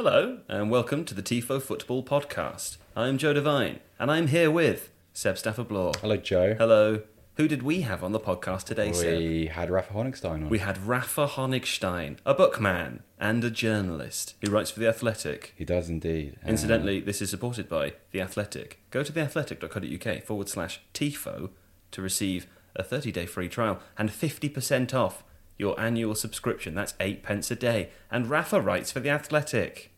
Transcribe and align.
Hello, 0.00 0.38
and 0.46 0.70
welcome 0.70 1.04
to 1.06 1.12
the 1.12 1.24
TIFO 1.24 1.60
Football 1.60 2.04
Podcast. 2.04 2.76
I'm 2.94 3.18
Joe 3.18 3.32
Devine, 3.32 3.80
and 3.98 4.12
I'm 4.12 4.28
here 4.28 4.48
with 4.48 4.92
Seb 5.12 5.36
Stafford 5.36 5.66
Bloor. 5.66 5.90
Hello, 6.00 6.16
Joe. 6.16 6.54
Hello. 6.56 7.02
Who 7.34 7.48
did 7.48 7.64
we 7.64 7.80
have 7.80 8.04
on 8.04 8.12
the 8.12 8.20
podcast 8.20 8.62
today, 8.62 8.92
Seb? 8.92 9.18
We 9.18 9.46
had 9.46 9.70
Rafa 9.70 9.92
Honigstein 9.94 10.44
on. 10.44 10.50
We 10.50 10.60
had 10.60 10.86
Rafa 10.86 11.26
Honigstein, 11.26 12.18
a 12.24 12.32
bookman 12.32 13.02
and 13.18 13.42
a 13.42 13.50
journalist 13.50 14.36
who 14.40 14.52
writes 14.52 14.70
for 14.70 14.78
The 14.78 14.86
Athletic. 14.86 15.52
he 15.56 15.64
does 15.64 15.88
indeed. 15.88 16.36
Uh, 16.46 16.50
Incidentally, 16.50 17.00
this 17.00 17.20
is 17.20 17.30
supported 17.30 17.68
by 17.68 17.94
The 18.12 18.20
Athletic. 18.20 18.78
Go 18.92 19.02
to 19.02 19.10
theathletic.co.uk 19.10 20.22
forward 20.22 20.48
slash 20.48 20.80
TIFO 20.94 21.50
to 21.90 22.00
receive 22.00 22.46
a 22.76 22.84
30 22.84 23.10
day 23.10 23.26
free 23.26 23.48
trial 23.48 23.80
and 23.98 24.10
50% 24.10 24.94
off 24.94 25.24
your 25.58 25.78
annual 25.78 26.14
subscription. 26.14 26.74
That's 26.74 26.94
8 27.00 27.22
pence 27.22 27.50
a 27.50 27.56
day. 27.56 27.90
And 28.10 28.28
Rafa 28.30 28.60
writes 28.60 28.92
for 28.92 29.00
The 29.00 29.10
Athletic. 29.10 29.90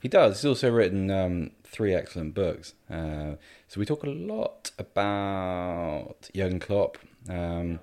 he 0.00 0.08
does. 0.08 0.38
He's 0.40 0.46
also 0.48 0.70
written 0.70 1.10
um, 1.10 1.50
three 1.62 1.94
excellent 1.94 2.34
books. 2.34 2.74
Uh, 2.90 3.34
so 3.68 3.78
we 3.80 3.84
talk 3.86 4.02
a 4.02 4.08
lot 4.10 4.70
about 4.78 6.30
Jurgen 6.34 6.60
Klopp. 6.60 6.98
Um, 7.28 7.80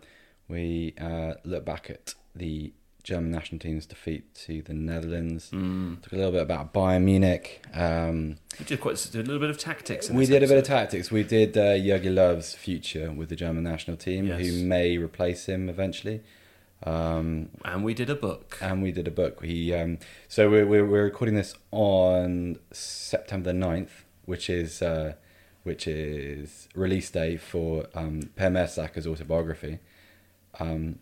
we 0.48 0.94
uh, 1.00 1.34
look 1.44 1.66
back 1.66 1.90
at 1.90 2.14
the 2.36 2.74
German 3.04 3.32
national 3.32 3.58
team's 3.60 3.86
defeat 3.88 4.34
to 4.36 4.62
the 4.62 4.74
Netherlands. 4.74 5.50
Mm. 5.52 6.02
Talk 6.04 6.14
a 6.14 6.16
little 6.16 6.32
bit 6.32 6.42
about 6.44 6.72
Bayern 6.74 7.04
Munich. 7.04 7.66
Um, 7.74 8.38
We 8.60 8.66
did 8.66 8.80
quite 8.80 8.96
did 9.12 9.22
a 9.22 9.24
little 9.26 9.40
bit 9.40 9.50
of 9.50 9.58
tactics. 9.58 10.10
We 10.10 10.26
did 10.28 10.44
a 10.44 10.48
bit 10.48 10.58
of 10.60 10.64
tactics. 10.66 11.10
We 11.10 11.24
did 11.24 11.58
uh, 11.58 11.78
Jurgen 11.78 12.14
Löw's 12.14 12.54
future 12.54 13.12
with 13.12 13.30
the 13.30 13.36
German 13.36 13.64
national 13.64 13.98
team, 13.98 14.28
Yes. 14.28 14.40
who 14.46 14.64
may 14.64 14.98
replace 14.98 15.48
him 15.48 15.68
eventually. 15.70 16.22
Um, 16.84 17.50
and 17.64 17.84
we 17.84 17.94
did 17.94 18.10
a 18.10 18.16
book. 18.16 18.58
and 18.62 18.82
we 18.82 18.92
did 18.92 19.08
a 19.08 19.12
book. 19.12 19.42
We 19.42 19.74
um, 19.74 20.00
so 20.28 20.50
we're, 20.50 20.66
we're 20.66 20.86
we're 20.86 21.04
recording 21.04 21.36
this 21.36 21.54
on 21.72 22.58
September 22.72 23.54
the 23.54 23.60
9th, 23.60 23.90
which 24.26 24.50
is 24.50 24.82
uh, 24.82 25.14
which 25.64 25.88
is 25.88 26.68
release 26.74 27.10
day 27.12 27.38
for 27.38 27.86
um, 27.94 28.32
Per 28.36 28.50
Mertesacker's 28.50 29.06
autobiography. 29.06 29.80
Um, 30.60 31.00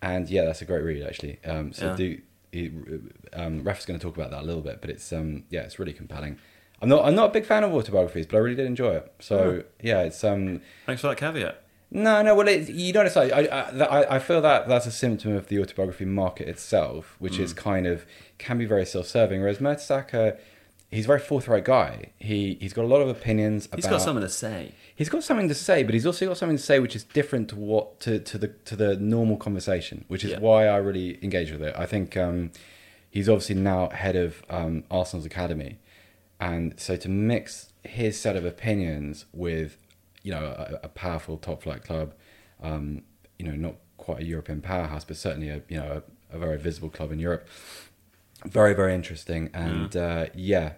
and 0.00 0.28
yeah, 0.30 0.44
that's 0.44 0.62
a 0.62 0.64
great 0.64 0.82
read 0.82 1.02
actually. 1.02 1.38
Um, 1.44 1.72
so 1.72 1.86
Yeah. 1.88 1.96
do 1.96 2.20
he, 2.50 2.72
um, 3.34 3.62
Raf's 3.62 3.84
going 3.84 4.00
to 4.00 4.02
talk 4.02 4.16
about 4.16 4.30
that 4.30 4.40
a 4.40 4.46
little 4.46 4.62
bit, 4.62 4.80
but 4.80 4.88
it's 4.88 5.12
um, 5.12 5.44
yeah, 5.50 5.60
it's 5.62 5.78
really 5.78 5.92
compelling. 5.92 6.38
I'm 6.80 6.88
not 6.88 7.04
I'm 7.04 7.14
not 7.14 7.30
a 7.30 7.32
big 7.32 7.44
fan 7.44 7.64
of 7.64 7.74
autobiographies, 7.74 8.24
but 8.26 8.36
I 8.36 8.40
really 8.40 8.56
did 8.56 8.64
enjoy 8.66 8.94
it. 8.94 9.12
So 9.20 9.64
yeah, 9.82 10.02
it's 10.02 10.24
um, 10.24 10.62
Thanks 10.86 11.02
for 11.02 11.08
that 11.08 11.18
caveat. 11.18 11.62
No, 11.90 12.22
no. 12.22 12.34
Well, 12.34 12.48
it, 12.48 12.68
you 12.68 12.92
notice, 12.92 13.16
I, 13.16 13.24
I, 13.24 13.42
I, 13.84 14.16
I 14.16 14.18
feel 14.18 14.40
that 14.42 14.68
that's 14.68 14.86
a 14.86 14.90
symptom 14.90 15.32
of 15.34 15.48
the 15.48 15.58
autobiography 15.60 16.04
market 16.04 16.48
itself, 16.48 17.16
which 17.18 17.34
Mm. 17.34 17.40
is 17.40 17.52
kind 17.52 17.86
of 17.86 18.04
can 18.38 18.58
be 18.58 18.66
very 18.66 18.84
self-serving. 18.86 19.40
Whereas 19.40 19.58
Mertesacker, 19.58 20.36
he's 20.90 21.04
a 21.04 21.08
very 21.08 21.20
forthright 21.20 21.64
guy. 21.64 22.12
He 22.18 22.56
he's 22.60 22.72
got 22.72 22.84
a 22.84 22.88
lot 22.88 23.00
of 23.00 23.08
opinions 23.08 23.66
about. 23.66 23.78
He's 23.78 23.86
got 23.86 24.02
something 24.02 24.22
to 24.22 24.28
say. 24.28 24.72
He's 24.94 25.08
got 25.08 25.22
something 25.24 25.48
to 25.48 25.54
say, 25.54 25.82
but 25.84 25.94
he's 25.94 26.04
also 26.06 26.26
got 26.26 26.36
something 26.36 26.56
to 26.56 26.62
say 26.62 26.78
which 26.80 26.96
is 26.96 27.04
different 27.04 27.48
to 27.50 27.56
what 27.56 28.00
to, 28.00 28.18
to 28.18 28.36
the 28.38 28.48
to 28.66 28.76
the 28.76 28.96
normal 28.96 29.36
conversation, 29.36 30.04
which 30.08 30.24
is 30.24 30.32
Yeah. 30.32 30.40
why 30.40 30.66
I 30.66 30.76
really 30.76 31.18
engage 31.22 31.50
with 31.52 31.62
it. 31.62 31.74
I 31.78 31.86
think 31.86 32.16
um, 32.16 32.50
he's 33.10 33.28
obviously 33.28 33.54
now 33.54 33.88
head 33.90 34.16
of 34.16 34.42
um, 34.50 34.84
Arsenal's 34.90 35.24
academy, 35.26 35.78
and 36.40 36.78
so 36.78 36.96
to 36.96 37.08
mix 37.08 37.72
his 37.84 38.20
set 38.20 38.36
of 38.36 38.44
opinions 38.44 39.24
with 39.32 39.78
you 40.28 40.34
know 40.34 40.44
a, 40.44 40.80
a 40.82 40.88
powerful 40.88 41.38
top 41.38 41.62
flight 41.62 41.82
club, 41.82 42.12
um, 42.62 43.00
you 43.38 43.46
know 43.46 43.56
not 43.56 43.76
quite 43.96 44.20
a 44.20 44.24
European 44.26 44.60
powerhouse, 44.60 45.04
but 45.04 45.16
certainly 45.16 45.48
a 45.48 45.62
you 45.70 45.78
know 45.78 46.02
a, 46.30 46.36
a 46.36 46.38
very 46.38 46.58
visible 46.58 46.90
club 46.90 47.10
in 47.12 47.18
Europe. 47.18 47.48
Very 48.44 48.74
very 48.74 48.94
interesting, 48.94 49.48
and 49.54 49.96
uh, 49.96 50.26
yeah, 50.34 50.72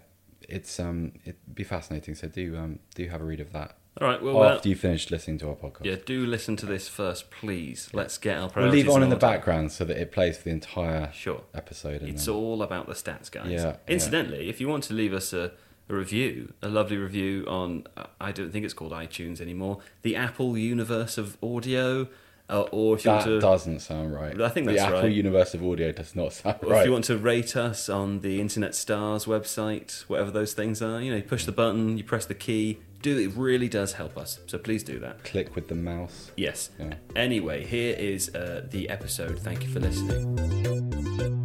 it's 0.47 0.79
um 0.79 1.11
it'd 1.25 1.35
be 1.53 1.65
fascinating. 1.65 2.15
So 2.15 2.29
do 2.29 2.55
um 2.55 2.79
do 2.95 3.09
have 3.09 3.19
a 3.19 3.25
read 3.25 3.41
of 3.41 3.51
that 3.51 3.75
All 3.99 4.07
right. 4.07 4.21
Well, 4.23 4.41
after 4.45 4.67
uh, 4.67 4.71
you 4.71 4.75
finished 4.77 5.11
listening 5.11 5.37
to 5.39 5.49
our 5.49 5.55
podcast. 5.55 5.83
yeah. 5.83 5.97
Do 6.05 6.25
listen 6.25 6.55
to 6.55 6.65
this 6.65 6.87
first, 6.87 7.29
please. 7.29 7.89
Let's 7.91 8.17
get 8.17 8.37
our 8.37 8.49
We'll 8.55 8.69
leave 8.69 8.87
it 8.87 8.91
on 8.91 9.03
in 9.03 9.09
the 9.09 9.17
background 9.31 9.73
so 9.73 9.83
that 9.83 9.97
it 9.97 10.13
plays 10.13 10.37
for 10.37 10.45
the 10.45 10.51
entire 10.51 11.11
Sure. 11.11 11.41
episode. 11.53 12.03
It's 12.03 12.25
then- 12.25 12.35
all 12.35 12.63
about 12.63 12.87
the 12.87 12.93
stats, 12.93 13.29
guys. 13.29 13.51
Yeah, 13.51 13.63
yeah. 13.65 13.75
Incidentally, 13.95 14.47
if 14.49 14.61
you 14.61 14.69
want 14.69 14.85
to 14.85 14.93
leave 14.93 15.13
us 15.13 15.33
a, 15.33 15.51
a 15.91 15.95
review, 15.95 16.53
a 16.61 16.69
lovely 16.69 16.97
review 16.97 17.45
on, 17.47 17.85
uh, 17.97 18.05
I 18.19 18.31
don't 18.31 18.51
think 18.51 18.65
it's 18.65 18.73
called 18.73 18.91
iTunes 18.91 19.41
anymore, 19.41 19.79
the 20.01 20.15
Apple 20.15 20.57
universe 20.57 21.17
of 21.17 21.37
audio, 21.43 22.07
uh, 22.49 22.61
or 22.71 22.95
if 22.95 23.05
you 23.05 23.11
that 23.11 23.17
want 23.17 23.25
to, 23.25 23.39
doesn't 23.39 23.79
sound 23.79 24.13
right. 24.13 24.39
I 24.39 24.49
think 24.49 24.67
that's 24.67 24.79
the 24.79 24.87
Apple 24.87 25.01
right. 25.03 25.11
Universe 25.11 25.53
of 25.53 25.63
Audio 25.63 25.91
does 25.91 26.15
not 26.15 26.33
sound 26.33 26.57
or 26.63 26.71
right. 26.71 26.79
if 26.81 26.85
you 26.85 26.91
want 26.91 27.05
to 27.05 27.17
rate 27.17 27.55
us 27.55 27.87
on 27.87 28.19
the 28.21 28.41
Internet 28.41 28.75
Stars 28.75 29.25
website, 29.25 30.01
whatever 30.09 30.31
those 30.31 30.53
things 30.53 30.81
are, 30.81 31.01
you 31.01 31.11
know, 31.11 31.17
you 31.17 31.23
push 31.23 31.45
the 31.45 31.53
button, 31.53 31.97
you 31.97 32.03
press 32.03 32.25
the 32.25 32.35
key. 32.35 32.79
Do 33.01 33.17
it 33.17 33.35
really 33.35 33.67
does 33.67 33.93
help 33.93 34.17
us. 34.17 34.39
So 34.45 34.59
please 34.59 34.83
do 34.83 34.99
that. 34.99 35.23
Click 35.23 35.55
with 35.55 35.69
the 35.69 35.75
mouse. 35.75 36.31
Yes. 36.37 36.69
Yeah. 36.77 36.95
Anyway, 37.15 37.65
here 37.65 37.95
is 37.97 38.35
uh, 38.35 38.67
the 38.69 38.89
episode. 38.89 39.39
Thank 39.39 39.63
you 39.63 39.69
for 39.69 39.79
listening. 39.79 41.40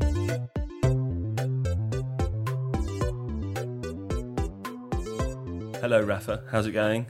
Hello, 5.87 6.01
Rafa. 6.03 6.43
How's 6.51 6.67
it 6.67 6.73
going? 6.73 7.07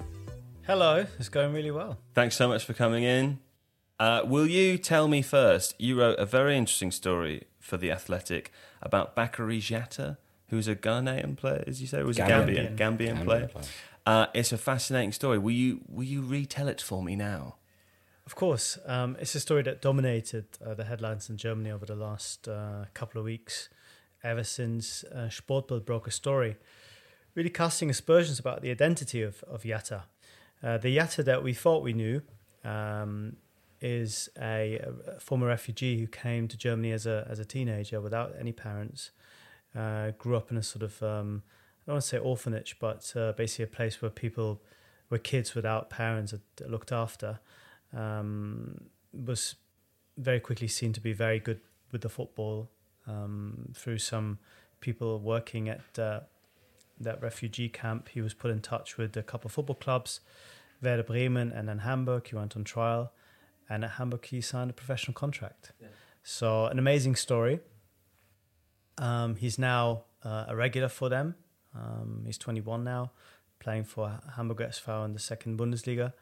Hello, 0.66 1.06
it's 1.19 1.31
going 1.31 1.54
really 1.54 1.70
well. 1.70 1.97
Thanks 2.12 2.37
so 2.37 2.47
much 2.47 2.62
for 2.62 2.75
coming 2.75 3.04
in. 3.04 3.38
Uh, 3.98 4.20
will 4.26 4.47
you 4.47 4.76
tell 4.76 5.09
me 5.09 5.22
first? 5.22 5.75
You 5.78 5.98
wrote 5.98 6.19
a 6.19 6.26
very 6.26 6.59
interesting 6.59 6.91
story 6.91 7.44
for 7.59 7.78
The 7.78 7.91
Athletic 7.91 8.53
about 8.82 9.16
Bakary 9.16 9.60
Jatta, 9.60 10.19
who's 10.48 10.69
a 10.69 10.76
Ghanaian 10.76 11.38
player, 11.38 11.65
as 11.66 11.81
you 11.81 11.86
say, 11.86 12.00
or 12.00 12.04
was 12.04 12.19
a 12.19 12.25
Gambian, 12.25 12.76
Gambian. 12.76 12.76
Gambian, 12.76 12.98
Gambian 12.98 13.25
player. 13.25 13.48
player. 13.48 13.65
Uh, 14.04 14.26
it's 14.34 14.53
a 14.53 14.59
fascinating 14.59 15.12
story. 15.12 15.38
Will 15.38 15.53
you 15.53 15.81
will 15.88 16.04
you 16.04 16.20
retell 16.20 16.69
it 16.69 16.82
for 16.82 17.03
me 17.03 17.16
now? 17.16 17.54
Of 18.26 18.34
course, 18.34 18.78
um, 18.84 19.16
it's 19.19 19.34
a 19.34 19.41
story 19.41 19.62
that 19.62 19.81
dominated 19.81 20.48
uh, 20.62 20.75
the 20.75 20.84
headlines 20.84 21.31
in 21.31 21.38
Germany 21.38 21.70
over 21.70 21.86
the 21.86 21.97
last 21.97 22.47
uh, 22.47 22.84
couple 22.92 23.20
of 23.20 23.25
weeks, 23.25 23.70
ever 24.22 24.44
since 24.44 25.03
uh, 25.15 25.31
Sportbild 25.31 25.86
broke 25.86 26.06
a 26.06 26.10
story, 26.10 26.56
really 27.36 27.50
casting 27.50 27.91
aspersions 27.91 28.41
about 28.41 28.62
the 28.62 28.70
identity 28.70 29.22
of, 29.22 29.44
of 29.44 29.62
Jatta. 29.62 30.04
Uh, 30.62 30.78
the 30.78 30.97
Jatta 30.97 31.22
that 31.22 31.44
we 31.44 31.52
thought 31.52 31.84
we 31.84 31.92
knew 31.92 32.22
um, 32.64 33.36
is 33.80 34.28
a, 34.41 34.80
a 35.06 35.20
former 35.20 35.47
refugee 35.47 36.00
who 36.00 36.06
came 36.06 36.48
to 36.48 36.56
Germany 36.56 36.91
as 36.91 37.06
a, 37.06 37.26
as 37.30 37.38
a 37.38 37.44
teenager 37.44 38.00
without 38.00 38.32
any 38.41 38.52
parents, 38.52 39.10
uh, 39.76 40.12
grew 40.19 40.34
up 40.34 40.50
in 40.50 40.56
a 40.56 40.62
sort 40.62 40.82
of, 40.82 41.02
um, 41.02 41.42
I 41.84 41.91
don't 41.91 41.94
want 41.97 42.02
to 42.02 42.08
say 42.08 42.19
orphanage, 42.19 42.78
but 42.80 43.12
uh, 43.14 43.32
basically 43.32 43.64
a 43.64 43.68
place 43.68 44.00
where 44.00 44.10
people, 44.10 44.62
where 45.08 45.18
kids 45.18 45.54
without 45.54 45.91
parents 45.91 46.32
are 46.32 46.41
looked 46.66 46.91
after 46.91 47.38
um, 47.94 48.80
was 49.12 49.56
very 50.16 50.41
quickly 50.41 50.68
seen 50.68 50.94
to 50.94 51.00
be 51.03 51.12
very 51.12 51.38
good 51.38 51.60
with 51.92 52.00
the 52.00 52.08
football 52.08 52.70
um, 53.06 53.72
through 53.74 53.98
some 53.98 54.39
people 54.80 55.18
working 55.21 55.68
at 55.68 55.98
uh, 55.98 56.21
that 57.01 57.22
refugee 57.22 57.69
camp. 57.69 58.09
He 58.09 58.21
was 58.21 58.34
put 58.34 58.51
in 58.51 58.60
touch 58.60 58.97
with 58.97 59.16
a 59.16 59.22
couple 59.22 59.48
of 59.48 59.53
football 59.53 59.77
clubs, 59.77 60.21
Werder 60.83 61.03
Bremen 61.03 61.53
and 61.53 61.69
then 61.69 61.78
Hamburg. 61.78 62.28
He 62.28 62.37
went 62.37 62.57
on 62.57 62.65
trial, 62.65 63.13
and 63.69 63.84
at 63.84 63.93
Hamburg 63.93 64.27
he 64.27 64.41
signed 64.41 64.71
a 64.71 64.75
professional 64.75 65.15
contract. 65.15 65.72
So 66.22 66.66
an 66.66 66.78
amazing 66.78 67.16
story. 67.16 67.60
Um, 68.98 69.37
he's 69.37 69.59
now 69.59 70.04
uh, 70.25 70.47
a 70.48 70.57
regular 70.57 70.89
for 70.89 71.09
them. 71.09 71.34
Um, 71.75 72.22
he's 72.25 72.39
21 72.39 72.83
now, 72.83 73.13
playing 73.60 73.84
for 73.84 74.19
Hamburg 74.34 74.59
SV 74.59 75.04
in 75.04 75.13
the 75.13 75.19
second 75.19 75.59
Bundesliga. 75.59 76.15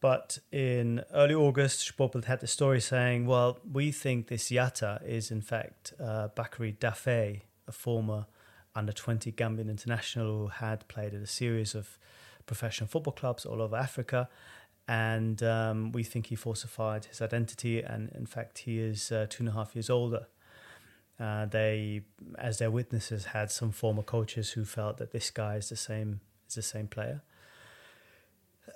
But 0.00 0.38
in 0.50 1.04
early 1.14 1.34
August, 1.34 1.96
Sportbild 1.96 2.24
had 2.24 2.40
the 2.40 2.48
story 2.48 2.80
saying, 2.80 3.26
well, 3.26 3.60
we 3.70 3.92
think 3.92 4.26
this 4.26 4.50
Jatta 4.50 5.00
is 5.06 5.30
in 5.30 5.40
fact 5.40 5.94
uh, 6.00 6.28
Bakary 6.36 6.76
Daffeh, 6.76 7.42
a 7.68 7.72
former 7.72 8.26
under 8.74 8.92
20 8.92 9.32
Gambian 9.32 9.68
international 9.68 10.26
who 10.26 10.46
had 10.48 10.86
played 10.88 11.14
at 11.14 11.20
a 11.20 11.26
series 11.26 11.74
of 11.74 11.98
professional 12.46 12.88
football 12.88 13.12
clubs 13.12 13.44
all 13.44 13.60
over 13.62 13.76
Africa. 13.76 14.28
And 14.88 15.42
um, 15.42 15.92
we 15.92 16.02
think 16.02 16.26
he 16.26 16.34
falsified 16.34 17.04
his 17.04 17.22
identity, 17.22 17.80
and 17.80 18.10
in 18.10 18.26
fact, 18.26 18.58
he 18.58 18.80
is 18.80 19.12
uh, 19.12 19.26
two 19.30 19.42
and 19.42 19.48
a 19.48 19.52
half 19.52 19.76
years 19.76 19.88
older. 19.88 20.26
Uh, 21.20 21.46
they, 21.46 22.02
as 22.36 22.58
their 22.58 22.70
witnesses, 22.70 23.26
had 23.26 23.50
some 23.50 23.70
former 23.70 24.02
coaches 24.02 24.50
who 24.50 24.64
felt 24.64 24.96
that 24.98 25.12
this 25.12 25.30
guy 25.30 25.56
is 25.56 25.68
the 25.68 25.76
same 25.76 26.20
is 26.48 26.56
the 26.56 26.62
same 26.62 26.88
player. 26.88 27.22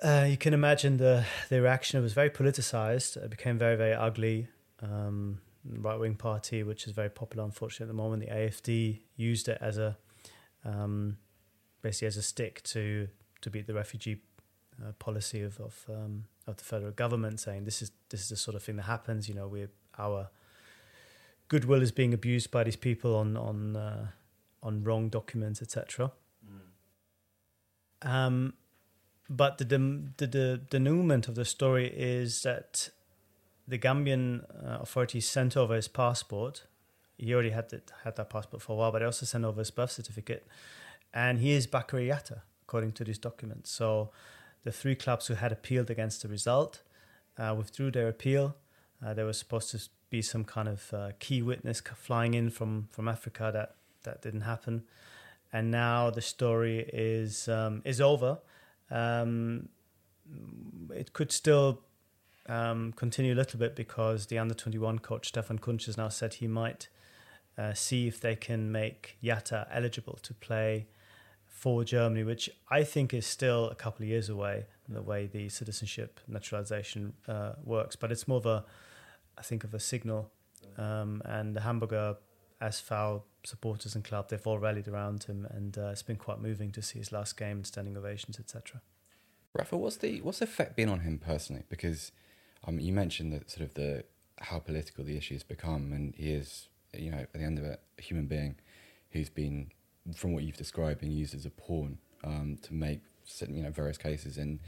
Uh, 0.01 0.25
you 0.29 0.37
can 0.37 0.53
imagine 0.53 0.95
the 0.95 1.25
the 1.49 1.61
reaction. 1.61 1.99
It 1.99 2.03
was 2.03 2.13
very 2.13 2.29
politicized. 2.29 3.17
It 3.17 3.29
became 3.29 3.57
very 3.57 3.75
very 3.75 3.93
ugly. 3.93 4.47
Um, 4.81 5.41
right 5.69 5.99
wing 5.99 6.15
party, 6.15 6.63
which 6.63 6.87
is 6.87 6.93
very 6.93 7.09
popular, 7.09 7.43
unfortunately, 7.43 7.85
at 7.85 7.95
the 7.95 8.01
moment. 8.01 8.23
The 8.23 8.31
AFD 8.31 9.01
used 9.15 9.47
it 9.47 9.57
as 9.61 9.77
a 9.77 9.97
um, 10.65 11.17
basically 11.81 12.07
as 12.07 12.17
a 12.17 12.21
stick 12.21 12.63
to 12.63 13.07
to 13.41 13.49
beat 13.49 13.67
the 13.67 13.73
refugee 13.73 14.21
uh, 14.81 14.91
policy 14.93 15.41
of 15.41 15.59
of, 15.59 15.85
um, 15.89 16.25
of 16.45 16.57
the 16.57 16.63
federal 16.63 16.91
government, 16.91 17.39
saying 17.39 17.65
this 17.65 17.81
is 17.81 17.91
this 18.09 18.21
is 18.21 18.29
the 18.29 18.35
sort 18.35 18.55
of 18.55 18.63
thing 18.63 18.77
that 18.77 18.83
happens. 18.83 19.27
You 19.27 19.35
know, 19.35 19.47
we 19.47 19.67
our 19.97 20.29
goodwill 21.47 21.81
is 21.81 21.91
being 21.91 22.13
abused 22.13 22.51
by 22.51 22.63
these 22.63 22.75
people 22.75 23.15
on 23.15 23.37
on 23.37 23.75
uh, 23.75 24.07
on 24.63 24.83
wrong 24.83 25.09
documents, 25.09 25.61
etc. 25.61 26.11
Mm. 28.03 28.09
Um, 28.09 28.53
but 29.29 29.57
the, 29.57 29.65
the 29.65 30.27
the 30.27 30.61
denouement 30.69 31.27
of 31.27 31.35
the 31.35 31.45
story 31.45 31.87
is 31.87 32.43
that 32.43 32.89
the 33.67 33.77
Gambian 33.77 34.43
uh, 34.65 34.79
authorities 34.81 35.27
sent 35.27 35.57
over 35.57 35.75
his 35.75 35.87
passport. 35.87 36.63
He 37.17 37.33
already 37.33 37.49
had 37.49 37.81
had 38.03 38.15
that 38.15 38.29
passport 38.29 38.61
for 38.61 38.73
a 38.73 38.75
while, 38.75 38.91
but 38.91 38.99
they 38.99 39.05
also 39.05 39.25
sent 39.25 39.43
over 39.43 39.59
his 39.59 39.71
birth 39.71 39.91
certificate, 39.91 40.47
and 41.13 41.39
he 41.39 41.51
is 41.51 41.67
Bakary 41.67 42.11
according 42.63 42.91
to 42.93 43.03
these 43.03 43.17
documents. 43.17 43.71
So, 43.71 44.11
the 44.63 44.71
three 44.71 44.95
clubs 44.95 45.27
who 45.27 45.33
had 45.35 45.51
appealed 45.51 45.89
against 45.89 46.21
the 46.21 46.27
result 46.27 46.81
uh, 47.37 47.55
withdrew 47.57 47.91
their 47.91 48.07
appeal. 48.07 48.55
Uh, 49.05 49.13
there 49.13 49.25
was 49.25 49.37
supposed 49.37 49.71
to 49.71 49.79
be 50.09 50.21
some 50.21 50.43
kind 50.43 50.67
of 50.67 50.93
uh, 50.93 51.11
key 51.19 51.41
witness 51.41 51.81
flying 51.81 52.33
in 52.33 52.49
from 52.49 52.87
from 52.91 53.07
Africa. 53.07 53.51
That 53.53 53.75
that 54.03 54.21
didn't 54.21 54.41
happen, 54.41 54.83
and 55.51 55.71
now 55.71 56.09
the 56.09 56.21
story 56.21 56.89
is 56.93 57.47
um, 57.47 57.81
is 57.85 57.99
over. 58.01 58.39
Um, 58.89 59.69
it 60.93 61.13
could 61.13 61.31
still 61.31 61.81
um, 62.47 62.93
continue 62.93 63.33
a 63.33 63.35
little 63.35 63.59
bit 63.59 63.75
because 63.75 64.27
the 64.27 64.37
under 64.37 64.53
21 64.53 64.99
coach 64.99 65.27
Stefan 65.27 65.59
Kuntz 65.59 65.85
has 65.85 65.97
now 65.97 66.09
said 66.09 66.35
he 66.35 66.47
might 66.47 66.87
uh, 67.57 67.73
see 67.73 68.07
if 68.07 68.19
they 68.19 68.35
can 68.35 68.71
make 68.71 69.17
Jatta 69.21 69.67
eligible 69.71 70.19
to 70.21 70.33
play 70.33 70.87
for 71.45 71.83
Germany, 71.83 72.23
which 72.23 72.49
I 72.69 72.83
think 72.83 73.13
is 73.13 73.25
still 73.25 73.69
a 73.69 73.75
couple 73.75 74.03
of 74.03 74.09
years 74.09 74.29
away, 74.29 74.65
in 74.87 74.93
the 74.93 75.01
way 75.01 75.25
the 75.25 75.49
citizenship 75.49 76.19
naturalization 76.27 77.13
uh, 77.27 77.53
works. 77.63 77.95
But 77.95 78.11
it's 78.11 78.27
more 78.27 78.37
of 78.37 78.45
a, 78.45 78.63
I 79.37 79.41
think, 79.41 79.63
of 79.63 79.73
a 79.73 79.79
signal. 79.79 80.31
Um, 80.77 81.21
and 81.25 81.55
the 81.55 81.61
Hamburger 81.61 82.17
SV 82.61 83.23
supporters 83.43 83.95
and 83.95 84.03
club, 84.03 84.29
they've 84.29 84.45
all 84.45 84.59
rallied 84.59 84.87
around 84.87 85.23
him, 85.23 85.47
and 85.49 85.77
uh, 85.77 85.87
it's 85.87 86.03
been 86.03 86.17
quite 86.17 86.39
moving 86.39 86.71
to 86.71 86.81
see 86.81 86.99
his 86.99 87.11
last 87.11 87.37
game 87.37 87.57
and 87.57 87.67
standing 87.67 87.97
ovations, 87.97 88.39
etc. 88.39 88.81
Rafa, 89.53 89.77
what's 89.77 89.97
the 89.97 90.21
what's 90.21 90.39
the 90.39 90.45
effect 90.45 90.75
been 90.75 90.89
on 90.89 90.99
him 90.99 91.17
personally? 91.17 91.63
Because 91.69 92.11
um, 92.65 92.79
you 92.79 92.93
mentioned 92.93 93.33
that 93.33 93.49
sort 93.49 93.63
of 93.63 93.73
the 93.73 94.03
how 94.39 94.59
political 94.59 95.03
the 95.03 95.17
issue 95.17 95.35
has 95.35 95.43
become, 95.43 95.91
and 95.93 96.13
he 96.15 96.31
is, 96.31 96.69
you 96.93 97.11
know, 97.11 97.17
at 97.17 97.33
the 97.33 97.41
end 97.41 97.57
of 97.57 97.65
it, 97.65 97.81
a 97.97 98.01
human 98.01 98.27
being 98.27 98.55
who's 99.11 99.29
been, 99.29 99.71
from 100.15 100.33
what 100.33 100.43
you've 100.43 100.57
described, 100.57 101.01
being 101.01 101.11
used 101.11 101.33
as 101.33 101.45
a 101.45 101.49
pawn 101.49 101.97
um, 102.23 102.57
to 102.61 102.73
make, 102.73 103.01
you 103.47 103.63
know, 103.63 103.71
various 103.71 103.97
cases 103.97 104.37
in 104.37 104.59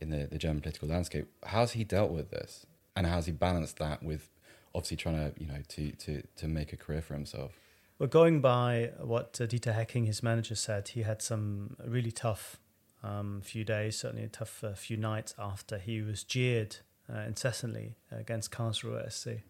in 0.00 0.10
the, 0.10 0.28
the 0.30 0.38
German 0.38 0.60
political 0.60 0.88
landscape. 0.88 1.26
How's 1.44 1.72
he 1.72 1.82
dealt 1.84 2.12
with 2.12 2.30
this, 2.30 2.66
and 2.94 3.06
how's 3.06 3.26
he 3.26 3.32
balanced 3.32 3.78
that 3.78 4.02
with 4.02 4.30
obviously 4.74 4.96
trying 4.96 5.16
to, 5.16 5.40
you 5.40 5.46
know, 5.46 5.62
to 5.68 5.92
to 5.92 6.22
to 6.36 6.48
make 6.48 6.72
a 6.72 6.76
career 6.76 7.02
for 7.02 7.14
himself? 7.14 7.52
Well, 7.98 8.08
going 8.08 8.40
by 8.40 8.92
what 9.00 9.40
uh, 9.40 9.46
Dieter 9.46 9.74
Hecking, 9.74 10.06
his 10.06 10.22
manager, 10.22 10.54
said, 10.54 10.88
he 10.88 11.02
had 11.02 11.20
some 11.20 11.76
really 11.84 12.12
tough 12.12 12.60
um, 13.02 13.40
few 13.42 13.64
days, 13.64 13.98
certainly 13.98 14.24
a 14.24 14.28
tough 14.28 14.62
uh, 14.62 14.74
few 14.74 14.96
nights 14.96 15.34
after 15.36 15.78
he 15.78 16.00
was 16.00 16.22
jeered 16.22 16.76
uh, 17.12 17.20
incessantly 17.20 17.96
against 18.10 18.50
Karlsruhe 18.50 19.10
SC. 19.10 19.42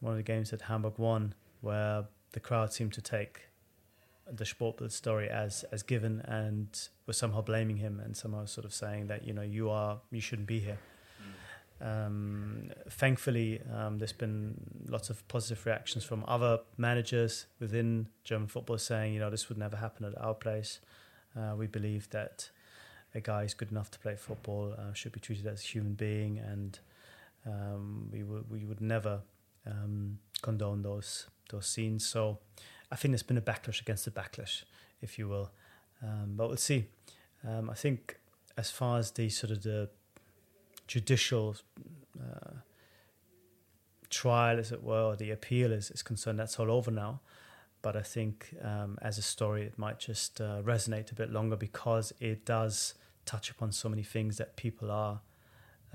One 0.00 0.12
of 0.12 0.16
the 0.16 0.22
games 0.22 0.50
that 0.50 0.62
Hamburg 0.62 0.98
won, 0.98 1.34
where 1.60 2.04
the 2.32 2.40
crowd 2.40 2.72
seemed 2.72 2.92
to 2.94 3.02
take 3.02 3.48
the 4.30 4.44
Sportbild 4.44 4.90
story 4.90 5.28
as 5.28 5.64
as 5.70 5.82
given 5.82 6.20
and 6.22 6.88
was 7.06 7.16
somehow 7.16 7.42
blaming 7.42 7.76
him 7.76 8.00
and 8.00 8.16
somehow 8.16 8.46
sort 8.46 8.64
of 8.64 8.72
saying 8.72 9.06
that 9.08 9.26
you 9.26 9.34
know 9.34 9.42
you 9.42 9.68
are 9.70 10.00
you 10.10 10.20
shouldn't 10.20 10.48
be 10.48 10.60
here. 10.60 10.78
Um, 11.80 12.70
thankfully, 12.88 13.60
um, 13.74 13.98
there's 13.98 14.12
been 14.12 14.54
lots 14.88 15.10
of 15.10 15.26
positive 15.28 15.66
reactions 15.66 16.04
from 16.04 16.24
other 16.26 16.60
managers 16.78 17.46
within 17.60 18.08
German 18.22 18.48
football 18.48 18.78
saying, 18.78 19.12
you 19.12 19.20
know, 19.20 19.28
this 19.28 19.48
would 19.48 19.58
never 19.58 19.76
happen 19.76 20.06
at 20.06 20.16
our 20.18 20.34
place. 20.34 20.80
Uh, 21.36 21.54
we 21.56 21.66
believe 21.66 22.08
that 22.10 22.50
a 23.14 23.20
guy 23.20 23.44
is 23.44 23.54
good 23.54 23.70
enough 23.70 23.90
to 23.92 23.98
play 23.98 24.16
football 24.16 24.74
uh, 24.76 24.92
should 24.92 25.12
be 25.12 25.20
treated 25.20 25.46
as 25.46 25.60
a 25.60 25.66
human 25.66 25.94
being, 25.94 26.38
and 26.38 26.78
um, 27.46 28.08
we 28.12 28.22
would 28.22 28.50
we 28.50 28.64
would 28.64 28.80
never 28.80 29.20
um, 29.66 30.18
condone 30.42 30.82
those 30.82 31.26
those 31.50 31.66
scenes. 31.66 32.04
So 32.04 32.38
I 32.90 32.96
think 32.96 33.12
there's 33.12 33.22
been 33.22 33.38
a 33.38 33.42
backlash 33.42 33.80
against 33.80 34.04
the 34.04 34.10
backlash, 34.10 34.64
if 35.00 35.18
you 35.18 35.28
will. 35.28 35.50
Um, 36.02 36.34
but 36.36 36.48
we'll 36.48 36.56
see. 36.56 36.86
Um, 37.46 37.70
I 37.70 37.74
think 37.74 38.18
as 38.56 38.70
far 38.70 38.98
as 38.98 39.10
the 39.12 39.28
sort 39.28 39.50
of 39.52 39.62
the 39.62 39.88
judicial 40.86 41.56
uh, 42.18 42.56
trial, 44.10 44.58
as 44.58 44.72
it 44.72 44.82
were, 44.82 45.02
or 45.02 45.16
the 45.16 45.30
appeal 45.30 45.72
is, 45.72 45.90
is 45.90 46.02
concerned, 46.02 46.38
that's 46.38 46.58
all 46.58 46.70
over 46.70 46.90
now 46.90 47.20
but 47.84 47.96
I 47.96 48.00
think 48.00 48.54
um, 48.62 48.96
as 49.02 49.18
a 49.18 49.22
story, 49.22 49.64
it 49.64 49.78
might 49.78 49.98
just 49.98 50.40
uh, 50.40 50.62
resonate 50.62 51.12
a 51.12 51.14
bit 51.14 51.30
longer 51.30 51.54
because 51.54 52.14
it 52.18 52.46
does 52.46 52.94
touch 53.24 53.50
upon 53.50 53.72
so 53.72 53.88
many 53.88 54.02
things 54.02 54.36
that 54.36 54.56
people 54.56 54.90
are 54.90 55.20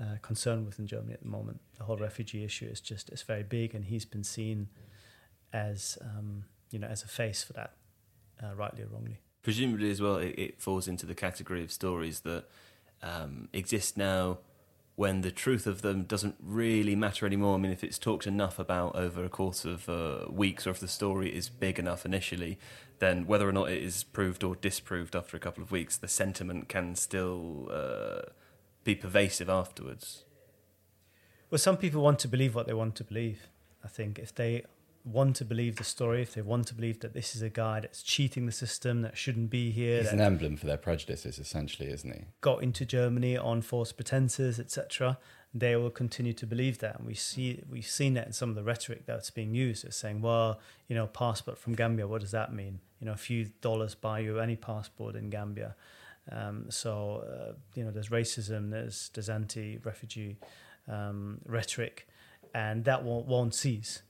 uh, 0.00 0.16
concerned 0.22 0.66
with 0.66 0.78
in 0.78 0.86
Germany 0.86 1.12
at 1.12 1.22
the 1.22 1.28
moment. 1.28 1.60
The 1.78 1.84
whole 1.84 1.96
refugee 1.96 2.44
issue 2.44 2.66
is 2.66 2.80
just 2.80 3.10
it's 3.10 3.22
very 3.22 3.42
big, 3.42 3.74
and 3.74 3.84
he's 3.84 4.04
been 4.04 4.24
seen 4.24 4.68
as 5.52 5.98
um, 6.00 6.44
you 6.70 6.78
know 6.78 6.86
as 6.86 7.02
a 7.02 7.08
face 7.08 7.42
for 7.42 7.52
that, 7.54 7.74
uh, 8.42 8.54
rightly 8.54 8.82
or 8.82 8.86
wrongly. 8.86 9.18
Presumably, 9.42 9.90
as 9.90 10.00
well, 10.00 10.16
it, 10.16 10.34
it, 10.38 10.60
falls 10.60 10.86
into 10.86 11.06
the 11.06 11.14
category 11.14 11.64
of 11.64 11.72
stories 11.72 12.20
that 12.20 12.44
um, 13.02 13.48
exist 13.54 13.96
now 13.96 14.38
when 15.00 15.22
the 15.22 15.30
truth 15.30 15.66
of 15.66 15.80
them 15.80 16.02
doesn't 16.02 16.34
really 16.42 16.94
matter 16.94 17.24
anymore. 17.24 17.54
I 17.54 17.58
mean, 17.58 17.72
if 17.72 17.82
it's 17.82 17.98
talked 17.98 18.26
enough 18.26 18.58
about 18.58 18.94
over 18.94 19.24
a 19.24 19.30
course 19.30 19.64
of 19.64 19.88
uh, 19.88 20.26
weeks, 20.30 20.66
or 20.66 20.72
if 20.72 20.80
the 20.80 20.88
story 20.88 21.34
is 21.34 21.48
big 21.48 21.78
enough 21.78 22.04
initially, 22.04 22.58
then 22.98 23.26
whether 23.26 23.48
or 23.48 23.52
not 23.52 23.70
it 23.70 23.82
is 23.82 24.04
proved 24.04 24.44
or 24.44 24.54
disproved 24.56 25.16
after 25.16 25.38
a 25.38 25.40
couple 25.40 25.62
of 25.62 25.72
weeks, 25.72 25.96
the 25.96 26.06
sentiment 26.06 26.68
can 26.68 26.94
still 26.96 27.70
uh, 27.72 28.28
be 28.84 28.94
pervasive 28.94 29.48
afterwards. 29.48 30.24
Well, 31.48 31.58
some 31.58 31.78
people 31.78 32.02
want 32.02 32.18
to 32.18 32.28
believe 32.28 32.54
what 32.54 32.66
they 32.66 32.74
want 32.74 32.94
to 32.96 33.04
believe. 33.04 33.48
I 33.82 33.88
think 33.88 34.18
if 34.18 34.34
they 34.34 34.64
want 35.04 35.36
to 35.36 35.44
believe 35.44 35.76
the 35.76 35.84
story, 35.84 36.22
if 36.22 36.34
they 36.34 36.42
want 36.42 36.66
to 36.68 36.74
believe 36.74 37.00
that 37.00 37.14
this 37.14 37.34
is 37.34 37.42
a 37.42 37.48
guy 37.48 37.80
that's 37.80 38.02
cheating 38.02 38.46
the 38.46 38.52
system, 38.52 39.02
that 39.02 39.16
shouldn't 39.16 39.50
be 39.50 39.70
here. 39.70 40.02
He's 40.02 40.12
an 40.12 40.20
emblem 40.20 40.56
for 40.56 40.66
their 40.66 40.76
prejudices, 40.76 41.38
essentially, 41.38 41.90
isn't 41.90 42.12
he? 42.12 42.24
Got 42.40 42.62
into 42.62 42.84
Germany 42.84 43.36
on 43.36 43.62
false 43.62 43.92
pretenses, 43.92 44.60
etc. 44.60 45.18
They 45.54 45.74
will 45.76 45.90
continue 45.90 46.32
to 46.34 46.46
believe 46.46 46.78
that, 46.78 46.98
and 46.98 47.06
we 47.06 47.14
see 47.14 47.62
we've 47.68 47.86
seen 47.86 48.14
that 48.14 48.26
in 48.26 48.32
some 48.32 48.50
of 48.50 48.54
the 48.54 48.62
rhetoric 48.62 49.06
that's 49.06 49.30
being 49.30 49.54
used. 49.54 49.84
It's 49.84 49.96
saying, 49.96 50.20
"Well, 50.20 50.60
you 50.86 50.94
know, 50.94 51.06
passport 51.06 51.58
from 51.58 51.74
Gambia. 51.74 52.06
What 52.06 52.20
does 52.20 52.30
that 52.30 52.54
mean? 52.54 52.80
You 53.00 53.06
know, 53.06 53.12
a 53.12 53.16
few 53.16 53.46
dollars 53.60 53.94
buy 53.94 54.20
you 54.20 54.38
any 54.38 54.56
passport 54.56 55.16
in 55.16 55.30
Gambia." 55.30 55.74
Um, 56.30 56.66
so, 56.70 57.24
uh, 57.26 57.52
you 57.74 57.84
know, 57.84 57.90
there's 57.90 58.10
racism, 58.10 58.70
there's 58.70 59.10
there's 59.14 59.28
anti-refugee 59.28 60.36
um, 60.86 61.40
rhetoric, 61.44 62.06
and 62.54 62.84
that 62.84 63.02
won't, 63.02 63.26
won't 63.26 63.54
cease 63.54 64.02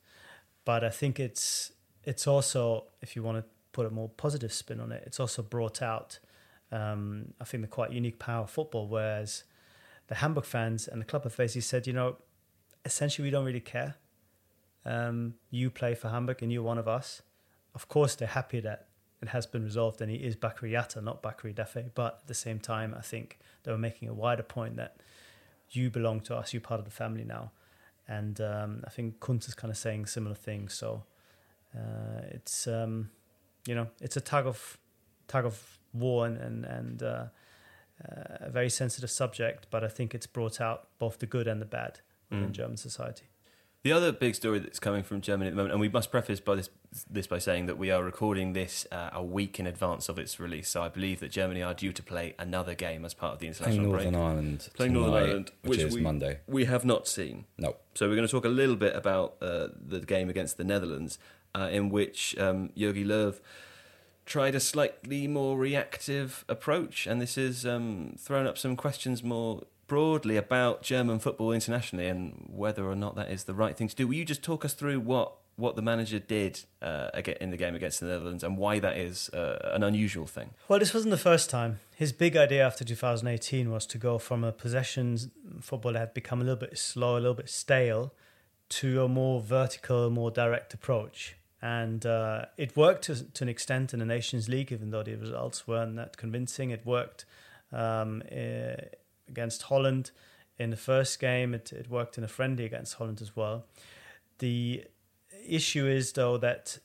but 0.65 0.85
I 0.85 0.91
think 0.91 1.19
it's 1.19 1.73
it's 2.05 2.27
also 2.27 2.85
if 3.01 3.17
you 3.17 3.23
want 3.23 3.39
to 3.39 3.45
put 3.73 3.87
a 3.87 3.91
more 3.91 4.09
positive 4.09 4.53
spin 4.53 4.81
on 4.81 4.93
it, 4.93 5.03
it's 5.07 5.21
also 5.21 5.43
brought 5.43 5.83
out 5.83 6.19
um, 6.73 7.35
I 7.41 7.45
think 7.45 7.63
the 7.63 7.69
quite 7.69 7.93
unique 7.93 8.19
power 8.19 8.45
of 8.45 8.51
football. 8.51 8.87
Whereas 8.89 9.45
the 10.09 10.17
Hamburg 10.17 10.45
fans 10.45 10.89
and 10.89 11.01
the 11.01 11.05
club 11.05 11.25
have 11.25 11.37
basically 11.37 11.63
said, 11.63 11.87
you 11.87 11.93
know, 11.93 12.17
essentially 12.85 13.27
we 13.27 13.31
don't 13.31 13.45
really 13.45 13.61
care. 13.61 13.97
Um, 14.85 15.35
you 15.51 15.71
play 15.71 15.95
for 15.95 16.09
Hamburg 16.09 16.43
and 16.43 16.53
you're 16.53 16.63
one 16.63 16.79
of 16.79 16.89
us. 16.89 17.23
Of 17.75 17.89
course, 17.89 18.15
they're 18.15 18.29
happy 18.29 18.61
that 18.61 18.89
it 19.21 19.29
has 19.29 19.47
been 19.47 19.65
resolved 19.65 20.01
and 20.01 20.11
he 20.11 20.17
is 20.17 20.35
Bakary 20.35 20.73
Jatta, 20.73 21.03
not 21.03 21.23
Bakary 21.23 21.55
Daffeh. 21.55 21.91
But 21.95 22.21
at 22.23 22.27
the 22.29 22.35
same 22.35 22.59
time, 22.59 22.95
I 22.97 23.03
think 23.03 23.39
they 23.63 23.71
were 23.71 23.79
making 23.79 24.09
a 24.09 24.15
wider 24.15 24.43
point 24.43 24.77
that 24.77 24.97
you 25.71 25.91
belong 25.91 26.21
to 26.21 26.37
us, 26.37 26.53
you're 26.53 26.61
part 26.61 26.81
of 26.81 26.85
the 26.85 26.91
family 26.91 27.25
now 27.25 27.53
and 28.11 28.41
um, 28.41 28.83
I 28.85 28.91
think 28.91 29.21
Kuntz 29.21 29.49
is 29.49 29.55
kind 29.55 29.71
of 29.71 29.79
saying 29.79 30.07
similar 30.07 30.35
things. 30.35 30.75
So 30.75 31.05
uh, 31.75 32.23
it's 32.31 32.67
um, 32.67 33.11
you 33.67 33.75
know 33.75 33.87
it's 34.01 34.17
a 34.17 34.21
tug 34.21 34.47
of 34.47 34.77
tug 35.29 35.47
of 35.47 35.79
war 35.95 36.27
and 36.27 36.37
and, 36.37 36.65
and 36.65 37.03
uh, 37.03 37.25
uh, 38.05 38.37
a 38.41 38.51
very 38.51 38.69
sensitive 38.69 39.11
subject, 39.11 39.69
but 39.71 39.85
I 39.85 39.89
think 39.89 40.15
it's 40.15 40.27
brought 40.27 40.61
out 40.61 40.89
both 40.99 41.21
the 41.21 41.27
good 41.27 41.47
and 41.47 41.63
the 41.63 41.67
bad 41.67 42.01
within 42.31 42.49
mm. 42.49 42.53
German 42.53 42.77
society. 42.77 43.27
The 43.83 43.93
other 43.93 44.13
big 44.13 44.35
story 44.35 44.59
that's 44.59 44.81
coming 44.81 45.03
from 45.03 45.21
Germany 45.21 45.49
at 45.49 45.53
the 45.53 45.57
moment, 45.57 45.73
and 45.73 45.81
we 45.81 45.89
must 45.89 46.11
preface 46.11 46.41
by 46.41 46.57
this 46.57 46.69
this 47.09 47.27
by 47.27 47.39
saying 47.39 47.67
that 47.67 47.79
we 47.79 47.91
are 47.91 48.03
recording 48.03 48.53
this 48.53 48.87
uh, 48.91 49.11
a 49.13 49.23
week 49.23 49.61
in 49.61 49.67
advance 49.67 50.09
of 50.09 50.19
its 50.19 50.41
release. 50.41 50.69
So 50.69 50.83
I 50.83 50.89
believe 50.89 51.21
that 51.21 51.31
Germany 51.31 51.63
are 51.63 51.75
due 51.75 51.93
to 51.93 52.03
play 52.03 52.35
another 52.39 52.75
game 52.75 53.05
as 53.05 53.15
part 53.15 53.35
of 53.35 53.39
the 53.39 53.47
international 53.47 53.93
Playing 53.93 54.13
Northern 54.13 54.13
break. 54.13 54.23
Ireland. 54.23 54.69
Playing 54.75 54.93
Northern 54.95 55.15
Ireland, 55.15 55.53
which, 55.63 55.71
which 55.71 55.87
is 55.87 55.95
we- 55.95 56.01
Monday. 56.01 56.41
We 56.47 56.65
have 56.65 56.85
not 56.85 57.07
seen. 57.07 57.47
No. 57.59 57.77
So 57.95 58.09
we're 58.09 58.17
going 58.17 58.27
to 58.27 58.33
talk 58.33 58.45
a 58.45 58.49
little 58.49 58.77
bit 58.77 58.97
about 58.97 59.37
uh, 59.41 59.69
the 59.81 60.01
game 60.01 60.29
against 60.29 60.57
the 60.57 60.65
Netherlands, 60.65 61.19
uh, 61.55 61.69
in 61.71 61.91
which 61.91 62.37
um, 62.39 62.71
Jogi 62.77 63.05
Löw 63.07 63.39
tried 64.27 64.55
a 64.55 64.61
slightly 64.61 65.27
more 65.27 65.59
reactive 65.59 66.45
approach, 66.49 67.07
and 67.07 67.21
this 67.21 67.35
has 67.37 67.67
um, 67.67 68.15
thrown 68.19 68.47
up 68.47 68.57
some 68.59 68.77
questions 68.77 69.23
more 69.23 69.63
broadly 69.89 70.37
about 70.37 70.83
German 70.83 71.19
football 71.19 71.51
internationally 71.51 72.07
and 72.07 72.49
whether 72.49 72.89
or 72.89 72.95
not 72.95 73.17
that 73.17 73.29
is 73.29 73.45
the 73.45 73.55
right 73.55 73.77
thing 73.77 73.89
to 73.89 73.97
do. 73.97 74.07
Will 74.07 74.15
you 74.15 74.25
just 74.25 74.41
talk 74.41 74.65
us 74.65 74.73
through 74.73 75.01
what 75.01 75.33
what 75.57 75.77
the 75.77 75.83
manager 75.83 76.19
did 76.19 76.61
uh, 76.81 77.11
in 77.41 77.51
the 77.51 77.57
game 77.57 77.75
against 77.75 78.01
the 78.01 78.07
Netherlands 78.07 78.43
and 78.43 78.57
why 78.57 78.79
that 78.79 78.97
is 78.97 79.29
uh, 79.31 79.71
an 79.75 79.83
unusual 79.83 80.27
thing? 80.27 80.51
Well, 80.69 80.79
this 80.79 80.95
wasn't 80.95 81.11
the 81.11 81.19
first 81.19 81.51
time. 81.51 81.81
His 81.95 82.13
big 82.13 82.37
idea 82.37 82.67
after 82.67 82.85
2018 82.85 83.71
was 83.71 83.87
to 83.87 83.99
go 83.99 84.19
from 84.19 84.43
a 84.43 84.53
possessions 84.53 85.29
football 85.61 85.93
that 85.93 85.99
had 85.99 86.15
become 86.15 86.41
a 86.41 86.45
little 86.45 86.59
bit 86.59 86.79
slow, 86.79 87.15
a 87.15 87.21
little 87.21 87.35
bit 87.35 87.51
stale, 87.51 88.15
to 88.71 89.05
a 89.05 89.09
more 89.09 89.41
vertical, 89.41 90.09
more 90.11 90.31
direct 90.31 90.73
approach. 90.73 91.37
And 91.61 92.07
uh, 92.07 92.47
it 92.57 92.77
worked 92.77 93.05
to, 93.05 93.23
to 93.23 93.45
an 93.45 93.49
extent 93.51 93.93
in 93.93 93.99
the 93.99 94.07
Nations 94.07 94.49
League, 94.49 94.73
even 94.73 94.91
though 94.91 95.03
the 95.03 95.15
results 95.17 95.69
weren't 95.69 95.97
that 95.97 96.17
convincing. 96.17 96.71
It 96.71 96.87
worked 96.87 97.27
um, 97.73 98.23
against 99.29 99.63
Holland 99.65 100.11
in 100.59 100.71
the 100.71 100.77
first 100.77 101.21
game. 101.21 101.53
It, 101.53 101.73
it 101.73 101.91
worked 101.91 102.17
in 102.17 102.25
a 102.25 102.29
friendly 102.29 102.65
against 102.65 102.95
Holland 102.95 103.21
as 103.21 103.37
well. 103.37 103.67
The 104.39 104.85
issue 105.47 105.87
is, 105.87 106.13
though, 106.13 106.39
that 106.39 106.79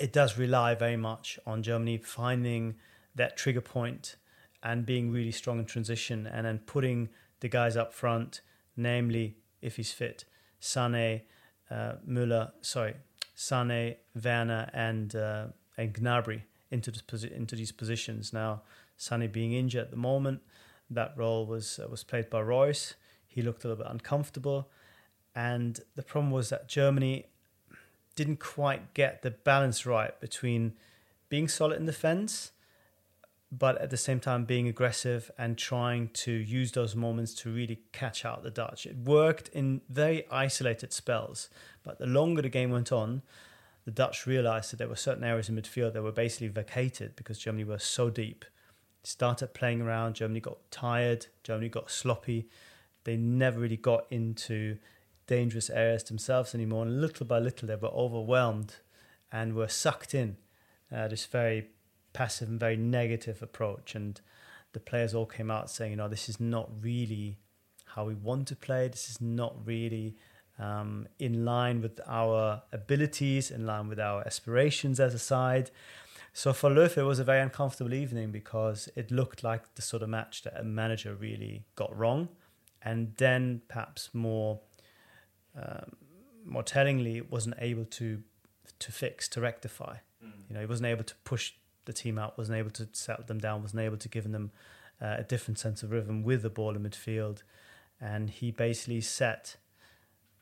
it 0.00 0.12
does 0.12 0.38
rely 0.38 0.74
very 0.74 0.96
much 0.96 1.38
on 1.46 1.62
Germany 1.62 1.98
finding 1.98 2.76
that 3.14 3.36
trigger 3.36 3.60
point 3.60 4.16
and 4.62 4.86
being 4.86 5.10
really 5.10 5.32
strong 5.32 5.58
in 5.58 5.64
transition 5.64 6.26
and 6.26 6.46
then 6.46 6.58
putting 6.58 7.08
the 7.40 7.48
guys 7.48 7.76
up 7.76 7.92
front, 7.92 8.40
namely, 8.76 9.36
if 9.62 9.76
he's 9.76 9.92
fit, 9.92 10.24
Sane, 10.60 11.22
uh, 11.70 11.94
Müller, 12.06 12.52
sorry, 12.60 12.94
Sane, 13.34 13.96
Werner, 14.22 14.68
and 14.72 15.14
uh, 15.16 15.46
and 15.76 15.94
Gnabry 15.94 16.42
into 16.70 16.90
this 16.90 17.02
posi- 17.02 17.32
into 17.32 17.56
these 17.56 17.72
positions. 17.72 18.32
Now, 18.32 18.62
Sane 18.96 19.30
being 19.30 19.52
injured 19.52 19.82
at 19.82 19.90
the 19.90 19.96
moment, 19.96 20.42
that 20.90 21.14
role 21.16 21.46
was 21.46 21.78
uh, 21.78 21.88
was 21.88 22.04
played 22.04 22.28
by 22.28 22.40
Reus. 22.40 22.94
He 23.26 23.42
looked 23.42 23.64
a 23.64 23.68
little 23.68 23.84
bit 23.84 23.90
uncomfortable, 23.90 24.70
and 25.34 25.80
the 25.94 26.02
problem 26.02 26.30
was 26.30 26.48
that 26.50 26.68
Germany 26.68 27.26
didn't 28.16 28.40
quite 28.40 28.92
get 28.94 29.22
the 29.22 29.30
balance 29.30 29.86
right 29.86 30.18
between 30.20 30.74
being 31.28 31.48
solid 31.48 31.78
in 31.78 31.86
defense, 31.86 32.52
but 33.52 33.80
at 33.80 33.90
the 33.90 33.96
same 33.96 34.20
time 34.20 34.44
being 34.44 34.68
aggressive 34.68 35.30
and 35.38 35.56
trying 35.56 36.08
to 36.08 36.32
use 36.32 36.72
those 36.72 36.94
moments 36.94 37.34
to 37.34 37.52
really 37.52 37.80
catch 37.92 38.24
out 38.24 38.42
the 38.42 38.50
Dutch. 38.50 38.86
It 38.86 38.96
worked 38.96 39.48
in 39.48 39.80
very 39.88 40.24
isolated 40.30 40.92
spells, 40.92 41.48
but 41.82 41.98
the 41.98 42.06
longer 42.06 42.42
the 42.42 42.48
game 42.48 42.70
went 42.70 42.92
on, 42.92 43.22
the 43.84 43.90
Dutch 43.90 44.26
realized 44.26 44.70
that 44.70 44.76
there 44.76 44.88
were 44.88 44.96
certain 44.96 45.24
areas 45.24 45.48
in 45.48 45.56
midfield 45.56 45.94
that 45.94 46.02
were 46.02 46.12
basically 46.12 46.48
vacated 46.48 47.16
because 47.16 47.38
Germany 47.38 47.64
was 47.64 47.82
so 47.82 48.10
deep. 48.10 48.44
Started 49.02 49.54
playing 49.54 49.80
around, 49.80 50.14
Germany 50.14 50.40
got 50.40 50.58
tired, 50.70 51.26
Germany 51.42 51.68
got 51.70 51.90
sloppy. 51.90 52.48
They 53.04 53.16
never 53.16 53.58
really 53.58 53.78
got 53.78 54.04
into 54.10 54.76
dangerous 55.30 55.70
areas 55.70 56.02
themselves 56.02 56.54
anymore. 56.56 56.82
And 56.84 57.00
little 57.00 57.24
by 57.24 57.38
little, 57.38 57.68
they 57.68 57.76
were 57.76 57.88
overwhelmed 57.88 58.74
and 59.30 59.54
were 59.54 59.68
sucked 59.68 60.12
in 60.12 60.36
uh, 60.94 61.06
this 61.06 61.24
very 61.24 61.68
passive 62.12 62.48
and 62.48 62.58
very 62.58 62.76
negative 62.76 63.40
approach. 63.40 63.94
And 63.94 64.20
the 64.72 64.80
players 64.80 65.14
all 65.14 65.26
came 65.26 65.48
out 65.48 65.70
saying, 65.70 65.92
you 65.92 65.96
know, 65.96 66.08
this 66.08 66.28
is 66.28 66.40
not 66.40 66.68
really 66.82 67.38
how 67.94 68.04
we 68.04 68.14
want 68.14 68.48
to 68.48 68.56
play. 68.56 68.88
This 68.88 69.08
is 69.08 69.20
not 69.20 69.54
really 69.64 70.16
um, 70.58 71.06
in 71.20 71.44
line 71.44 71.80
with 71.80 72.00
our 72.08 72.62
abilities, 72.72 73.52
in 73.52 73.64
line 73.66 73.88
with 73.88 74.00
our 74.00 74.26
aspirations 74.26 74.98
as 74.98 75.14
a 75.14 75.18
side. 75.18 75.70
So 76.32 76.52
for 76.52 76.70
Löw, 76.70 76.96
it 76.96 77.02
was 77.02 77.20
a 77.20 77.24
very 77.24 77.40
uncomfortable 77.40 77.94
evening 77.94 78.32
because 78.32 78.88
it 78.96 79.12
looked 79.12 79.44
like 79.44 79.76
the 79.76 79.82
sort 79.82 80.02
of 80.02 80.08
match 80.08 80.42
that 80.42 80.58
a 80.58 80.64
manager 80.64 81.14
really 81.14 81.62
got 81.76 81.96
wrong. 81.96 82.28
And 82.82 83.14
then 83.16 83.62
perhaps 83.68 84.10
more 84.12 84.60
um, 85.56 85.96
more 86.44 86.62
tellingly, 86.62 87.20
wasn't 87.20 87.56
able 87.58 87.84
to 87.84 88.22
to 88.78 88.92
fix, 88.92 89.28
to 89.28 89.40
rectify. 89.40 89.96
You 90.48 90.54
know, 90.54 90.60
he 90.60 90.66
wasn't 90.66 90.86
able 90.86 91.04
to 91.04 91.14
push 91.24 91.52
the 91.84 91.92
team 91.92 92.18
out, 92.18 92.38
wasn't 92.38 92.58
able 92.58 92.70
to 92.70 92.88
settle 92.92 93.24
them 93.24 93.38
down, 93.38 93.62
wasn't 93.62 93.82
able 93.82 93.96
to 93.98 94.08
give 94.08 94.30
them 94.30 94.50
uh, 95.00 95.16
a 95.18 95.22
different 95.22 95.58
sense 95.58 95.82
of 95.82 95.90
rhythm 95.90 96.22
with 96.22 96.42
the 96.42 96.50
ball 96.50 96.76
in 96.76 96.82
midfield, 96.82 97.42
and 98.00 98.30
he 98.30 98.50
basically 98.50 99.00
sat 99.00 99.56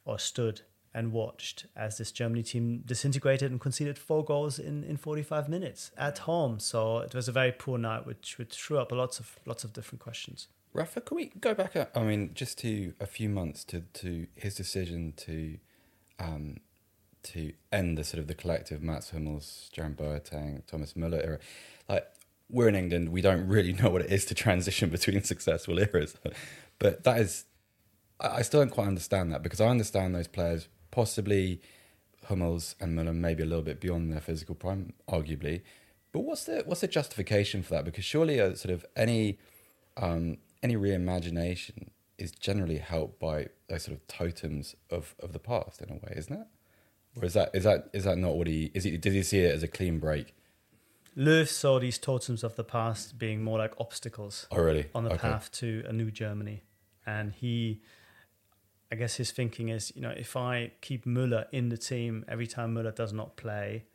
or 0.05 0.19
stood 0.19 0.62
and 0.95 1.12
watched 1.12 1.67
as 1.77 1.99
this 1.99 2.11
Germany 2.11 2.43
team 2.43 2.83
disintegrated 2.85 3.50
and 3.50 3.61
conceded 3.61 3.99
four 3.99 4.25
goals 4.25 4.59
in, 4.59 4.83
in 4.85 4.97
45 4.97 5.49
minutes 5.49 5.91
at 5.97 6.19
home. 6.19 6.59
So 6.59 6.99
it 6.99 7.15
was 7.15 7.29
a 7.29 7.33
very 7.33 7.53
poor 7.53 7.79
night, 7.79 8.07
which 8.07 8.38
which 8.38 8.55
threw 8.57 8.79
up 8.79 8.91
lots 8.91 9.21
of 9.21 9.38
lots 9.47 9.65
of 9.65 9.73
different 9.73 10.00
questions. 10.00 10.49
Rafa, 10.72 11.00
can 11.00 11.16
we 11.16 11.26
go 11.40 11.54
back? 11.54 11.76
I 11.94 12.02
mean, 12.02 12.32
just 12.34 12.58
to 12.58 12.94
a 13.00 13.06
few 13.06 13.28
months 13.28 13.64
to 13.64 13.80
to 13.94 14.26
his 14.34 14.54
decision 14.54 15.14
to 15.18 15.58
um, 16.18 16.58
to 17.25 17.52
end 17.72 17.98
the 17.98 18.04
sort 18.04 18.20
of 18.20 18.26
the 18.26 18.34
collective 18.34 18.82
Mats 18.82 19.10
Hummels, 19.10 19.68
Jerome 19.72 19.94
Boateng, 19.94 20.66
Thomas 20.66 20.92
Müller 20.94 21.25
era. 21.25 21.38
Like 21.88 22.06
we're 22.50 22.68
in 22.68 22.75
England, 22.75 23.10
we 23.10 23.20
don't 23.20 23.46
really 23.46 23.72
know 23.72 23.90
what 23.90 24.02
it 24.02 24.12
is 24.12 24.25
to 24.26 24.34
transition 24.34 24.90
between 24.96 25.22
successful 25.22 25.78
eras, 25.78 26.16
but 26.78 27.04
that 27.04 27.18
is, 27.20 27.44
I 28.20 28.38
I 28.38 28.42
still 28.42 28.60
don't 28.60 28.70
quite 28.70 28.87
understand 28.87 29.32
that 29.32 29.42
because 29.42 29.60
I 29.60 29.68
understand 29.68 30.14
those 30.14 30.28
players 30.28 30.68
possibly 30.90 31.60
Hummels 32.26 32.75
and 32.80 32.98
Müller 32.98 33.14
maybe 33.14 33.42
a 33.42 33.46
little 33.46 33.64
bit 33.64 33.80
beyond 33.80 34.12
their 34.12 34.20
physical 34.20 34.54
prime, 34.54 34.92
arguably. 35.08 35.62
But 36.12 36.20
what's 36.20 36.44
the 36.44 36.62
what's 36.66 36.80
the 36.82 36.88
justification 36.88 37.62
for 37.62 37.75
that? 37.75 37.84
Because 37.84 38.04
surely 38.04 38.38
a 38.38 38.56
sort 38.56 38.72
of 38.72 38.84
any 38.96 39.38
um, 39.96 40.38
any 40.62 40.77
reimagination 40.77 41.88
is 42.19 42.33
generally 42.33 42.79
helped 42.79 43.19
by 43.21 43.49
those 43.69 43.85
sort 43.85 43.97
of 43.97 44.07
totems 44.09 44.75
of, 44.91 45.15
of 45.21 45.33
the 45.33 45.38
past 45.38 45.81
in 45.81 45.91
a 45.91 45.95
way, 45.95 46.12
isn't 46.17 46.35
it? 46.35 46.47
Or 47.17 47.25
is 47.25 47.35
that 47.35 47.50
is 47.55 47.65
that 47.65 47.88
is 47.93 48.05
that 48.05 48.17
not 48.19 48.37
what 48.37 48.47
he 48.47 48.71
is? 48.75 48.85
He 48.85 48.97
did 48.97 49.12
he 49.12 49.23
see 49.23 49.41
it 49.41 49.55
as 49.55 49.62
a 49.62 49.69
clean 49.69 49.99
break? 49.99 50.35
Löw 51.17 51.49
saw 51.49 51.81
these 51.81 51.99
totems 51.99 52.45
of 52.45 52.55
the 52.55 52.62
past 52.62 53.19
being 53.19 53.43
more 53.43 53.59
like 53.59 53.75
obstacles 53.81 54.47
Oh, 54.53 54.61
really? 54.62 54.87
on 54.95 55.03
the 55.05 55.11
Okay. 55.11 55.19
path 55.19 55.50
to 55.53 55.83
a 55.88 55.93
new 55.93 56.12
Germany. 56.12 56.62
And 57.05 57.33
he, 57.33 57.81
I 58.93 58.95
guess 58.95 59.17
his 59.17 59.33
thinking 59.33 59.69
is, 59.69 59.91
you 59.97 60.03
know, 60.03 60.11
if 60.17 60.37
I 60.37 60.73
keep 60.81 61.05
Müller 61.07 61.47
in 61.50 61.71
the 61.71 61.77
team 61.79 62.25
every 62.29 62.47
time 62.47 62.73
Müller 62.75 62.95
does 62.95 63.12
not 63.12 63.37
play, 63.37 63.87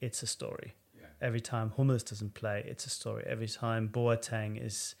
it's 0.00 0.22
a 0.22 0.26
story. 0.26 0.74
Every 1.20 1.40
time 1.40 1.70
Hummels 1.76 2.02
doesn't 2.02 2.34
play, 2.34 2.64
it's 2.66 2.84
a 2.84 2.90
story. 2.90 3.22
Every 3.28 3.46
time 3.46 3.88
Boateng 3.88 4.60
is 4.60 4.96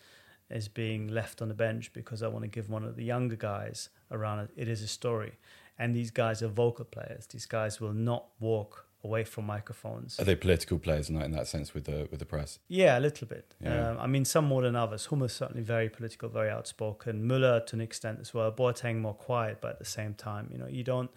is 0.52 0.68
being 0.68 1.08
left 1.08 1.42
on 1.42 1.48
the 1.48 1.54
bench 1.54 1.92
because 1.92 2.22
I 2.22 2.28
want 2.28 2.44
to 2.44 2.48
give 2.48 2.68
one 2.68 2.84
of 2.84 2.96
the 2.96 3.04
younger 3.04 3.36
guys 3.36 3.88
around 4.10 4.40
it, 4.40 4.50
it 4.56 4.68
is 4.68 4.82
a 4.82 4.88
story. 4.88 5.32
And 5.78 5.94
these 5.94 6.10
guys 6.10 6.42
are 6.42 6.48
vocal 6.48 6.84
players. 6.84 7.26
These 7.26 7.46
guys 7.46 7.80
will 7.80 7.92
not 7.92 8.26
walk 8.38 8.86
away 9.04 9.24
from 9.24 9.46
microphones. 9.46 10.18
Are 10.20 10.24
they 10.24 10.36
political 10.36 10.78
players 10.78 11.10
not 11.10 11.24
in 11.24 11.32
that 11.32 11.46
sense 11.48 11.74
with 11.74 11.84
the 11.84 12.08
with 12.10 12.20
the 12.20 12.26
press? 12.26 12.58
Yeah, 12.68 12.98
a 12.98 13.00
little 13.00 13.26
bit. 13.26 13.54
Yeah. 13.60 13.90
Um, 13.90 13.98
I 13.98 14.06
mean, 14.06 14.24
some 14.24 14.44
more 14.44 14.62
than 14.62 14.76
others. 14.76 15.06
Hummels 15.06 15.32
certainly 15.32 15.62
very 15.62 15.88
political, 15.88 16.28
very 16.28 16.50
outspoken. 16.50 17.24
Müller 17.24 17.64
to 17.66 17.76
an 17.76 17.80
extent 17.80 18.18
as 18.20 18.32
well. 18.32 18.52
Boateng 18.52 19.00
more 19.00 19.14
quiet, 19.14 19.58
but 19.60 19.72
at 19.72 19.78
the 19.78 19.84
same 19.84 20.14
time, 20.14 20.48
you 20.52 20.58
know, 20.58 20.68
you 20.68 20.84
don't. 20.84 21.10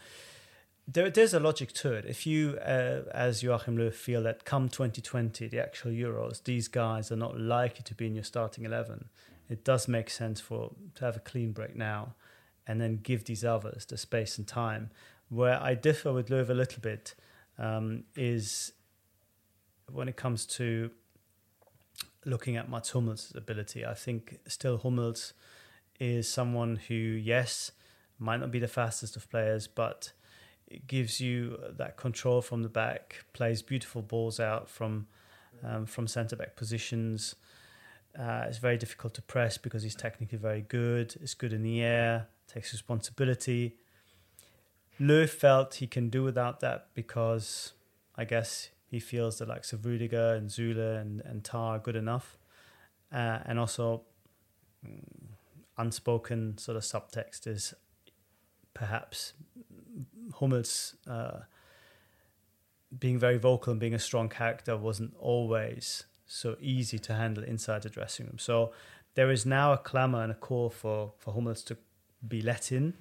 There, 0.88 1.10
there's 1.10 1.34
a 1.34 1.40
logic 1.40 1.74
to 1.74 1.94
it. 1.94 2.06
If 2.06 2.28
you, 2.28 2.58
uh, 2.60 3.02
as 3.12 3.42
Joachim 3.42 3.78
Löw, 3.78 3.92
feel 3.94 4.22
that 4.24 4.46
come 4.46 4.70
2020, 4.70 5.48
the 5.48 5.60
actual 5.60 5.92
Euros, 5.92 6.44
these 6.44 6.68
guys 6.68 7.12
are 7.12 7.16
not 7.16 7.40
likely 7.40 7.82
to 7.84 7.96
be 7.96 8.06
in 8.06 8.14
your 8.14 8.24
starting 8.24 8.66
11, 8.66 9.06
it 9.50 9.64
does 9.64 9.88
make 9.88 10.10
sense 10.10 10.40
for 10.40 10.72
to 10.96 11.06
have 11.06 11.16
a 11.16 11.20
clean 11.20 11.52
break 11.52 11.76
now 11.76 12.14
and 12.68 12.82
then 12.82 13.00
give 13.02 13.26
these 13.26 13.44
others 13.44 13.86
the 13.86 13.98
space 13.98 14.38
and 14.38 14.48
time. 14.48 14.90
Where 15.30 15.62
I 15.62 15.74
differ 15.74 16.14
with 16.14 16.30
Löw 16.30 16.48
a 16.50 16.54
little 16.54 16.82
bit 16.82 17.16
um, 17.58 18.04
is 18.16 18.74
when 19.92 20.08
it 20.08 20.16
comes 20.16 20.46
to 20.46 20.92
looking 22.26 22.58
at 22.58 22.70
Mats 22.70 22.92
Hummels' 22.92 23.32
ability. 23.36 23.86
I 23.86 23.94
think 23.94 24.40
still 24.48 24.78
Hummels 24.78 25.34
is 26.00 26.28
someone 26.28 26.78
who, 26.88 26.96
yes, 26.96 27.72
might 28.20 28.40
not 28.40 28.52
be 28.52 28.60
the 28.60 28.68
fastest 28.68 29.16
of 29.16 29.30
players, 29.30 29.68
but 29.68 30.12
it 30.68 30.88
gives 30.88 31.22
you 31.22 31.60
that 31.78 31.98
control 31.98 32.42
from 32.42 32.64
the 32.64 32.70
back, 32.70 33.26
plays 33.34 33.62
beautiful 33.62 34.02
balls 34.02 34.40
out 34.40 34.70
from 34.70 35.08
um, 35.64 35.86
from 35.86 36.08
centre 36.08 36.36
back 36.36 36.56
positions. 36.56 37.36
Uh, 38.18 38.46
it's 38.48 38.60
very 38.60 38.78
difficult 38.78 39.14
to 39.14 39.22
press 39.22 39.58
because 39.58 39.84
he's 39.84 39.96
technically 39.96 40.38
very 40.38 40.62
good. 40.62 41.16
It's 41.22 41.34
good 41.34 41.54
in 41.54 41.64
the 41.64 41.82
air, 41.82 42.28
takes 42.48 42.72
responsibility. 42.72 43.76
Löw 45.00 45.28
felt 45.30 45.76
he 45.76 45.88
can 45.88 46.10
do 46.10 46.24
without 46.24 46.62
that 46.62 46.88
because 46.94 47.74
I 48.16 48.24
guess 48.24 48.70
he 48.90 49.00
feels 49.00 49.40
the 49.40 49.46
likes 49.46 49.74
of 49.74 49.86
Rudiger 49.86 50.34
and 50.34 50.50
Süle 50.50 51.02
and, 51.02 51.22
and 51.22 51.44
Tah 51.44 51.72
are 51.72 51.80
good 51.80 51.98
enough. 51.98 52.38
Uh, 53.12 53.40
and 53.46 53.60
also, 53.60 54.04
mm, 54.86 55.02
unspoken 55.78 56.58
sort 56.58 56.78
of 56.78 56.84
subtext 56.84 57.46
is 57.48 57.74
perhaps 58.74 59.34
Hummels 60.36 60.96
uh, 61.10 61.40
being 62.98 63.20
very 63.20 63.38
vocal 63.38 63.72
and 63.72 63.80
being 63.80 63.94
a 63.94 64.00
strong 64.00 64.30
character 64.30 64.78
wasn't 64.78 65.14
always 65.20 66.04
so 66.26 66.56
easy 66.60 66.98
to 67.00 67.14
handle 67.14 67.44
inside 67.44 67.84
the 67.84 67.90
dressing 67.90 68.26
room. 68.26 68.40
So 68.40 68.72
there 69.16 69.32
is 69.32 69.46
now 69.46 69.74
a 69.74 69.78
clamour 69.78 70.24
and 70.24 70.32
a 70.32 70.36
call 70.36 70.70
for, 70.70 71.14
for 71.18 71.34
Hummels 71.34 71.64
to 71.64 71.78
be 72.28 72.42
let 72.42 72.72
in 72.72 72.96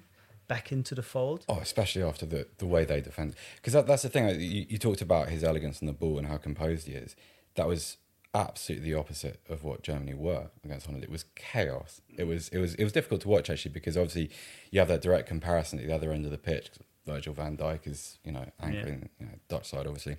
back 0.47 0.71
into 0.71 0.93
the 0.93 1.01
fold. 1.01 1.45
Oh, 1.49 1.59
especially 1.59 2.03
after 2.03 2.25
the, 2.25 2.47
the 2.57 2.67
way 2.67 2.85
they 2.85 3.01
defend. 3.01 3.35
Because 3.55 3.73
that, 3.73 3.87
that's 3.87 4.03
the 4.03 4.09
thing. 4.09 4.29
You, 4.39 4.65
you 4.69 4.77
talked 4.77 5.01
about 5.01 5.29
his 5.29 5.43
elegance 5.43 5.81
on 5.81 5.87
the 5.87 5.93
ball 5.93 6.17
and 6.17 6.27
how 6.27 6.37
composed 6.37 6.87
he 6.87 6.93
is. 6.93 7.15
That 7.55 7.67
was 7.67 7.97
absolutely 8.33 8.91
the 8.91 8.99
opposite 8.99 9.39
of 9.49 9.63
what 9.63 9.81
Germany 9.81 10.13
were 10.13 10.49
against 10.63 10.85
Holland. 10.85 11.03
It 11.03 11.09
was 11.09 11.25
chaos. 11.35 12.01
It 12.17 12.25
was 12.25 12.49
it 12.49 12.59
was 12.59 12.75
it 12.75 12.83
was 12.83 12.91
difficult 12.91 13.21
to 13.21 13.29
watch 13.29 13.49
actually 13.49 13.71
because 13.71 13.95
obviously 13.95 14.29
you 14.71 14.79
have 14.79 14.89
that 14.89 15.01
direct 15.01 15.27
comparison 15.27 15.79
at 15.79 15.87
the 15.87 15.95
other 15.95 16.11
end 16.11 16.25
of 16.25 16.31
the 16.31 16.37
pitch. 16.37 16.69
Virgil 17.05 17.33
van 17.33 17.57
Dijk 17.57 17.87
is 17.87 18.19
you 18.23 18.31
know 18.31 18.45
anchoring 18.59 18.99
yeah. 19.01 19.09
you 19.19 19.25
know, 19.25 19.37
Dutch 19.47 19.69
side 19.69 19.87
obviously. 19.87 20.17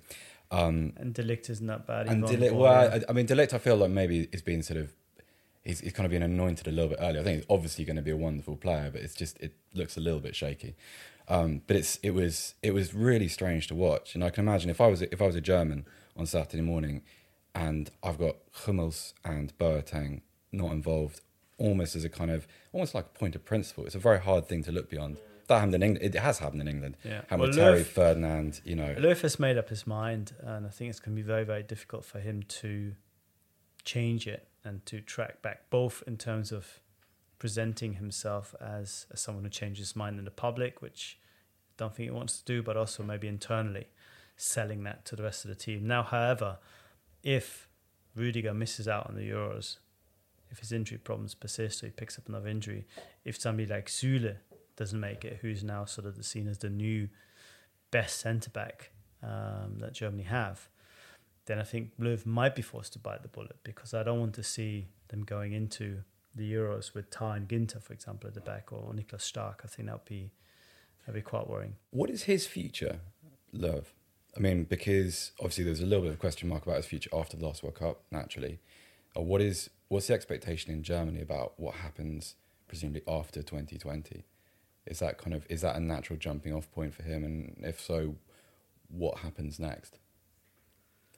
Um, 0.49 0.93
and 0.95 1.13
De 1.13 1.23
Ligt 1.23 1.49
isn't 1.49 1.67
that 1.67 1.85
bad. 1.85 2.07
And 2.07 2.25
De 2.25 2.37
Ligt, 2.37 2.53
well, 2.53 2.93
I, 2.93 3.01
I 3.09 3.13
mean, 3.13 3.25
De 3.25 3.35
Ligt, 3.35 3.53
I 3.53 3.57
feel 3.57 3.75
like 3.75 3.91
maybe 3.91 4.29
is 4.31 4.41
being 4.41 4.61
sort 4.61 4.79
of 4.79 4.93
he's, 5.67 5.81
he's 5.81 5.93
kind 5.93 6.05
of 6.05 6.11
been 6.11 6.23
anointed 6.23 6.67
a 6.67 6.71
little 6.71 6.89
bit 6.89 6.99
early. 7.01 7.19
I 7.19 7.23
think 7.23 7.35
he's 7.37 7.45
obviously 7.49 7.85
going 7.85 7.97
to 7.97 8.01
be 8.01 8.11
a 8.11 8.17
wonderful 8.17 8.55
player, 8.55 8.89
but 8.91 9.01
it's 9.01 9.13
just 9.13 9.37
it 9.39 9.53
looks 9.73 9.97
a 9.97 9.99
little 9.99 10.19
bit 10.19 10.35
shaky. 10.35 10.75
Um, 11.27 11.61
but 11.67 11.75
it's 11.75 11.99
it 12.01 12.11
was 12.11 12.55
it 12.63 12.73
was 12.73 12.93
really 12.93 13.27
strange 13.27 13.67
to 13.67 13.75
watch, 13.75 14.15
and 14.15 14.23
I 14.23 14.29
can 14.29 14.47
imagine 14.47 14.69
if 14.69 14.79
I 14.79 14.87
was 14.87 15.01
if 15.01 15.21
I 15.21 15.25
was 15.25 15.35
a 15.35 15.41
German 15.41 15.85
on 16.15 16.25
Saturday 16.25 16.63
morning, 16.63 17.03
and 17.53 17.91
I've 18.01 18.17
got 18.17 18.37
Hummels 18.65 19.13
and 19.25 19.55
Boateng 19.57 20.21
not 20.53 20.71
involved, 20.71 21.21
almost 21.57 21.95
as 21.95 22.05
a 22.05 22.09
kind 22.09 22.31
of 22.31 22.47
almost 22.71 22.95
like 22.95 23.05
a 23.05 23.19
point 23.19 23.35
of 23.35 23.43
principle. 23.43 23.85
It's 23.85 23.95
a 23.95 23.99
very 23.99 24.19
hard 24.19 24.47
thing 24.47 24.63
to 24.63 24.71
look 24.71 24.89
beyond. 24.89 25.17
That 25.47 25.55
happened 25.59 25.75
in 25.75 25.83
England. 25.83 26.15
It 26.15 26.19
has 26.19 26.39
happened 26.39 26.61
in 26.61 26.67
England. 26.67 26.97
Yeah. 27.03 27.21
Happened 27.29 27.39
well, 27.39 27.53
Terry 27.53 27.83
Ferdinand. 27.83 28.61
You 28.63 28.75
know, 28.75 28.95
Löw 28.95 29.19
has 29.21 29.39
made 29.39 29.57
up 29.57 29.69
his 29.69 29.87
mind, 29.87 30.33
and 30.41 30.65
I 30.65 30.69
think 30.69 30.89
it's 30.89 30.99
going 30.99 31.15
to 31.15 31.21
be 31.21 31.25
very 31.25 31.43
very 31.43 31.63
difficult 31.63 32.05
for 32.05 32.19
him 32.19 32.43
to 32.43 32.93
change 33.85 34.27
it 34.27 34.47
and 34.65 34.85
to 34.85 34.99
track 34.99 35.41
back, 35.41 35.69
both 35.69 36.03
in 36.05 36.17
terms 36.17 36.51
of 36.51 36.81
presenting 37.39 37.93
himself 37.93 38.53
as, 38.59 39.05
as 39.13 39.21
someone 39.21 39.43
who 39.43 39.49
changes 39.49 39.89
his 39.89 39.95
mind 39.95 40.19
in 40.19 40.25
the 40.25 40.31
public, 40.31 40.81
which 40.81 41.17
I 41.21 41.73
don't 41.77 41.95
think 41.95 42.09
he 42.09 42.11
wants 42.11 42.39
to 42.39 42.45
do, 42.45 42.61
but 42.61 42.75
also 42.75 43.03
maybe 43.03 43.27
internally 43.27 43.87
selling 44.35 44.83
that 44.83 45.05
to 45.05 45.15
the 45.15 45.23
rest 45.23 45.45
of 45.45 45.49
the 45.49 45.55
team. 45.55 45.87
Now, 45.87 46.03
however, 46.03 46.57
if 47.23 47.69
Rudiger 48.15 48.53
misses 48.53 48.87
out 48.87 49.07
on 49.07 49.15
the 49.15 49.29
Euros, 49.29 49.77
if 50.49 50.59
his 50.59 50.71
injury 50.71 50.97
problems 50.97 51.35
persist 51.35 51.83
or 51.83 51.87
he 51.87 51.91
picks 51.91 52.17
up 52.17 52.27
another 52.27 52.49
injury, 52.49 52.85
if 53.23 53.39
somebody 53.39 53.67
like 53.67 53.87
Süle 53.87 54.37
doesn't 54.77 54.99
make 54.99 55.25
it, 55.25 55.39
who's 55.41 55.63
now 55.63 55.85
sort 55.85 56.07
of 56.07 56.23
seen 56.25 56.47
as 56.47 56.59
the 56.59 56.69
new 56.69 57.09
best 57.91 58.19
centre 58.19 58.49
back 58.49 58.91
um, 59.21 59.79
that 59.79 59.93
Germany 59.93 60.23
have, 60.23 60.69
then 61.45 61.59
I 61.59 61.63
think 61.63 61.91
Löw 61.99 62.25
might 62.25 62.55
be 62.55 62.61
forced 62.61 62.93
to 62.93 62.99
bite 62.99 63.23
the 63.23 63.27
bullet 63.27 63.57
because 63.63 63.93
I 63.93 64.03
don't 64.03 64.19
want 64.19 64.35
to 64.35 64.43
see 64.43 64.87
them 65.09 65.23
going 65.23 65.53
into 65.53 66.03
the 66.35 66.53
Euros 66.53 66.93
with 66.93 67.09
Tah 67.09 67.31
and 67.31 67.47
Ginter, 67.47 67.81
for 67.81 67.93
example, 67.93 68.27
at 68.27 68.33
the 68.33 68.41
back, 68.41 68.71
or 68.71 68.93
Niklas 68.93 69.21
Stark. 69.21 69.61
I 69.63 69.67
think 69.67 69.87
that'd 69.87 70.05
be 70.05 70.31
that'd 71.05 71.15
be 71.15 71.27
quite 71.27 71.49
worrying. 71.49 71.75
What 71.89 72.09
is 72.09 72.23
his 72.23 72.45
future, 72.45 72.99
Löw? 73.55 73.83
I 74.35 74.39
mean, 74.39 74.65
because 74.65 75.31
obviously 75.39 75.63
there's 75.63 75.79
a 75.79 75.85
little 75.85 76.03
bit 76.03 76.11
of 76.11 76.17
a 76.17 76.19
question 76.19 76.47
mark 76.47 76.63
about 76.63 76.77
his 76.77 76.85
future 76.85 77.09
after 77.11 77.35
the 77.35 77.45
last 77.45 77.63
World 77.63 77.75
Cup, 77.75 78.03
naturally. 78.11 78.59
Uh, 79.17 79.21
what 79.21 79.41
is 79.41 79.69
what's 79.87 80.07
the 80.07 80.13
expectation 80.13 80.71
in 80.71 80.83
Germany 80.83 81.21
about 81.21 81.53
what 81.57 81.75
happens 81.75 82.35
presumably 82.67 83.01
after 83.07 83.41
2020? 83.41 84.25
Is 84.87 84.99
that 84.99 85.17
kind 85.17 85.33
of 85.33 85.45
is 85.49 85.61
that 85.61 85.75
a 85.75 85.79
natural 85.79 86.17
jumping 86.17 86.53
off 86.53 86.71
point 86.71 86.93
for 86.93 87.03
him? 87.03 87.23
And 87.23 87.55
if 87.59 87.79
so, 87.79 88.15
what 88.89 89.19
happens 89.19 89.59
next? 89.59 89.99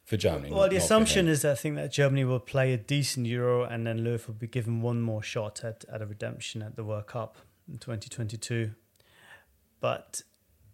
for 0.09 0.17
Germany. 0.17 0.49
Well, 0.49 0.61
not, 0.61 0.71
the 0.71 0.75
assumption 0.77 1.27
is 1.27 1.43
that 1.43 1.51
I 1.51 1.55
think 1.55 1.75
that 1.75 1.91
Germany 1.91 2.23
will 2.23 2.39
play 2.39 2.73
a 2.73 2.77
decent 2.77 3.27
Euro 3.27 3.63
and 3.63 3.85
then 3.85 3.99
Löw 3.99 4.25
will 4.25 4.33
be 4.33 4.47
given 4.47 4.81
one 4.81 5.01
more 5.01 5.21
shot 5.21 5.63
at, 5.63 5.85
at 5.85 6.01
a 6.01 6.05
redemption 6.07 6.63
at 6.63 6.75
the 6.75 6.83
World 6.83 7.05
Cup 7.05 7.37
in 7.71 7.77
2022. 7.77 8.71
But 9.79 10.23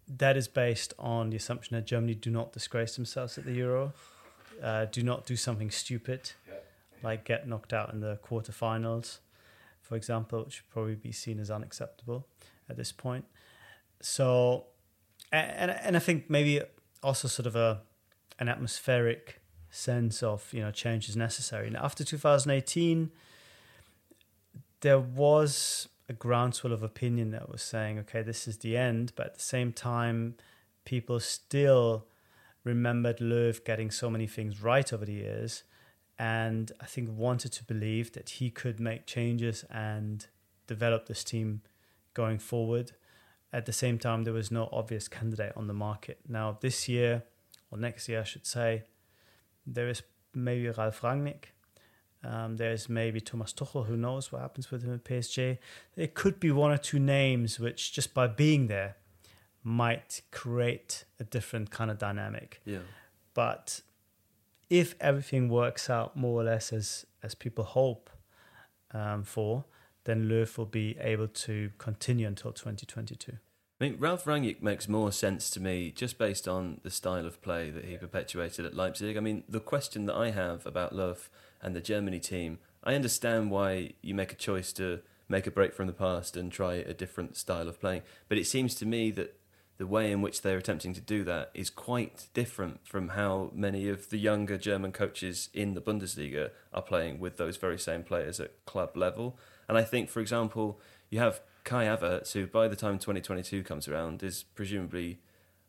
that 0.08 0.38
is 0.38 0.48
based 0.48 0.94
on 0.98 1.28
the 1.28 1.36
assumption 1.36 1.76
that 1.76 1.84
Germany 1.84 2.14
do 2.14 2.30
not 2.30 2.54
disgrace 2.54 2.96
themselves 2.96 3.36
at 3.36 3.44
the 3.44 3.52
Euro, 3.52 3.92
uh, 4.62 4.86
do 4.86 5.02
not 5.02 5.26
do 5.26 5.36
something 5.36 5.70
stupid, 5.70 6.32
yeah. 6.48 6.54
like 7.02 7.24
get 7.26 7.46
knocked 7.46 7.74
out 7.74 7.92
in 7.92 8.00
the 8.00 8.18
quarterfinals, 8.26 9.18
for 9.82 9.96
example, 9.96 10.44
which 10.44 10.62
would 10.62 10.72
probably 10.72 10.94
be 10.94 11.12
seen 11.12 11.38
as 11.40 11.50
unacceptable 11.50 12.26
at 12.68 12.76
this 12.76 12.92
point. 12.92 13.24
So, 14.00 14.66
and 15.32 15.70
and 15.70 15.96
I 15.96 16.00
think 16.00 16.28
maybe 16.28 16.60
also 17.02 17.28
sort 17.28 17.46
of 17.46 17.56
a 17.56 17.80
an 18.38 18.48
atmospheric 18.48 19.40
sense 19.70 20.22
of 20.22 20.52
you 20.52 20.60
know 20.60 20.70
change 20.70 21.08
is 21.08 21.16
necessary. 21.16 21.66
And 21.66 21.76
after 21.76 22.04
2018, 22.04 23.10
there 24.80 24.98
was 24.98 25.88
a 26.08 26.12
groundswell 26.12 26.72
of 26.72 26.82
opinion 26.82 27.30
that 27.32 27.50
was 27.50 27.62
saying, 27.62 27.98
okay, 27.98 28.22
this 28.22 28.46
is 28.46 28.58
the 28.58 28.76
end. 28.76 29.12
But 29.16 29.26
at 29.26 29.34
the 29.34 29.42
same 29.42 29.72
time, 29.72 30.36
people 30.84 31.18
still 31.20 32.06
remembered 32.64 33.18
Löw 33.18 33.64
getting 33.64 33.90
so 33.90 34.10
many 34.10 34.26
things 34.26 34.62
right 34.62 34.92
over 34.92 35.04
the 35.04 35.12
years, 35.12 35.64
and 36.18 36.72
I 36.80 36.86
think 36.86 37.10
wanted 37.10 37.52
to 37.52 37.64
believe 37.64 38.12
that 38.12 38.30
he 38.30 38.50
could 38.50 38.80
make 38.80 39.06
changes 39.06 39.64
and 39.70 40.26
develop 40.66 41.06
this 41.06 41.22
team 41.22 41.62
going 42.16 42.38
forward. 42.38 42.92
At 43.52 43.66
the 43.66 43.72
same 43.72 43.98
time, 43.98 44.24
there 44.24 44.32
was 44.32 44.50
no 44.50 44.68
obvious 44.72 45.06
candidate 45.06 45.52
on 45.54 45.66
the 45.68 45.74
market. 45.74 46.18
Now, 46.26 46.58
this 46.60 46.88
year, 46.88 47.22
or 47.70 47.78
next 47.78 48.08
year, 48.08 48.20
I 48.20 48.24
should 48.24 48.46
say, 48.46 48.84
there 49.66 49.88
is 49.88 50.02
maybe 50.34 50.68
Ralf 50.68 51.02
Rangnick. 51.02 51.44
Um, 52.24 52.56
there's 52.56 52.88
maybe 52.88 53.20
Thomas 53.20 53.52
Tuchel. 53.52 53.86
Who 53.86 53.96
knows 53.96 54.32
what 54.32 54.40
happens 54.40 54.70
with 54.70 54.82
him 54.82 54.94
at 54.94 55.04
PSG? 55.04 55.58
There 55.94 56.08
could 56.08 56.40
be 56.40 56.50
one 56.50 56.72
or 56.72 56.78
two 56.78 56.98
names 56.98 57.60
which, 57.60 57.92
just 57.92 58.14
by 58.14 58.26
being 58.26 58.66
there, 58.66 58.96
might 59.62 60.22
create 60.32 61.04
a 61.20 61.24
different 61.24 61.70
kind 61.70 61.90
of 61.90 61.98
dynamic. 61.98 62.60
Yeah. 62.64 62.86
But 63.34 63.82
if 64.70 64.94
everything 65.00 65.48
works 65.48 65.88
out 65.90 66.16
more 66.16 66.40
or 66.40 66.44
less 66.44 66.72
as 66.72 67.06
as 67.22 67.34
people 67.34 67.64
hope 67.64 68.10
um, 68.92 69.22
for, 69.22 69.64
then 70.06 70.28
Löw 70.28 70.56
will 70.56 70.64
be 70.64 70.96
able 71.00 71.28
to 71.28 71.70
continue 71.78 72.26
until 72.26 72.52
2022. 72.52 73.32
I 73.78 73.84
mean, 73.84 73.96
Ralf 73.98 74.24
Rangnick 74.24 74.62
makes 74.62 74.88
more 74.88 75.12
sense 75.12 75.50
to 75.50 75.60
me 75.60 75.90
just 75.90 76.16
based 76.16 76.48
on 76.48 76.80
the 76.82 76.90
style 76.90 77.26
of 77.26 77.42
play 77.42 77.68
that 77.68 77.84
he 77.84 77.98
perpetuated 77.98 78.64
at 78.64 78.74
Leipzig. 78.74 79.18
I 79.18 79.20
mean, 79.20 79.44
the 79.46 79.60
question 79.60 80.06
that 80.06 80.16
I 80.16 80.30
have 80.30 80.64
about 80.64 80.94
Löw 80.94 81.28
and 81.60 81.76
the 81.76 81.82
Germany 81.82 82.18
team, 82.18 82.58
I 82.82 82.94
understand 82.94 83.50
why 83.50 83.92
you 84.00 84.14
make 84.14 84.32
a 84.32 84.36
choice 84.36 84.72
to 84.74 85.00
make 85.28 85.46
a 85.46 85.50
break 85.50 85.74
from 85.74 85.88
the 85.88 85.92
past 85.92 86.36
and 86.36 86.50
try 86.50 86.74
a 86.74 86.94
different 86.94 87.36
style 87.36 87.68
of 87.68 87.78
playing. 87.78 88.02
But 88.28 88.38
it 88.38 88.46
seems 88.46 88.74
to 88.76 88.86
me 88.86 89.10
that 89.10 89.38
the 89.78 89.86
way 89.86 90.10
in 90.10 90.22
which 90.22 90.40
they're 90.40 90.56
attempting 90.56 90.94
to 90.94 91.00
do 91.00 91.22
that 91.24 91.50
is 91.52 91.68
quite 91.68 92.28
different 92.32 92.86
from 92.86 93.10
how 93.10 93.50
many 93.54 93.88
of 93.88 94.08
the 94.08 94.18
younger 94.18 94.56
German 94.56 94.92
coaches 94.92 95.50
in 95.52 95.74
the 95.74 95.82
Bundesliga 95.82 96.50
are 96.72 96.82
playing 96.82 97.18
with 97.18 97.36
those 97.36 97.58
very 97.58 97.78
same 97.78 98.02
players 98.02 98.40
at 98.40 98.64
club 98.64 98.96
level. 98.96 99.36
And 99.68 99.76
I 99.76 99.82
think, 99.82 100.08
for 100.08 100.20
example, 100.20 100.80
you 101.10 101.18
have 101.18 101.40
Kai 101.64 101.84
Havertz, 101.84 102.32
who 102.32 102.46
by 102.46 102.68
the 102.68 102.76
time 102.76 102.98
2022 102.98 103.62
comes 103.62 103.88
around 103.88 104.22
is 104.22 104.44
presumably 104.54 105.18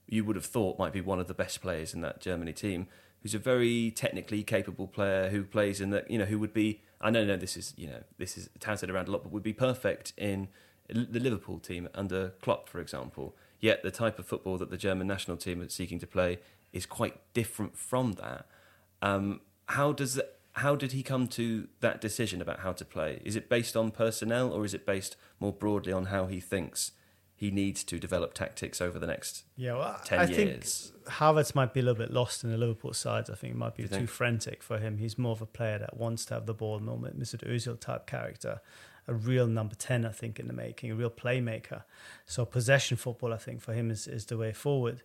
you 0.07 0.23
would 0.23 0.35
have 0.35 0.45
thought 0.45 0.79
might 0.79 0.93
be 0.93 1.01
one 1.01 1.19
of 1.19 1.27
the 1.27 1.33
best 1.33 1.61
players 1.61 1.93
in 1.93 2.01
that 2.01 2.21
Germany 2.21 2.53
team, 2.53 2.87
who's 3.21 3.33
a 3.33 3.39
very 3.39 3.91
technically 3.91 4.43
capable 4.43 4.87
player 4.87 5.29
who 5.29 5.43
plays 5.43 5.81
in 5.81 5.89
that 5.89 6.09
you 6.09 6.17
know 6.17 6.25
who 6.25 6.39
would 6.39 6.53
be 6.53 6.81
I 7.01 7.09
know 7.09 7.25
no 7.25 7.35
this 7.35 7.57
is 7.57 7.73
you 7.77 7.87
know 7.87 8.03
this 8.17 8.37
is 8.37 8.49
touted 8.59 8.89
around 8.89 9.07
a 9.07 9.11
lot, 9.11 9.23
but 9.23 9.31
would 9.31 9.43
be 9.43 9.53
perfect 9.53 10.13
in 10.17 10.47
the 10.87 11.19
Liverpool 11.19 11.59
team 11.59 11.89
under 11.93 12.29
Klopp, 12.41 12.69
for 12.69 12.79
example. 12.79 13.35
Yet 13.59 13.83
the 13.83 13.91
type 13.91 14.19
of 14.19 14.25
football 14.25 14.57
that 14.57 14.69
the 14.69 14.77
German 14.77 15.07
national 15.07 15.37
team 15.37 15.61
is 15.61 15.73
seeking 15.73 15.99
to 15.99 16.07
play 16.07 16.39
is 16.71 16.85
quite 16.85 17.19
different 17.33 17.77
from 17.77 18.13
that. 18.13 18.45
Um, 19.01 19.41
how 19.65 19.91
does 19.91 20.15
that, 20.15 20.36
how 20.57 20.75
did 20.75 20.91
he 20.91 21.03
come 21.03 21.27
to 21.27 21.67
that 21.81 22.01
decision 22.01 22.41
about 22.41 22.61
how 22.61 22.71
to 22.73 22.83
play? 22.83 23.21
Is 23.23 23.35
it 23.35 23.47
based 23.47 23.77
on 23.77 23.91
personnel 23.91 24.51
or 24.51 24.65
is 24.65 24.73
it 24.73 24.85
based 24.85 25.15
more 25.39 25.53
broadly 25.53 25.93
on 25.93 26.05
how 26.05 26.25
he 26.25 26.39
thinks 26.39 26.91
he 27.35 27.51
needs 27.51 27.83
to 27.83 27.99
develop 27.99 28.33
tactics 28.33 28.81
over 28.81 28.97
the 28.97 29.05
next 29.05 29.43
yeah, 29.55 29.75
well, 29.75 30.01
10 30.03 30.19
I 30.19 30.25
years? 30.25 30.91
think 31.05 31.13
Havertz 31.13 31.53
might 31.53 31.73
be 31.73 31.79
a 31.79 31.83
little 31.83 31.99
bit 31.99 32.11
lost 32.11 32.43
in 32.43 32.49
the 32.49 32.57
Liverpool 32.57 32.93
side. 32.93 33.29
I 33.29 33.35
think 33.35 33.53
it 33.53 33.57
might 33.57 33.75
be 33.75 33.83
too 33.83 33.89
think? 33.89 34.09
frantic 34.09 34.63
for 34.63 34.79
him. 34.79 34.97
He's 34.97 35.15
more 35.15 35.33
of 35.33 35.43
a 35.43 35.45
player 35.45 35.77
that 35.77 35.95
wants 35.95 36.25
to 36.25 36.33
have 36.33 36.47
the 36.47 36.55
ball, 36.55 36.79
more 36.79 36.97
Mesut 36.97 37.47
Ozil 37.47 37.79
type 37.79 38.07
character. 38.07 38.59
a 39.07 39.13
real 39.13 39.45
number 39.45 39.75
10, 39.75 40.05
I 40.05 40.11
think, 40.11 40.39
in 40.39 40.47
the 40.47 40.53
making, 40.53 40.91
a 40.91 40.95
real 40.95 41.11
playmaker. 41.11 41.83
So 42.25 42.45
possession 42.45 42.97
football, 42.97 43.31
I 43.31 43.37
think, 43.37 43.61
for 43.61 43.73
him 43.73 43.91
is, 43.91 44.07
is 44.07 44.25
the 44.25 44.37
way 44.37 44.53
forward. 44.53 45.03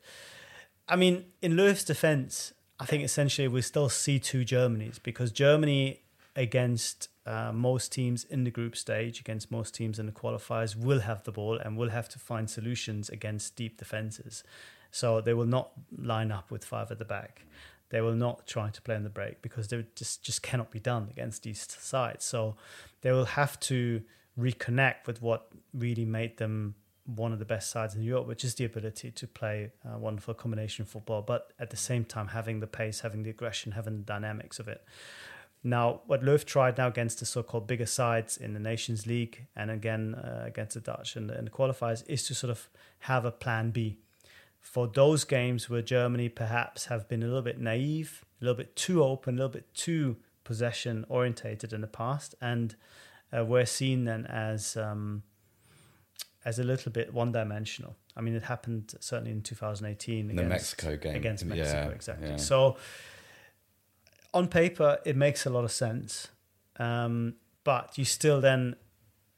I 0.88 0.96
mean, 0.96 1.26
in 1.42 1.52
Löw's 1.52 1.84
defense, 1.84 2.52
I 2.80 2.86
think 2.86 3.04
essentially 3.04 3.48
we 3.48 3.62
still 3.62 3.88
see 3.88 4.18
two 4.18 4.44
Germanys 4.44 5.02
because 5.02 5.30
Germany 5.30 6.00
against 6.34 7.08
uh, 7.26 7.52
most 7.52 7.92
teams 7.92 8.24
in 8.24 8.44
the 8.44 8.50
group 8.50 8.76
stage, 8.76 9.20
against 9.20 9.50
most 9.50 9.74
teams 9.74 9.98
in 9.98 10.06
the 10.06 10.12
qualifiers, 10.12 10.74
will 10.74 11.00
have 11.00 11.22
the 11.24 11.32
ball 11.32 11.58
and 11.58 11.76
will 11.76 11.90
have 11.90 12.08
to 12.08 12.18
find 12.18 12.50
solutions 12.50 13.08
against 13.08 13.54
deep 13.54 13.78
defenses. 13.78 14.42
So 14.90 15.20
they 15.20 15.34
will 15.34 15.46
not 15.46 15.70
line 15.96 16.32
up 16.32 16.50
with 16.50 16.64
five 16.64 16.90
at 16.90 16.98
the 16.98 17.04
back. 17.04 17.42
They 17.90 18.00
will 18.00 18.14
not 18.14 18.46
try 18.46 18.70
to 18.70 18.82
play 18.82 18.94
on 18.94 19.04
the 19.04 19.10
break 19.10 19.42
because 19.42 19.68
they 19.68 19.84
just 19.94 20.22
just 20.22 20.42
cannot 20.42 20.70
be 20.70 20.80
done 20.80 21.08
against 21.10 21.42
these 21.42 21.66
sides. 21.78 22.24
So 22.24 22.56
they 23.02 23.12
will 23.12 23.26
have 23.26 23.60
to 23.60 24.02
reconnect 24.38 25.06
with 25.06 25.20
what 25.20 25.48
really 25.74 26.06
made 26.06 26.38
them 26.38 26.74
one 27.04 27.32
of 27.32 27.38
the 27.38 27.44
best 27.44 27.70
sides 27.70 27.94
in 27.94 28.02
Europe, 28.02 28.26
which 28.26 28.44
is 28.44 28.54
the 28.54 28.64
ability 28.64 29.10
to 29.10 29.26
play 29.26 29.72
uh, 29.84 29.98
wonderful 29.98 30.34
combination 30.34 30.84
football, 30.84 31.22
but 31.22 31.52
at 31.58 31.70
the 31.70 31.76
same 31.76 32.04
time 32.04 32.28
having 32.28 32.60
the 32.60 32.66
pace, 32.66 33.00
having 33.00 33.22
the 33.22 33.30
aggression, 33.30 33.72
having 33.72 33.96
the 33.98 34.04
dynamics 34.04 34.58
of 34.58 34.68
it. 34.68 34.84
Now, 35.64 36.00
what 36.06 36.22
Löw 36.22 36.44
tried 36.44 36.78
now 36.78 36.88
against 36.88 37.20
the 37.20 37.26
so-called 37.26 37.66
bigger 37.66 37.86
sides 37.86 38.36
in 38.36 38.52
the 38.52 38.60
Nations 38.60 39.06
League 39.06 39.46
and 39.54 39.70
again 39.70 40.14
uh, 40.14 40.42
against 40.44 40.74
the 40.74 40.80
Dutch 40.80 41.14
and, 41.14 41.30
and 41.30 41.46
the 41.46 41.50
qualifiers 41.50 42.02
is 42.08 42.24
to 42.24 42.34
sort 42.34 42.50
of 42.50 42.68
have 43.00 43.24
a 43.24 43.30
plan 43.30 43.70
B 43.70 43.98
for 44.62 44.86
those 44.86 45.24
games 45.24 45.68
where 45.68 45.82
Germany 45.82 46.28
perhaps 46.28 46.86
have 46.86 47.08
been 47.08 47.22
a 47.22 47.26
little 47.26 47.42
bit 47.42 47.60
naive, 47.60 48.24
a 48.40 48.44
little 48.44 48.56
bit 48.56 48.76
too 48.76 49.02
open, 49.02 49.34
a 49.34 49.38
little 49.38 49.52
bit 49.52 49.74
too 49.74 50.16
possession 50.44 51.04
orientated 51.08 51.72
in 51.72 51.80
the 51.80 51.86
past, 51.88 52.36
and 52.40 52.76
uh, 53.36 53.44
were 53.44 53.66
seen 53.66 54.04
then 54.04 54.24
as 54.26 54.76
um, 54.76 55.24
as 56.44 56.58
a 56.58 56.64
little 56.64 56.90
bit 56.90 57.12
one 57.12 57.32
dimensional. 57.32 57.96
I 58.16 58.20
mean, 58.20 58.34
it 58.34 58.42
happened 58.42 58.94
certainly 59.00 59.30
in 59.30 59.42
2018 59.42 60.28
the 60.28 60.42
Mexico 60.42 60.96
game 60.96 61.14
against 61.14 61.44
Mexico, 61.44 61.88
yeah, 61.88 61.88
exactly. 61.88 62.28
yeah. 62.28 62.36
So 62.36 62.76
on 64.34 64.48
paper, 64.48 64.98
it 65.04 65.16
makes 65.16 65.46
a 65.46 65.50
lot 65.50 65.64
of 65.64 65.72
sense, 65.72 66.28
um, 66.76 67.34
but 67.64 67.96
you 67.96 68.04
still 68.04 68.40
then 68.40 68.76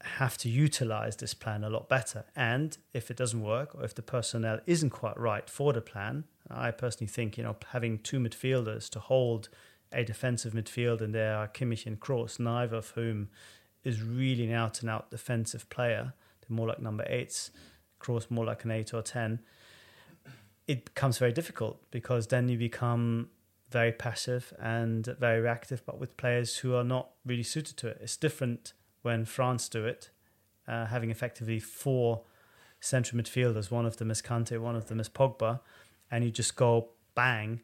have 0.01 0.37
to 0.37 0.49
utilize 0.49 1.15
this 1.17 1.33
plan 1.33 1.63
a 1.63 1.69
lot 1.69 1.89
better. 1.89 2.25
And 2.35 2.77
if 2.93 3.09
it 3.09 3.17
doesn't 3.17 3.41
work, 3.41 3.75
or 3.75 3.83
if 3.83 3.95
the 3.95 4.01
personnel 4.01 4.59
isn't 4.65 4.91
quite 4.91 5.19
right 5.19 5.49
for 5.49 5.73
the 5.73 5.81
plan, 5.81 6.25
I 6.49 6.71
personally 6.71 7.09
think 7.09 7.37
you 7.37 7.43
know 7.43 7.55
having 7.69 7.99
two 7.99 8.19
midfielders 8.19 8.89
to 8.91 8.99
hold 8.99 9.49
a 9.91 10.03
defensive 10.03 10.53
midfield, 10.53 11.01
and 11.01 11.13
there 11.13 11.35
are 11.35 11.47
Kimmich 11.47 11.85
and 11.85 11.99
Kroos, 11.99 12.39
neither 12.39 12.77
of 12.77 12.89
whom 12.91 13.29
is 13.83 14.01
really 14.01 14.45
an 14.45 14.53
out 14.53 14.81
and 14.81 14.89
out 14.89 15.11
defensive 15.11 15.69
player. 15.69 16.13
They're 16.47 16.55
more 16.55 16.67
like 16.67 16.79
number 16.79 17.05
eights, 17.07 17.51
Kroos 17.99 18.29
more 18.29 18.45
like 18.45 18.63
an 18.63 18.71
eight 18.71 18.93
or 18.93 19.01
ten. 19.01 19.39
It 20.67 20.85
becomes 20.85 21.17
very 21.17 21.31
difficult 21.31 21.79
because 21.91 22.27
then 22.27 22.49
you 22.49 22.57
become 22.57 23.29
very 23.71 23.91
passive 23.91 24.53
and 24.59 25.05
very 25.19 25.41
reactive, 25.41 25.85
but 25.85 25.99
with 25.99 26.17
players 26.17 26.57
who 26.57 26.75
are 26.75 26.83
not 26.83 27.09
really 27.25 27.43
suited 27.43 27.77
to 27.77 27.87
it. 27.87 27.97
It's 28.01 28.17
different 28.17 28.73
when 29.01 29.25
France 29.25 29.69
do 29.69 29.85
it, 29.85 30.09
uh, 30.67 30.85
having 30.85 31.11
effectively 31.11 31.59
four 31.59 32.23
central 32.79 33.21
midfielders. 33.21 33.71
One 33.71 33.85
of 33.85 33.97
them 33.97 34.11
is 34.11 34.21
Kante, 34.21 34.59
one 34.59 34.75
of 34.75 34.87
them 34.87 34.99
is 34.99 35.09
Pogba, 35.09 35.59
and 36.09 36.23
you 36.23 36.31
just 36.31 36.55
go 36.55 36.89
bang, 37.15 37.61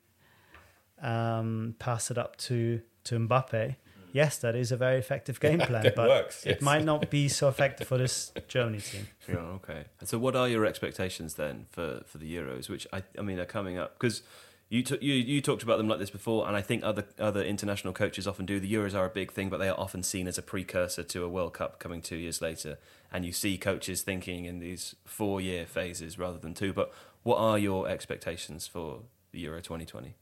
um, 1.02 1.76
pass 1.80 2.12
it 2.12 2.17
up 2.17 2.38
to 2.38 2.82
to 3.06 3.17
Mbappe. 3.17 3.76
Yes, 4.13 4.38
that 4.39 4.56
is 4.56 4.71
a 4.71 4.78
very 4.78 4.97
effective 4.97 5.39
game 5.47 5.60
plan, 5.60 5.86
It 5.86 5.95
but 5.95 6.10
works, 6.10 6.45
it 6.45 6.62
might 6.62 6.84
not 6.84 7.10
be 7.10 7.28
so 7.30 7.47
effective 7.47 7.88
for 7.88 7.97
this 7.97 8.32
Germany 8.47 8.80
team. 8.80 9.08
Yeah, 9.28 9.36
okay. 9.36 9.86
So, 10.04 10.17
what 10.17 10.36
are 10.36 10.50
your 10.50 10.65
expectations 10.65 11.36
then 11.36 11.67
for, 11.71 12.02
for 12.06 12.17
the 12.17 12.36
Euros, 12.36 12.69
which 12.69 12.86
I, 12.91 13.04
I 13.17 13.21
mean 13.21 13.39
are 13.39 13.45
coming 13.45 13.78
up? 13.78 13.97
Because 13.97 14.24
you, 14.69 14.84
t- 14.84 14.97
you 15.02 15.13
you 15.13 15.41
talked 15.41 15.63
about 15.63 15.78
them 15.78 15.88
like 15.88 16.00
this 16.00 16.10
before, 16.10 16.47
and 16.47 16.56
I 16.56 16.62
think 16.62 16.84
other 16.84 17.06
other 17.19 17.43
international 17.43 17.93
coaches 17.93 18.28
often 18.28 18.45
do. 18.45 18.60
The 18.60 18.74
Euros 18.74 18.95
are 18.95 19.06
a 19.06 19.10
big 19.10 19.32
thing, 19.32 19.50
but 19.50 19.58
they 19.58 19.69
are 19.69 19.80
often 19.80 20.02
seen 20.02 20.28
as 20.28 20.38
a 20.38 20.41
precursor 20.41 21.04
to 21.04 21.24
a 21.24 21.30
World 21.30 21.54
Cup 21.54 21.80
coming 21.80 22.02
two 22.02 22.15
years 22.15 22.41
later. 22.41 22.78
And 23.12 23.26
you 23.26 23.34
see 23.34 23.58
coaches 23.58 24.02
thinking 24.02 24.45
in 24.45 24.60
these 24.60 24.95
four 25.06 25.41
year 25.41 25.65
phases 25.65 26.17
rather 26.17 26.38
than 26.39 26.54
two. 26.54 26.71
But 26.71 26.93
what 27.24 27.38
are 27.38 27.58
your 27.60 27.88
expectations 27.89 28.65
for 28.65 29.02
the 29.34 29.39
Euro 29.41 29.60
2020? 29.62 30.15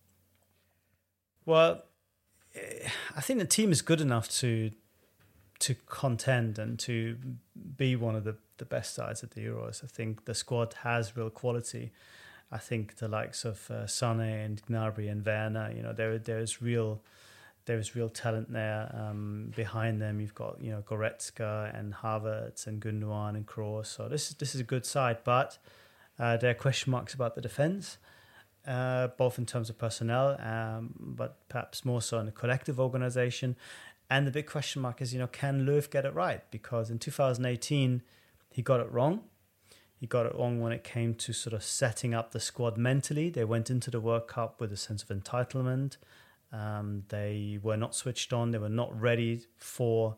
Well, 1.46 1.84
I 2.56 3.22
think 3.22 3.40
the 3.40 3.46
team 3.46 3.72
is 3.72 3.82
good 3.82 4.02
enough 4.02 4.30
to 4.40 4.72
to 5.60 5.76
contend 5.88 6.58
and 6.58 6.80
to 6.80 7.18
be 7.76 7.94
one 7.94 8.16
of 8.16 8.24
the, 8.24 8.38
the 8.60 8.66
best 8.66 8.96
sides 8.96 9.24
at 9.24 9.32
the 9.32 9.46
Euros. 9.46 9.84
I 9.84 9.88
think 9.88 10.24
the 10.24 10.34
squad 10.34 10.74
has 10.84 11.18
real 11.18 11.30
quality. 11.30 11.92
I 12.50 12.58
think 12.58 12.96
the 12.96 13.10
likes 13.10 13.44
of 13.44 13.70
uh, 13.70 13.86
Sane 13.86 14.22
and 14.22 14.62
Gnabry 14.70 15.12
and 15.12 15.26
Werner, 15.26 15.72
you 15.76 15.84
know, 15.84 15.94
there 15.94 16.18
there 16.18 16.40
is 16.40 16.62
real 16.62 17.02
there 17.66 17.78
is 17.78 17.96
real 17.96 18.10
talent 18.10 18.52
there. 18.52 18.90
Um, 18.98 19.52
behind 19.56 20.02
them, 20.02 20.20
you've 20.20 20.34
got 20.34 20.60
you 20.62 20.72
know 20.72 20.82
Goretzka 20.82 21.78
and 21.78 21.94
Havertz 21.94 22.66
and 22.66 22.82
Gundogan 22.82 23.36
and 23.36 23.46
Kroos. 23.46 23.88
So 23.88 24.08
this 24.08 24.32
is 24.32 24.38
this 24.38 24.56
is 24.56 24.62
a 24.62 24.64
good 24.64 24.86
side, 24.86 25.20
but 25.24 25.58
uh, 26.18 26.38
there 26.38 26.52
are 26.52 26.56
question 26.56 26.92
marks 26.92 27.14
about 27.14 27.36
the 27.36 27.42
defense 27.42 27.98
uh, 28.70 29.08
both 29.18 29.40
in 29.40 29.46
terms 29.48 29.70
of 29.70 29.78
personnel, 29.80 30.40
um, 30.40 30.94
but 30.98 31.38
perhaps 31.50 31.84
more 31.84 32.02
so 32.02 32.20
in 32.20 32.28
the 32.28 32.32
collective 32.32 32.80
organization. 32.80 33.56
And 34.12 34.28
the 34.28 34.32
big 34.32 34.46
question 34.46 34.82
mark 34.82 35.02
is, 35.02 35.12
you 35.12 35.20
know, 35.20 35.28
can 35.28 35.66
Löw 35.66 35.90
get 35.90 36.06
it 36.06 36.14
right? 36.14 36.42
Because 36.52 36.92
in 36.92 37.00
2018, 37.00 38.04
he 38.52 38.62
got 38.62 38.80
it 38.80 38.92
wrong. 38.92 39.22
He 40.00 40.06
got 40.08 40.28
it 40.28 40.36
wrong 40.36 40.62
when 40.62 40.72
it 40.72 40.84
came 40.84 41.16
to 41.16 41.34
sort 41.34 41.54
of 41.54 41.64
setting 41.64 42.14
up 42.14 42.32
the 42.32 42.40
squad 42.40 42.78
mentally. 42.78 43.30
They 43.30 43.44
went 43.44 43.70
into 43.70 43.92
the 43.92 44.00
World 44.00 44.28
Cup 44.28 44.62
with 44.62 44.72
a 44.72 44.78
sense 44.78 45.04
of 45.04 45.10
entitlement. 45.10 45.98
Um, 46.54 47.04
they 47.10 47.60
were 47.62 47.78
not 47.78 47.96
switched 47.96 48.32
on. 48.32 48.52
They 48.52 48.58
were 48.60 48.70
not 48.70 49.00
ready 49.00 49.46
for 49.58 50.16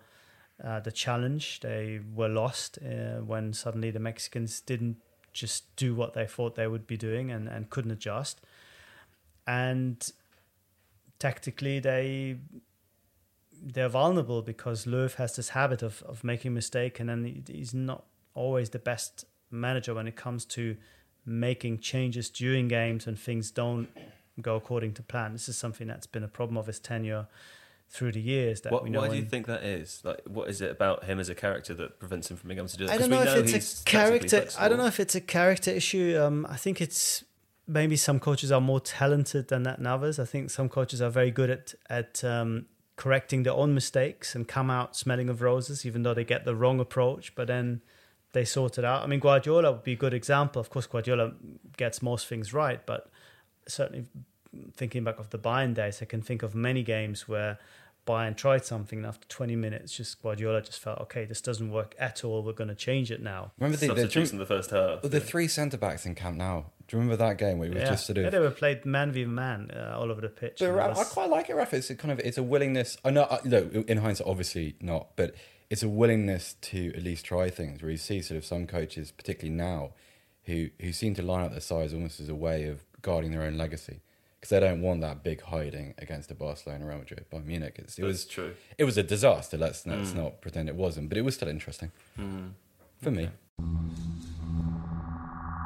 uh, 0.63 0.81
the 0.81 0.91
challenge. 0.91 1.61
They 1.61 1.99
were 2.13 2.29
lost 2.29 2.79
uh, 2.79 3.21
when 3.21 3.53
suddenly 3.53 3.91
the 3.91 3.99
Mexicans 3.99 4.59
didn't 4.59 4.97
just 5.33 5.75
do 5.75 5.95
what 5.95 6.13
they 6.13 6.25
thought 6.25 6.55
they 6.55 6.67
would 6.67 6.87
be 6.87 6.97
doing 6.97 7.31
and, 7.31 7.47
and 7.47 7.69
couldn't 7.69 7.91
adjust. 7.91 8.41
And 9.47 10.11
tactically, 11.19 11.79
they 11.79 12.37
they're 13.63 13.89
vulnerable 13.89 14.41
because 14.41 14.85
Löw 14.85 15.13
has 15.15 15.35
this 15.35 15.49
habit 15.49 15.83
of, 15.83 16.01
of 16.03 16.23
making 16.23 16.53
mistake, 16.53 16.99
and 16.99 17.09
then 17.09 17.43
he's 17.47 17.73
not 17.73 18.05
always 18.33 18.71
the 18.71 18.79
best 18.79 19.25
manager 19.51 19.93
when 19.93 20.07
it 20.07 20.15
comes 20.15 20.45
to 20.45 20.77
making 21.25 21.79
changes 21.79 22.29
during 22.29 22.67
games 22.67 23.05
when 23.05 23.15
things 23.15 23.51
don't 23.51 23.87
go 24.41 24.55
according 24.55 24.93
to 24.93 25.03
plan. 25.03 25.33
This 25.33 25.47
is 25.47 25.57
something 25.57 25.87
that's 25.87 26.07
been 26.07 26.23
a 26.23 26.27
problem 26.27 26.57
of 26.57 26.67
his 26.67 26.79
tenure 26.79 27.27
through 27.91 28.13
the 28.13 28.21
years. 28.21 28.61
That 28.61 28.71
What, 28.71 28.83
we 28.83 28.89
know 28.89 29.01
why 29.01 29.09
do 29.09 29.17
you 29.17 29.25
think 29.25 29.47
that 29.47 29.63
is? 29.63 30.01
Like, 30.03 30.21
what 30.25 30.49
is 30.49 30.61
it 30.61 30.71
about 30.71 31.03
him 31.03 31.19
as 31.19 31.27
a 31.29 31.35
character 31.35 31.73
that 31.75 31.99
prevents 31.99 32.31
him 32.31 32.37
from 32.37 32.47
being 32.47 32.57
able 32.57 32.69
to 32.69 32.77
do 32.77 32.85
that? 32.87 32.93
I 32.93 32.97
'Cause 32.97 33.07
don't 33.09 33.19
we 33.19 33.25
know 33.25 33.35
if 33.37 33.53
it's 33.53 33.81
a 33.81 33.83
character. 33.85 34.47
I 34.57 34.69
don't 34.69 34.77
know 34.77 34.85
if 34.85 34.99
it's 34.99 35.13
a 35.15 35.21
character 35.21 35.71
issue. 35.71 36.17
Um, 36.19 36.47
I 36.49 36.55
think 36.55 36.79
it's 36.79 37.25
maybe 37.67 37.95
some 37.97 38.19
coaches 38.19 38.51
are 38.51 38.61
more 38.61 38.79
talented 38.79 39.49
than 39.49 39.63
that 39.63 39.77
than 39.77 39.87
others. 39.87 40.19
I 40.19 40.25
think 40.25 40.49
some 40.49 40.69
coaches 40.69 41.01
are 41.01 41.09
very 41.09 41.31
good 41.31 41.49
at 41.49 41.73
at 41.89 42.23
um, 42.23 42.65
correcting 42.95 43.43
their 43.43 43.53
own 43.53 43.73
mistakes 43.73 44.35
and 44.35 44.47
come 44.47 44.69
out 44.69 44.95
smelling 44.95 45.29
of 45.29 45.41
roses, 45.41 45.85
even 45.85 46.03
though 46.03 46.13
they 46.13 46.23
get 46.23 46.45
the 46.45 46.55
wrong 46.55 46.79
approach. 46.79 47.35
But 47.35 47.47
then 47.47 47.81
they 48.31 48.45
sort 48.45 48.77
it 48.77 48.85
out. 48.85 49.03
I 49.03 49.07
mean, 49.07 49.19
Guardiola 49.19 49.73
would 49.73 49.83
be 49.83 49.93
a 49.93 49.97
good 49.97 50.13
example. 50.13 50.61
Of 50.61 50.69
course, 50.69 50.87
Guardiola 50.87 51.33
gets 51.75 52.01
most 52.01 52.27
things 52.27 52.53
right, 52.53 52.85
but 52.85 53.09
certainly 53.67 54.05
thinking 54.73 55.03
back 55.03 55.17
of 55.19 55.29
the 55.29 55.39
Bayern 55.39 55.73
days, 55.73 56.01
I 56.01 56.05
can 56.05 56.21
think 56.21 56.43
of 56.43 56.53
many 56.55 56.83
games 56.83 57.27
where 57.27 57.57
Bayern 58.07 58.35
tried 58.35 58.65
something 58.65 58.99
and 58.99 59.05
after 59.05 59.27
20 59.27 59.55
minutes, 59.55 59.95
just 59.95 60.21
Guardiola 60.21 60.61
just 60.61 60.79
felt, 60.79 60.99
okay, 61.01 61.25
this 61.25 61.39
doesn't 61.39 61.71
work 61.71 61.93
at 61.99 62.23
all. 62.23 62.43
We're 62.43 62.53
going 62.53 62.69
to 62.69 62.75
change 62.75 63.11
it 63.11 63.21
now. 63.21 63.51
Remember 63.59 63.77
the, 63.77 63.87
the, 63.87 64.01
Substitutes 64.01 64.31
in 64.31 64.39
the 64.39 64.45
first 64.45 64.71
half. 64.71 65.01
the 65.03 65.19
three 65.19 65.47
centre 65.47 65.77
backs 65.77 66.05
in 66.05 66.15
Camp 66.15 66.37
Nou. 66.37 66.63
Do 66.87 66.97
you 66.97 66.99
remember 66.99 67.23
that 67.23 67.37
game 67.37 67.59
where 67.59 67.69
we 67.69 67.75
was 67.75 67.83
yeah. 67.83 67.89
just 67.91 68.05
sort 68.05 68.17
yeah, 68.17 68.29
they 68.29 68.39
were 68.39 68.51
played 68.51 68.85
man 68.85 69.11
v 69.11 69.23
man 69.25 69.71
uh, 69.71 69.97
all 69.97 70.11
over 70.11 70.19
the 70.19 70.29
pitch. 70.29 70.57
But 70.59 70.69
and 70.69 70.75
it 70.75 70.77
Raf, 70.77 70.97
I 70.97 71.03
quite 71.05 71.29
like 71.29 71.49
it, 71.49 71.55
Raf. 71.55 71.73
It's 71.73 71.89
a 71.89 71.95
kind 71.95 72.11
of 72.11 72.19
it's 72.19 72.37
a 72.37 72.43
willingness. 72.43 72.97
I 73.05 73.11
know, 73.11 73.27
I- 73.31 73.39
no, 73.45 73.69
in 73.87 73.99
hindsight, 73.99 74.27
obviously 74.27 74.75
not, 74.81 75.15
but 75.15 75.35
it's 75.69 75.83
a 75.83 75.87
willingness 75.87 76.55
to 76.61 76.91
at 76.93 77.03
least 77.03 77.25
try 77.25 77.49
things. 77.49 77.81
Where 77.81 77.91
you 77.91 77.97
see 77.97 78.21
sort 78.21 78.37
of 78.37 78.45
some 78.45 78.67
coaches, 78.67 79.11
particularly 79.11 79.55
now, 79.55 79.91
who 80.45 80.69
who 80.81 80.91
seem 80.91 81.13
to 81.15 81.21
line 81.21 81.45
up 81.45 81.51
their 81.51 81.61
sides 81.61 81.93
almost 81.93 82.19
as 82.19 82.27
a 82.27 82.35
way 82.35 82.65
of 82.65 82.83
guarding 83.01 83.31
their 83.31 83.43
own 83.43 83.57
legacy 83.57 84.01
because 84.41 84.49
they 84.49 84.59
don't 84.59 84.81
want 84.81 85.01
that 85.01 85.23
big 85.23 85.39
hiding 85.41 85.93
against 85.99 86.31
a 86.31 86.33
Barcelona, 86.33 86.83
Real 86.87 86.97
Madrid, 86.97 87.25
Bayern 87.31 87.45
Munich. 87.45 87.75
It's, 87.77 87.99
it 87.99 88.01
That's 88.01 88.07
was 88.11 88.25
true. 88.25 88.53
it 88.75 88.85
was 88.85 88.97
a 88.97 89.03
disaster. 89.03 89.55
Let's 89.55 89.85
let's 89.85 90.15
not 90.15 90.41
pretend 90.41 90.67
it 90.67 90.75
wasn't, 90.75 91.09
but 91.09 91.17
it 91.17 91.21
was 91.21 91.35
still 91.35 91.47
interesting 91.47 91.91
for 92.99 93.11
me. 93.11 93.29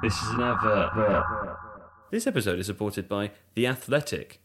This 0.04 0.22
is 0.22 0.30
an 0.32 0.42
advert. 0.42 1.58
This 2.12 2.28
episode 2.28 2.60
is 2.60 2.66
supported 2.66 3.08
by 3.08 3.32
The 3.56 3.66
Athletic, 3.66 4.42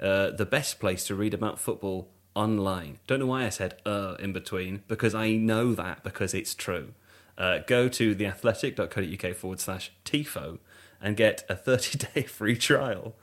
uh, 0.00 0.30
the 0.30 0.46
best 0.46 0.80
place 0.80 1.06
to 1.06 1.14
read 1.14 1.34
about 1.34 1.58
football 1.60 2.08
online. 2.34 2.98
Don't 3.06 3.20
know 3.20 3.26
why 3.26 3.44
I 3.44 3.50
said 3.50 3.76
uh 3.84 4.16
in 4.18 4.32
between, 4.32 4.82
because 4.88 5.14
I 5.14 5.32
know 5.32 5.74
that 5.74 6.02
because 6.02 6.32
it's 6.32 6.54
true. 6.54 6.94
Uh, 7.36 7.58
go 7.66 7.88
to 7.88 8.14
theathletic.co.uk 8.14 9.34
forward 9.36 9.60
slash 9.60 9.92
TIFO 10.04 10.58
and 11.02 11.16
get 11.16 11.44
a 11.50 11.54
30 11.54 11.98
day 12.14 12.22
free 12.22 12.56
trial 12.56 13.14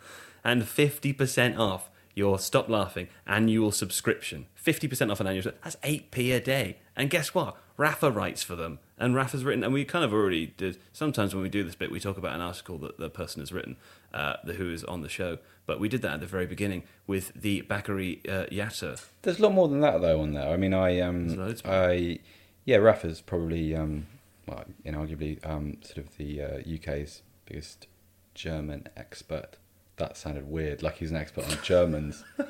and 0.43 0.63
50% 0.63 1.57
off 1.57 1.89
your 2.13 2.39
Stop 2.39 2.69
Laughing 2.69 3.07
annual 3.25 3.71
subscription. 3.71 4.47
50% 4.63 5.11
off 5.11 5.19
an 5.19 5.27
annual 5.27 5.43
subscription. 5.43 5.61
That's 5.63 5.75
8p 5.77 6.35
a 6.35 6.39
day. 6.39 6.77
And 6.95 7.09
guess 7.09 7.33
what? 7.33 7.57
Rafa 7.77 8.11
writes 8.11 8.43
for 8.43 8.55
them. 8.55 8.79
And 8.97 9.15
Rafa's 9.15 9.43
written, 9.43 9.63
and 9.63 9.73
we 9.73 9.85
kind 9.85 10.05
of 10.05 10.13
already 10.13 10.47
did. 10.57 10.77
Sometimes 10.93 11.33
when 11.33 11.41
we 11.41 11.49
do 11.49 11.63
this 11.63 11.73
bit, 11.73 11.89
we 11.89 11.99
talk 11.99 12.17
about 12.17 12.35
an 12.35 12.41
article 12.41 12.77
that 12.79 12.99
the 12.99 13.09
person 13.09 13.41
has 13.41 13.51
written, 13.51 13.77
uh, 14.13 14.35
the 14.43 14.53
who 14.53 14.71
is 14.71 14.83
on 14.83 15.01
the 15.01 15.09
show. 15.09 15.39
But 15.65 15.79
we 15.79 15.89
did 15.89 16.01
that 16.03 16.13
at 16.13 16.19
the 16.19 16.27
very 16.27 16.45
beginning 16.45 16.83
with 17.07 17.31
the 17.33 17.63
Bakary 17.63 18.19
uh, 18.29 18.45
Jatta. 18.51 19.01
There's 19.23 19.39
a 19.39 19.41
lot 19.41 19.53
more 19.53 19.67
than 19.67 19.79
that 19.79 20.01
though 20.01 20.21
on 20.21 20.33
there. 20.33 20.49
I 20.49 20.57
mean, 20.57 20.73
I 20.73 20.99
um. 20.99 21.55
I 21.65 22.19
yeah, 22.65 22.77
Rafa's 22.77 23.21
probably 23.21 23.75
um, 23.75 24.05
well, 24.47 24.65
inarguably 24.85 25.43
um, 25.47 25.77
sort 25.81 25.97
of 25.97 26.17
the 26.17 26.41
uh, 26.41 26.57
UK's 26.75 27.23
biggest 27.45 27.87
German 28.35 28.87
expert. 28.95 29.57
That 30.01 30.17
sounded 30.17 30.49
weird, 30.49 30.81
like 30.81 30.95
he's 30.97 31.11
an 31.11 31.17
expert 31.17 31.43
on 31.47 31.57
Germans. 31.61 32.23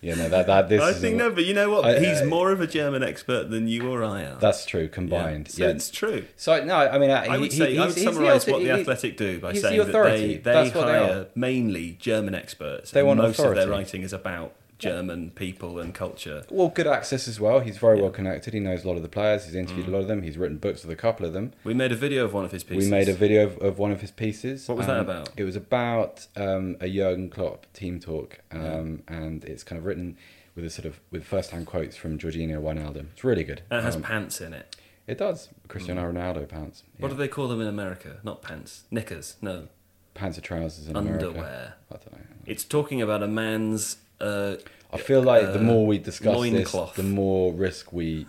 yeah, 0.00 0.16
no, 0.16 0.28
that 0.28 0.48
that 0.48 0.68
this 0.68 0.82
I 0.82 0.92
think 0.92 1.16
no, 1.16 1.30
but 1.30 1.44
you 1.44 1.54
know 1.54 1.70
what? 1.70 1.84
I- 1.84 2.00
He's 2.00 2.22
I- 2.22 2.24
more 2.24 2.50
of 2.50 2.60
a 2.60 2.66
German 2.66 3.04
expert 3.04 3.48
than 3.50 3.68
you 3.68 3.88
or 3.88 4.02
I 4.02 4.24
are. 4.24 4.34
That's 4.40 4.66
true 4.66 4.82
Yeah. 4.82 4.88
combined. 4.88 5.48
So 5.48 5.62
Yeah, 5.64 5.70
it's 5.70 5.92
true. 5.92 6.24
So 6.36 6.64
no, 6.64 6.74
I 6.74 6.98
mean, 6.98 7.10
uh, 7.10 7.24
I 7.28 7.34
he- 7.36 7.40
would 7.40 7.52
say 7.52 7.70
he- 7.72 7.78
I 7.78 7.84
he's- 7.86 7.94
would 8.04 8.14
summarise 8.14 8.46
what 8.48 8.58
the 8.64 8.74
he- 8.74 8.80
Athletic 8.80 9.16
do 9.16 9.38
by 9.38 9.52
he's 9.52 9.62
the 9.62 9.68
saying 9.68 9.78
that 9.78 9.92
they, 9.92 10.26
they 10.34 10.36
That's 10.38 10.74
what 10.74 10.86
they 10.86 10.92
hire 10.98 11.26
mainly 11.36 11.96
German 12.00 12.34
experts. 12.34 12.90
They 12.90 13.04
want 13.04 13.18
most 13.18 13.38
of 13.38 13.54
their 13.54 13.68
writing 13.68 14.02
is 14.02 14.12
about 14.12 14.54
German 14.82 15.30
people 15.30 15.78
and 15.78 15.94
culture. 15.94 16.42
Well, 16.50 16.68
good 16.68 16.86
access 16.88 17.28
as 17.28 17.38
well. 17.38 17.60
He's 17.60 17.78
very 17.78 17.96
Yeah. 17.96 18.02
well 18.02 18.10
connected. 18.10 18.52
He 18.52 18.60
knows 18.60 18.84
a 18.84 18.88
lot 18.88 18.96
of 18.96 19.02
the 19.02 19.08
players. 19.08 19.44
He's 19.44 19.54
interviewed 19.54 19.86
a 19.86 19.90
lot 19.90 20.00
of 20.02 20.08
them. 20.08 20.22
He's 20.22 20.36
written 20.36 20.58
books 20.58 20.82
with 20.82 20.90
a 20.90 21.00
couple 21.00 21.24
of 21.24 21.32
them. 21.32 21.52
We 21.62 21.72
made 21.72 21.92
a 21.92 21.96
video 21.96 22.24
of 22.24 22.32
one 22.34 22.44
of 22.44 22.50
his 22.50 22.64
pieces. 22.64 22.84
We 22.84 22.90
made 22.90 23.08
a 23.08 23.14
video 23.14 23.44
of, 23.46 23.58
of 23.58 23.78
one 23.78 23.92
of 23.92 24.00
his 24.00 24.10
pieces. 24.10 24.66
What 24.68 24.78
was 24.78 24.86
that 24.88 24.96
Um, 24.98 25.08
about? 25.08 25.30
It 25.36 25.44
was 25.44 25.54
about 25.56 26.26
um, 26.36 26.76
a 26.80 26.88
Jurgen 26.88 27.30
Klopp 27.30 27.66
team 27.72 28.00
talk, 28.00 28.40
um, 28.50 29.02
and 29.06 29.44
it's 29.44 29.62
kind 29.62 29.78
of 29.78 29.84
written 29.86 30.16
with 30.56 30.64
a 30.64 30.70
sort 30.70 30.86
of 30.86 30.98
with 31.12 31.24
first-hand 31.24 31.66
quotes 31.66 31.96
from 31.96 32.18
Georginio 32.18 32.60
Wijnaldum. 32.60 33.06
It's 33.12 33.22
really 33.24 33.44
good. 33.44 33.62
And 33.70 33.78
it 33.80 33.84
has 33.84 33.94
Um, 33.96 34.02
pants 34.02 34.40
in 34.40 34.52
it. 34.52 34.74
it 35.06 35.16
does. 35.18 35.48
Cristiano 35.68 36.10
Ronaldo 36.12 36.48
pants. 36.48 36.82
What 36.98 37.08
do 37.08 37.14
they 37.16 37.28
call 37.28 37.46
them 37.48 37.60
in 37.60 37.68
America? 37.68 38.16
Not 38.24 38.42
pants. 38.42 38.82
Knickers. 38.90 39.36
No. 39.40 39.68
Pants 40.14 40.36
or 40.36 40.42
trousers 40.42 40.88
in 40.88 40.96
Underwear. 40.96 41.18
America? 41.30 41.74
I 41.90 41.94
don't 41.94 42.12
know. 42.12 42.18
It's 42.46 42.64
talking 42.64 43.00
about 43.00 43.22
a 43.22 43.28
man's. 43.28 43.96
Uh, 44.22 44.56
I 44.92 44.98
feel 44.98 45.22
like 45.22 45.52
the 45.52 45.60
uh, 45.60 45.62
more 45.62 45.86
we 45.86 45.98
discuss 45.98 46.40
this, 46.40 46.52
loincloth. 46.52 46.94
the 46.94 47.02
more 47.02 47.52
risk 47.52 47.92
we 47.92 48.26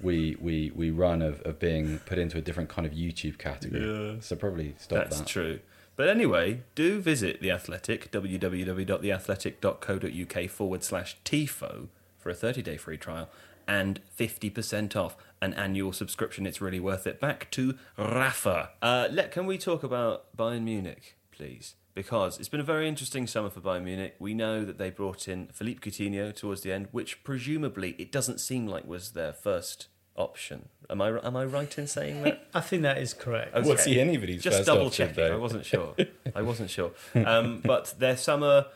we 0.00 0.36
we 0.40 0.72
we 0.74 0.90
run 0.90 1.22
of, 1.22 1.40
of 1.42 1.58
being 1.58 1.98
put 2.00 2.18
into 2.18 2.38
a 2.38 2.40
different 2.40 2.68
kind 2.68 2.86
of 2.86 2.92
YouTube 2.92 3.38
category. 3.38 3.84
Yeah. 3.84 4.20
So 4.20 4.36
probably 4.36 4.74
stop 4.78 4.98
That's 4.98 5.10
that. 5.10 5.18
That's 5.18 5.30
true. 5.30 5.60
But 5.96 6.08
anyway, 6.08 6.62
do 6.74 7.00
visit 7.00 7.40
The 7.40 7.50
Athletic, 7.50 8.12
www.theathletic.co.uk 8.12 10.50
forward 10.50 10.84
slash 10.84 11.16
TIFO 11.24 11.88
for 12.18 12.30
a 12.30 12.34
30 12.34 12.62
day 12.62 12.76
free 12.76 12.98
trial 12.98 13.30
and 13.66 14.00
50% 14.16 14.94
off 14.94 15.16
an 15.40 15.54
annual 15.54 15.92
subscription. 15.92 16.46
It's 16.46 16.60
really 16.60 16.80
worth 16.80 17.06
it. 17.06 17.20
Back 17.20 17.50
to 17.52 17.76
Rafa. 17.98 18.70
Uh, 18.80 19.08
let, 19.10 19.32
can 19.32 19.46
we 19.46 19.58
talk 19.58 19.82
about 19.82 20.36
Bayern 20.36 20.62
Munich, 20.62 21.16
please? 21.32 21.74
Because 21.96 22.38
it's 22.38 22.50
been 22.50 22.60
a 22.60 22.62
very 22.62 22.86
interesting 22.86 23.26
summer 23.26 23.48
for 23.48 23.62
Bayern 23.62 23.84
Munich. 23.84 24.16
We 24.18 24.34
know 24.34 24.66
that 24.66 24.76
they 24.76 24.90
brought 24.90 25.26
in 25.28 25.46
Philippe 25.46 25.80
Coutinho 25.80 26.30
towards 26.36 26.60
the 26.60 26.70
end, 26.70 26.88
which 26.92 27.24
presumably 27.24 27.96
it 27.98 28.12
doesn't 28.12 28.38
seem 28.38 28.66
like 28.66 28.86
was 28.86 29.12
their 29.12 29.32
first 29.32 29.88
option. 30.14 30.68
Am 30.90 31.00
I, 31.00 31.18
am 31.26 31.34
I 31.34 31.46
right 31.46 31.78
in 31.78 31.86
saying 31.86 32.22
that? 32.22 32.48
I 32.52 32.60
think 32.60 32.82
that 32.82 32.98
is 32.98 33.14
correct. 33.14 33.54
Okay. 33.54 33.66
Was 33.66 33.86
he 33.86 33.98
anybody's 33.98 34.42
Just 34.42 34.58
first 34.58 34.66
double 34.66 34.88
option, 34.88 35.08
checking. 35.08 35.24
though? 35.24 35.32
I 35.32 35.38
wasn't 35.38 35.64
sure. 35.72 35.94
I 36.34 36.42
wasn't 36.42 36.68
sure. 36.68 36.90
Um, 37.14 37.62
but 37.64 37.94
their 37.98 38.18
summer, 38.18 38.66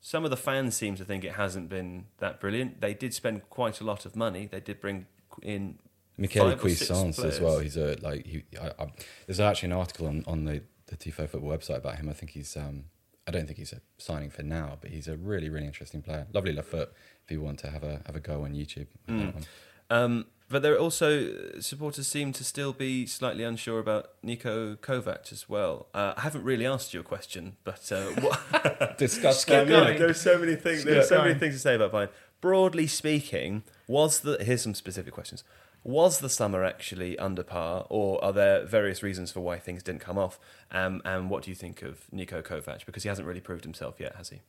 some 0.00 0.24
of 0.24 0.30
the 0.30 0.38
fans 0.38 0.74
seem 0.74 0.94
to 0.96 1.04
think 1.04 1.22
it 1.22 1.32
hasn't 1.32 1.68
been 1.68 2.06
that 2.16 2.40
brilliant. 2.40 2.80
They 2.80 2.94
did 2.94 3.12
spend 3.12 3.48
quite 3.50 3.82
a 3.82 3.84
lot 3.84 4.06
of 4.06 4.16
money. 4.16 4.48
They 4.50 4.60
did 4.60 4.80
bring 4.80 5.04
in 5.42 5.78
Michele 6.16 6.48
five 6.48 6.60
Cuisance 6.60 7.18
as 7.18 7.40
well. 7.40 7.58
He's 7.58 7.76
a 7.76 7.96
like 8.00 8.24
he. 8.26 8.44
I, 8.58 8.68
I, 8.78 8.86
there's 9.26 9.38
actually 9.38 9.66
an 9.66 9.72
article 9.74 10.06
on 10.06 10.24
on 10.26 10.44
the 10.46 10.62
the 10.88 10.96
Tifo 10.96 11.28
football 11.28 11.50
website 11.50 11.76
about 11.78 11.96
him. 11.96 12.08
I 12.08 12.12
think 12.12 12.32
he's 12.32 12.56
um. 12.56 12.84
I 13.26 13.30
don't 13.30 13.44
think 13.44 13.58
he's 13.58 13.74
a 13.74 13.82
signing 13.98 14.30
for 14.30 14.42
now, 14.42 14.78
but 14.80 14.90
he's 14.90 15.06
a 15.06 15.16
really 15.16 15.48
really 15.50 15.66
interesting 15.66 16.02
player. 16.02 16.26
Lovely 16.32 16.52
left 16.52 16.68
foot. 16.68 16.92
If 17.24 17.30
you 17.30 17.40
want 17.40 17.58
to 17.60 17.70
have 17.70 17.84
a 17.84 18.02
have 18.06 18.16
a 18.16 18.20
go 18.20 18.44
on 18.44 18.52
YouTube. 18.52 18.86
Mm. 19.06 19.44
Um, 19.90 20.26
but 20.50 20.62
there 20.62 20.74
are 20.74 20.78
also 20.78 21.60
supporters 21.60 22.06
seem 22.06 22.32
to 22.32 22.44
still 22.44 22.72
be 22.72 23.06
slightly 23.06 23.44
unsure 23.44 23.78
about 23.78 24.12
Nico 24.22 24.76
Kovac 24.76 25.30
as 25.30 25.48
well. 25.48 25.88
Uh, 25.92 26.14
I 26.16 26.22
haven't 26.22 26.42
really 26.42 26.66
asked 26.66 26.94
you 26.94 27.00
a 27.00 27.02
question, 27.02 27.56
but 27.64 27.92
uh, 27.92 28.04
what, 28.20 28.96
Discuss 28.98 29.42
Skip 29.42 29.66
Bayern 29.66 29.68
going. 29.68 29.98
There's 29.98 30.20
so 30.20 30.38
many 30.38 30.56
things. 30.56 30.84
There's 30.84 31.08
so 31.08 31.22
many 31.22 31.34
things 31.34 31.54
to 31.54 31.60
say 31.60 31.74
about 31.74 31.92
Bayern. 31.92 32.08
Broadly 32.40 32.86
speaking, 32.86 33.62
was 33.86 34.20
the 34.20 34.38
here's 34.40 34.62
some 34.62 34.74
specific 34.74 35.12
questions. 35.12 35.44
Was 35.88 36.18
the 36.18 36.28
summer 36.28 36.64
actually 36.64 37.18
under 37.18 37.42
par, 37.42 37.86
or 37.88 38.22
are 38.22 38.30
there 38.30 38.66
various 38.66 39.02
reasons 39.02 39.32
for 39.32 39.40
why 39.40 39.58
things 39.58 39.82
didn't 39.82 40.02
come 40.02 40.18
off? 40.18 40.38
Um, 40.70 41.00
and 41.02 41.30
what 41.30 41.44
do 41.44 41.50
you 41.50 41.54
think 41.54 41.80
of 41.80 42.12
Nico 42.12 42.42
Kovac? 42.42 42.84
Because 42.84 43.04
he 43.04 43.08
hasn't 43.08 43.26
really 43.26 43.40
proved 43.40 43.64
himself 43.64 43.94
yet, 43.98 44.14
has 44.16 44.28
he? 44.28 44.42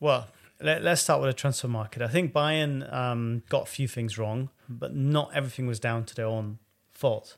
Well, 0.00 0.26
let, 0.60 0.84
us 0.84 1.00
start 1.00 1.20
with 1.20 1.30
the 1.30 1.34
transfer 1.34 1.68
market. 1.68 2.02
I 2.02 2.08
think 2.08 2.32
Bayern 2.32 2.92
um, 2.92 3.44
got 3.50 3.62
a 3.62 3.66
few 3.66 3.86
things 3.86 4.18
wrong, 4.18 4.50
but 4.68 4.96
not 4.96 5.30
everything 5.32 5.68
was 5.68 5.78
down 5.78 6.06
to 6.06 6.14
their 6.16 6.26
own 6.26 6.58
fault. 6.92 7.36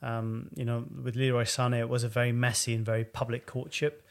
Um, 0.00 0.48
you 0.54 0.64
know, 0.64 0.86
with 1.04 1.14
Leroy 1.14 1.44
Sané, 1.44 1.80
it 1.80 1.90
was 1.90 2.04
a 2.04 2.08
very 2.08 2.32
messy 2.32 2.72
and 2.72 2.86
very 2.86 3.04
public 3.04 3.44
courtship, 3.44 4.02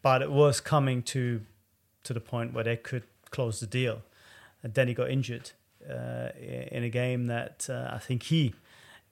but 0.00 0.22
it 0.22 0.30
was 0.30 0.60
coming 0.60 1.02
to 1.14 1.40
to 2.04 2.14
the 2.14 2.20
point 2.20 2.52
where 2.52 2.62
they 2.62 2.76
could 2.76 3.02
close 3.30 3.58
the 3.58 3.66
deal. 3.66 4.02
And 4.62 4.74
then 4.74 4.86
he 4.86 4.94
got 4.94 5.10
injured 5.10 5.50
in 5.88 6.82
a 6.84 6.88
game 6.90 7.26
that 7.26 7.66
uh, 7.70 7.88
I 7.92 7.98
think 7.98 8.24
he 8.24 8.54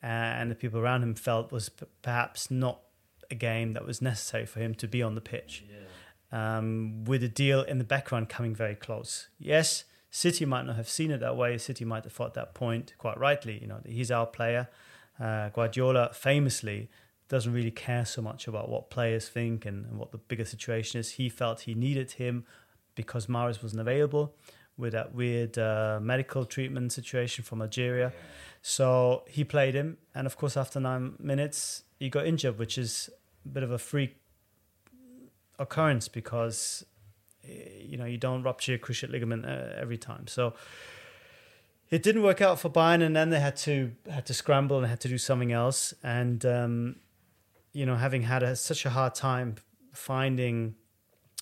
and 0.02 0.50
the 0.50 0.54
people 0.54 0.80
around 0.80 1.02
him 1.02 1.14
felt 1.14 1.50
was 1.50 1.68
p- 1.68 1.86
perhaps 2.02 2.50
not 2.50 2.80
a 3.30 3.34
game 3.34 3.72
that 3.72 3.84
was 3.84 4.00
necessary 4.00 4.46
for 4.46 4.60
him 4.60 4.74
to 4.76 4.86
be 4.86 5.02
on 5.02 5.14
the 5.14 5.20
pitch 5.20 5.64
um, 6.32 7.04
with 7.04 7.20
the 7.20 7.28
deal 7.28 7.62
in 7.62 7.78
the 7.78 7.84
background 7.84 8.28
coming 8.28 8.54
very 8.54 8.74
close. 8.74 9.28
Yes, 9.38 9.84
City 10.10 10.44
might 10.44 10.66
not 10.66 10.76
have 10.76 10.88
seen 10.88 11.10
it 11.10 11.20
that 11.20 11.36
way. 11.36 11.58
City 11.58 11.84
might 11.84 12.04
have 12.04 12.12
thought 12.12 12.34
that 12.34 12.54
point 12.54 12.94
quite 12.98 13.18
rightly. 13.18 13.58
You 13.60 13.66
know, 13.66 13.80
he's 13.86 14.10
our 14.10 14.26
player. 14.26 14.68
Uh, 15.20 15.48
Guardiola 15.50 16.10
famously 16.14 16.88
doesn't 17.28 17.52
really 17.52 17.70
care 17.70 18.06
so 18.06 18.22
much 18.22 18.48
about 18.48 18.70
what 18.70 18.88
players 18.88 19.28
think 19.28 19.66
and, 19.66 19.84
and 19.84 19.98
what 19.98 20.12
the 20.12 20.18
bigger 20.18 20.44
situation 20.44 20.98
is. 20.98 21.12
He 21.12 21.28
felt 21.28 21.62
he 21.62 21.74
needed 21.74 22.12
him 22.12 22.46
because 22.94 23.26
Mahrez 23.26 23.62
wasn't 23.62 23.80
available 23.80 24.34
with 24.78 24.92
that 24.92 25.14
weird 25.14 25.58
uh, 25.58 25.98
medical 26.00 26.44
treatment 26.44 26.92
situation 26.92 27.44
from 27.44 27.60
Algeria. 27.60 28.12
So 28.62 29.24
he 29.28 29.44
played 29.44 29.74
him, 29.74 29.98
and 30.14 30.26
of 30.26 30.36
course, 30.36 30.56
after 30.56 30.80
nine 30.80 31.14
minutes, 31.18 31.82
he 31.98 32.08
got 32.08 32.26
injured, 32.26 32.58
which 32.58 32.78
is 32.78 33.10
a 33.44 33.48
bit 33.48 33.62
of 33.62 33.70
a 33.70 33.78
freak 33.78 34.16
occurrence 35.58 36.06
because 36.06 36.84
eh, 37.44 37.48
you 37.80 37.96
know 37.96 38.04
you 38.04 38.16
don't 38.16 38.42
rupture 38.42 38.72
your 38.72 38.78
cruciate 38.78 39.10
ligament 39.10 39.44
uh, 39.44 39.70
every 39.76 39.98
time. 39.98 40.26
So 40.26 40.54
it 41.90 42.02
didn't 42.02 42.22
work 42.22 42.40
out 42.40 42.58
for 42.60 42.70
Bayern, 42.70 43.02
and 43.02 43.16
then 43.16 43.30
they 43.30 43.40
had 43.40 43.56
to 43.58 43.92
had 44.10 44.26
to 44.26 44.34
scramble 44.34 44.78
and 44.78 44.86
had 44.86 45.00
to 45.00 45.08
do 45.08 45.18
something 45.18 45.52
else. 45.52 45.94
And 46.02 46.44
um, 46.46 46.96
you 47.72 47.86
know, 47.86 47.96
having 47.96 48.22
had 48.22 48.42
a, 48.42 48.56
such 48.56 48.86
a 48.86 48.90
hard 48.90 49.14
time 49.14 49.56
finding 49.92 50.74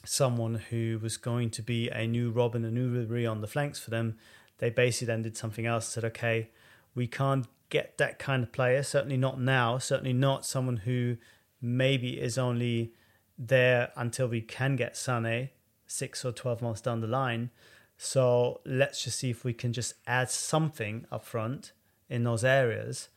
someone 0.05 0.57
who 0.71 0.99
was 1.03 1.17
going 1.17 1.51
to 1.51 1.63
be 1.63 1.89
a 1.89 2.07
new 2.07 2.33
Robben, 2.33 2.65
a 2.65 2.71
new 2.71 2.91
Ribéry 2.91 3.31
on 3.31 3.41
the 3.41 3.47
flanks 3.47 3.79
for 3.79 3.91
them, 3.91 4.17
they 4.59 4.71
basically 4.71 5.07
then 5.07 5.23
did 5.23 5.37
something 5.37 5.67
else. 5.67 5.89
Said, 5.89 6.05
okay, 6.05 6.51
we 6.95 7.07
can't 7.07 7.47
get 7.69 7.99
that 7.99 8.19
kind 8.19 8.43
of 8.43 8.53
player. 8.53 8.83
Certainly 8.83 9.17
not 9.17 9.41
now. 9.41 9.79
Certainly 9.79 10.15
not 10.15 10.47
someone 10.47 10.79
who 10.79 11.17
maybe 11.61 12.21
is 12.21 12.39
only 12.39 12.93
there 13.39 13.91
until 13.97 14.29
we 14.29 14.41
can 14.41 14.77
get 14.77 14.97
Sane 14.97 15.51
six 15.87 16.25
or 16.25 16.33
12 16.33 16.63
months 16.63 16.81
down 16.81 17.01
the 17.01 17.07
line. 17.07 17.51
So 17.97 18.61
let's 18.65 19.05
just 19.05 19.19
see 19.19 19.31
if 19.31 19.45
we 19.45 19.53
can 19.53 19.73
just 19.73 19.95
add 20.07 20.31
something 20.31 21.07
up 21.11 21.25
front 21.25 21.73
in 22.09 22.25
those 22.25 22.45
areas, 22.45 23.09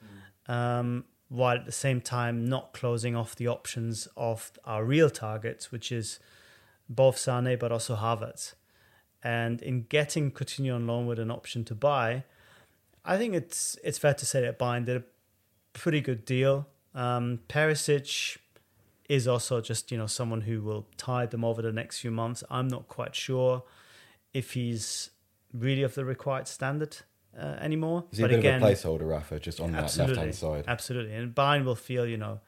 um, 0.47 1.05
while 1.27 1.57
at 1.57 1.65
the 1.65 1.71
same 1.71 2.01
time 2.01 2.45
not 2.45 2.73
closing 2.73 3.15
off 3.15 3.35
the 3.35 3.47
options 3.47 4.07
of 4.15 4.51
our 4.65 4.83
real 4.83 5.09
targets, 5.09 5.71
which 5.71 5.91
is 5.91 6.19
both 6.89 7.17
Sane 7.17 7.57
but 7.57 7.71
also 7.71 7.95
Havertz. 7.95 8.55
And 9.23 9.61
in 9.61 9.83
getting 9.83 10.31
Coutinho 10.31 10.75
on 10.75 10.87
loan 10.87 11.05
with 11.05 11.19
an 11.19 11.29
option 11.29 11.63
to 11.65 11.75
buy, 11.75 12.23
I 13.05 13.17
think 13.17 13.33
it's 13.33 13.77
it's 13.83 13.97
fair 13.97 14.13
to 14.13 14.25
say 14.25 14.41
that 14.41 14.57
Bayern 14.57 14.85
did 14.85 14.97
a 14.97 15.03
pretty 15.73 16.01
good 16.01 16.25
deal. 16.25 16.67
Um, 16.95 17.39
Perisic 17.47 18.37
is 19.09 19.27
also 19.27 19.59
just 19.59 19.91
you 19.91 19.97
know 19.97 20.07
someone 20.07 20.41
who 20.41 20.61
will 20.61 20.87
tide 20.97 21.31
them 21.31 21.43
over 21.43 21.61
the 21.61 21.73
next 21.73 21.99
few 21.99 22.11
months. 22.11 22.43
I'm 22.49 22.67
not 22.67 22.87
quite 22.87 23.15
sure 23.15 23.63
if 24.33 24.53
he's 24.53 25.09
really 25.53 25.83
of 25.83 25.95
the 25.95 26.05
required 26.05 26.47
standard 26.47 26.97
uh, 27.37 27.57
anymore. 27.59 28.05
Is 28.11 28.19
he 28.19 28.23
a 28.23 28.27
bit 28.27 28.39
again, 28.39 28.63
of 28.63 28.69
a 28.69 28.73
placeholder, 28.73 29.09
Rafa, 29.09 29.39
just 29.39 29.59
on 29.59 29.71
that 29.73 29.95
left 29.97 30.15
hand 30.15 30.35
side? 30.35 30.65
absolutely, 30.67 31.13
and 31.13 31.33
Bayern 31.35 31.65
will 31.65 31.75
feel 31.75 32.05
you 32.05 32.17
know 32.17 32.39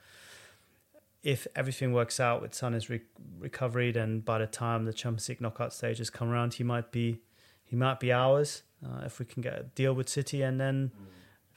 if 1.24 1.48
everything 1.56 1.94
works 1.94 2.20
out 2.20 2.42
with 2.42 2.54
Son's 2.54 2.90
re- 2.90 3.02
recovery, 3.40 3.92
then 3.92 4.20
by 4.22 4.40
the 4.40 4.48
time 4.48 4.86
the 4.86 4.94
Champions 4.94 5.30
League 5.30 5.42
knockout 5.42 5.74
stages 5.74 6.10
come 6.10 6.30
around, 6.30 6.56
he 6.56 6.64
might 6.64 6.92
be 6.92 7.20
he 7.64 7.76
might 7.76 8.00
be 8.00 8.12
ours 8.12 8.64
uh, 8.86 9.04
if 9.06 9.20
we 9.20 9.26
can 9.26 9.42
get 9.42 9.54
a 9.54 9.64
deal 9.64 9.94
with 9.94 10.10
City, 10.10 10.42
and 10.42 10.60
then 10.60 10.92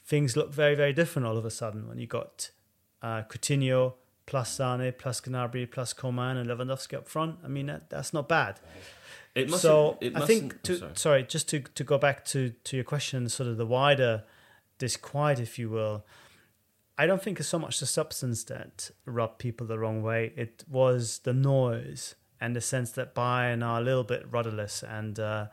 things 0.04 0.36
look 0.36 0.52
very 0.52 0.74
very 0.74 0.92
different 0.92 1.26
all 1.26 1.36
of 1.36 1.44
a 1.44 1.50
sudden 1.50 1.88
when 1.88 1.98
you 1.98 2.06
got 2.06 2.50
uh, 3.02 3.22
Coutinho 3.22 3.94
plus 4.26 4.56
Sane 4.56 4.92
plus 4.98 5.20
Gnabry 5.20 5.70
plus 5.70 5.92
Coman 5.92 6.36
and 6.36 6.48
Lewandowski 6.48 6.94
up 6.94 7.08
front. 7.08 7.38
I 7.44 7.48
mean 7.48 7.66
that, 7.66 7.90
that's 7.90 8.12
not 8.12 8.28
bad. 8.28 8.60
It 9.34 9.50
must. 9.50 9.62
so 9.62 9.98
it 10.00 10.16
I 10.16 10.26
think 10.26 10.62
to 10.62 10.78
sorry. 10.78 10.92
sorry. 10.94 11.22
just 11.24 11.48
to 11.48 11.60
to 11.60 11.84
go 11.84 11.98
back 11.98 12.24
to 12.26 12.50
to 12.50 12.76
your 12.76 12.84
question, 12.84 13.28
sort 13.28 13.48
of 13.48 13.56
the 13.56 13.66
wider 13.66 14.24
disquiet, 14.78 15.40
if 15.40 15.58
you 15.58 15.70
will. 15.70 16.04
I 16.96 17.06
don't 17.06 17.22
think 17.22 17.40
it's 17.40 17.48
so 17.48 17.58
much 17.58 17.80
the 17.80 17.86
substance 17.86 18.44
that 18.44 18.90
rubbed 19.04 19.38
people 19.38 19.66
the 19.66 19.78
wrong 19.78 20.02
way. 20.02 20.32
It 20.36 20.64
was 20.68 21.20
the 21.20 21.32
noise 21.32 22.14
and 22.40 22.54
the 22.54 22.60
sense 22.60 22.92
that 22.92 23.14
Bayern 23.14 23.66
are 23.66 23.80
a 23.80 23.84
little 23.84 24.04
bit 24.04 24.26
rudderless 24.30 24.82
and 24.82 25.18
uh, 25.18 25.46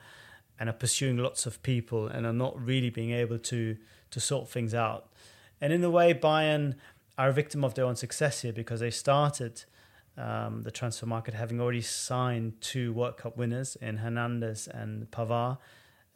and 0.60 0.70
are 0.70 0.74
pursuing 0.74 1.18
lots 1.18 1.48
of 1.48 1.64
people 1.64 2.08
and 2.08 2.26
are 2.28 2.34
not 2.34 2.60
really 2.64 2.92
being 2.92 3.12
able 3.12 3.40
to 3.40 3.78
to 4.12 4.20
sort 4.20 4.50
things 4.50 4.74
out. 4.74 5.12
And 5.60 5.74
in 5.74 5.84
a 5.84 5.90
way, 5.90 6.14
Bayern 6.14 6.76
are 7.18 7.30
a 7.30 7.34
victim 7.34 7.64
of 7.64 7.74
their 7.74 7.86
own 7.86 7.96
success 7.96 8.42
here 8.42 8.54
because 8.54 8.80
they 8.80 8.92
started 8.92 9.64
um, 10.18 10.64
the 10.64 10.72
transfer 10.72 11.06
market 11.06 11.34
having 11.34 11.60
already 11.60 11.82
signed 11.82 12.60
two 12.62 12.94
World 12.94 13.18
Cup 13.18 13.38
winners 13.38 13.76
in 13.78 13.98
Hernandez 13.98 14.68
and 14.68 15.10
Pavard. 15.10 15.58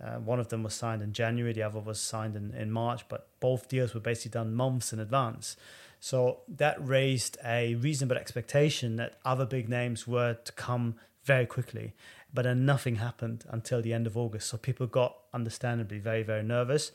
Uh, 0.03 0.17
one 0.19 0.39
of 0.39 0.49
them 0.49 0.61
was 0.63 0.73
signed 0.73 1.01
in 1.01 1.13
January, 1.13 1.53
the 1.53 1.63
other 1.63 1.79
was 1.79 1.99
signed 1.99 2.35
in, 2.35 2.53
in 2.53 2.69
March, 2.69 3.07
but 3.07 3.27
both 3.39 3.69
deals 3.69 3.93
were 3.93 3.99
basically 3.99 4.31
done 4.31 4.53
months 4.53 4.91
in 4.91 4.99
advance. 4.99 5.55
So 5.99 6.39
that 6.47 6.75
raised 6.85 7.37
a 7.43 7.75
reasonable 7.75 8.17
expectation 8.17 8.97
that 8.97 9.15
other 9.23 9.45
big 9.45 9.69
names 9.69 10.05
were 10.05 10.33
to 10.33 10.51
come 10.51 10.95
very 11.23 11.45
quickly. 11.45 11.93
But 12.33 12.43
then 12.43 12.65
nothing 12.65 12.95
happened 12.97 13.45
until 13.49 13.81
the 13.81 13.93
end 13.93 14.05
of 14.05 14.17
August. 14.17 14.49
So 14.49 14.57
people 14.57 14.87
got 14.87 15.15
understandably 15.33 15.99
very, 15.99 16.21
very 16.21 16.43
nervous. 16.43 16.91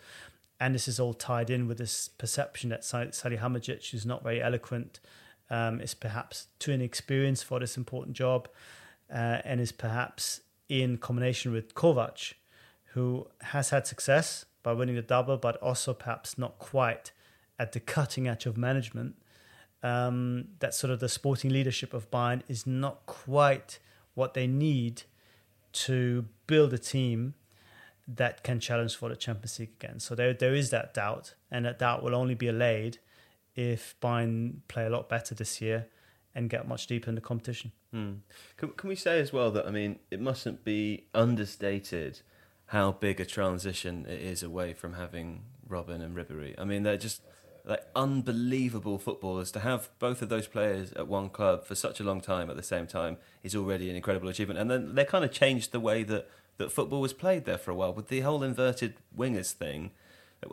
And 0.61 0.75
this 0.75 0.87
is 0.87 1.01
all 1.01 1.15
tied 1.15 1.49
in 1.49 1.67
with 1.67 1.79
this 1.79 2.09
perception 2.09 2.69
that 2.71 2.85
Sa- 2.85 3.07
Salihamidzic, 3.07 3.91
who's 3.91 4.05
not 4.05 4.23
very 4.23 4.43
eloquent, 4.43 5.01
um, 5.49 5.81
is 5.81 5.95
perhaps 5.95 6.47
too 6.59 6.73
inexperienced 6.73 7.45
for 7.47 7.59
this 7.59 7.77
important 7.77 8.15
job 8.15 8.49
uh, 9.13 9.39
and 9.45 9.61
is 9.61 9.73
perhaps 9.73 10.43
in 10.69 10.99
combination 10.99 11.53
with 11.53 11.75
Kovac, 11.75 12.35
who 12.95 13.27
has 13.43 13.71
had 13.71 13.87
success 13.87 14.45
by 14.63 14.73
winning 14.73 14.97
the 14.97 15.03
double, 15.03 15.37
but 15.37 15.57
also 15.57 15.95
perhaps 15.95 16.37
not 16.37 16.59
quite 16.59 17.13
at 17.59 17.73
the 17.73 17.81
cutting 17.81 18.27
edge 18.27 18.47
of 18.47 18.57
management. 18.57 19.17
Um, 19.83 20.49
that 20.59 20.75
sort 20.75 20.93
of 20.93 21.01
the 21.01 21.09
sporting 21.09 21.51
leadership 21.51 21.95
of 21.95 22.11
Bayern 22.11 22.43
is 22.49 22.67
not 22.67 23.07
quite 23.07 23.79
what 24.15 24.35
they 24.35 24.47
need 24.47 25.03
to 25.73 26.27
build 26.47 26.73
a 26.73 26.79
team 26.79 27.35
that 28.07 28.43
can 28.43 28.59
challenge 28.61 28.97
for 28.97 29.09
the 29.09 29.17
Champions 29.17 29.59
League 29.59 29.71
again. 29.81 30.01
So 30.01 30.15
there, 30.15 30.35
there 30.35 30.55
is 30.55 30.71
that 30.71 30.93
doubt, 30.93 31.35
and 31.51 31.65
that 31.65 31.79
doubt 31.79 32.03
will 32.03 32.15
only 32.15 32.35
be 32.35 32.49
allayed 32.49 32.99
if 33.55 33.95
Bayern 34.03 34.61
play 34.69 34.85
a 34.85 34.91
lot 34.91 35.09
better 35.09 35.35
this 35.35 35.61
year 35.61 35.87
and 36.35 36.51
get 36.51 36.67
much 36.67 36.87
deeper 36.87 37.09
in 37.09 37.15
the 37.15 37.21
competition. 37.21 37.73
Hmm. 37.93 38.15
Can, 38.57 38.71
can 38.71 38.89
we 38.89 38.97
say 38.97 39.21
as 39.21 39.33
well 39.33 39.51
that 39.53 39.67
I 39.67 39.71
mean 39.71 39.99
it 40.11 40.21
mustn't 40.21 40.65
be 40.65 41.05
understated 41.15 42.21
how 42.71 42.93
big 42.93 43.21
a 43.21 43.25
transition 43.25 44.07
it 44.09 44.21
is 44.21 44.43
away 44.43 44.73
from 44.75 44.95
having 44.95 45.43
Robben 45.69 46.01
and 46.03 46.17
Ribery. 46.17 46.55
I 46.59 46.65
mean 46.65 46.83
they're 46.85 46.97
just 46.97 47.23
like 47.65 47.85
unbelievable 47.95 48.99
footballers 48.99 49.51
to 49.53 49.61
have 49.61 49.91
both 49.99 50.23
of 50.23 50.29
those 50.29 50.47
players 50.47 50.93
at 50.95 51.07
one 51.07 51.29
club 51.29 51.65
for 51.65 51.75
such 51.75 52.01
a 52.01 52.05
long 52.05 52.21
time 52.21 52.49
at 52.51 52.57
the 52.57 52.63
same 52.63 52.87
time 52.87 53.17
is 53.43 53.55
already 53.55 53.91
an 53.91 53.97
incredible 53.97 54.29
achievement. 54.29 54.59
And 54.59 54.71
then 54.71 54.95
they 54.95 55.05
kind 55.05 55.25
of 55.25 55.31
changed 55.33 55.73
the 55.73 55.81
way 55.81 56.03
that 56.05 56.29
that 56.59 56.71
football 56.73 57.01
was 57.01 57.13
played 57.13 57.45
there 57.45 57.59
for 57.59 57.71
a 57.71 57.75
while 57.75 57.93
with 57.93 58.09
the 58.09 58.21
whole 58.21 58.43
inverted 58.43 58.95
wingers 59.17 59.53
thing. 59.53 59.91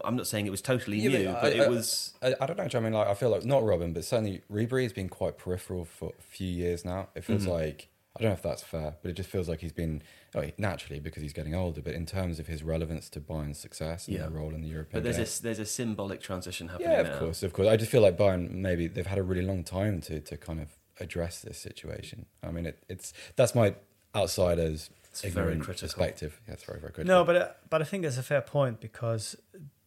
I'm 0.03 0.15
not 0.17 0.27
saying 0.27 0.45
it 0.47 0.51
was 0.51 0.62
totally 0.62 0.97
Yeah, 0.99 1.10
new, 1.17 1.25
but 1.34 1.41
but 1.43 1.53
it 1.53 1.62
I- 1.62 1.67
was. 1.69 2.13
I, 2.21 2.36
I 2.41 2.45
don't 2.45 2.58
know. 2.58 2.67
I 2.80 2.82
mean, 2.82 2.93
like 2.93 3.08
I 3.08 3.13
feel 3.13 3.30
like 3.30 3.45
not 3.45 3.63
Robben, 3.63 3.93
but 3.93 4.03
certainly 4.03 4.41
Ribery 4.51 4.84
has 4.84 4.91
been 4.93 5.08
quite 5.10 5.38
peripheral 5.38 5.86
for 5.86 6.12
a 6.19 6.21
few 6.21 6.47
years 6.47 6.84
now. 6.84 7.08
It 7.15 7.23
feels 7.23 7.45
Mhm. 7.45 7.49
like 7.60 7.88
I 8.17 8.23
don't 8.23 8.30
know 8.32 8.34
if 8.34 8.41
that's 8.41 8.63
fair, 8.63 8.95
but 9.01 9.12
it 9.12 9.13
just 9.13 9.30
feels 9.30 9.47
like 9.47 9.62
he's 9.62 9.71
been 9.73 10.01
oh, 10.36 10.43
naturally 10.58 10.99
because 10.99 11.21
he's 11.21 11.34
getting 11.34 11.53
older. 11.56 11.82
But 11.82 11.93
in 11.93 12.06
terms 12.06 12.39
of 12.39 12.47
his 12.47 12.63
relevance 12.63 13.10
to 13.12 13.21
Bayern's 13.21 13.60
success 13.60 14.08
and 14.08 14.15
Yeah. 14.15 14.23
their 14.23 14.32
role 14.32 14.53
in 14.56 14.62
the 14.62 14.67
European 14.67 15.01
But 15.01 15.03
there's 15.03 15.17
game, 15.17 15.39
a 15.39 15.43
there's 15.43 15.60
a 15.60 15.65
symbolic 15.65 16.21
transition 16.21 16.69
happening 16.69 16.89
yeah, 16.91 17.01
now. 17.03 17.12
of 17.13 17.19
course, 17.19 17.43
of 17.43 17.53
course. 17.53 17.67
I 17.67 17.77
just 17.77 17.91
feel 17.91 18.01
like 18.01 18.17
Bayern 18.17 18.49
maybe 18.51 18.88
they've 18.88 19.06
had 19.08 19.17
a 19.19 19.23
really 19.23 19.43
long 19.45 19.63
time 19.63 20.01
to 20.01 20.19
to 20.19 20.38
kind 20.38 20.60
of 20.60 20.69
address 20.99 21.41
this 21.41 21.60
situation. 21.60 22.25
I 22.41 22.49
mean, 22.51 22.65
it, 22.65 22.84
it's 22.89 23.13
that's 23.36 23.53
my 23.53 23.75
outsider's 24.15 24.89
It's 25.12 25.21
very 25.21 25.30
ignorant 25.53 25.63
critical. 25.63 25.88
perspective. 25.88 26.41
Yeah, 26.47 26.53
it's 26.56 26.63
very 26.63 26.80
very 26.80 26.91
critical. 26.93 27.15
No, 27.15 27.23
but 27.23 27.36
uh, 27.36 27.47
but 27.69 27.82
I 27.82 27.86
think 27.86 28.03
that's 28.03 28.17
a 28.17 28.23
fair 28.23 28.41
point 28.41 28.80
because 28.80 29.36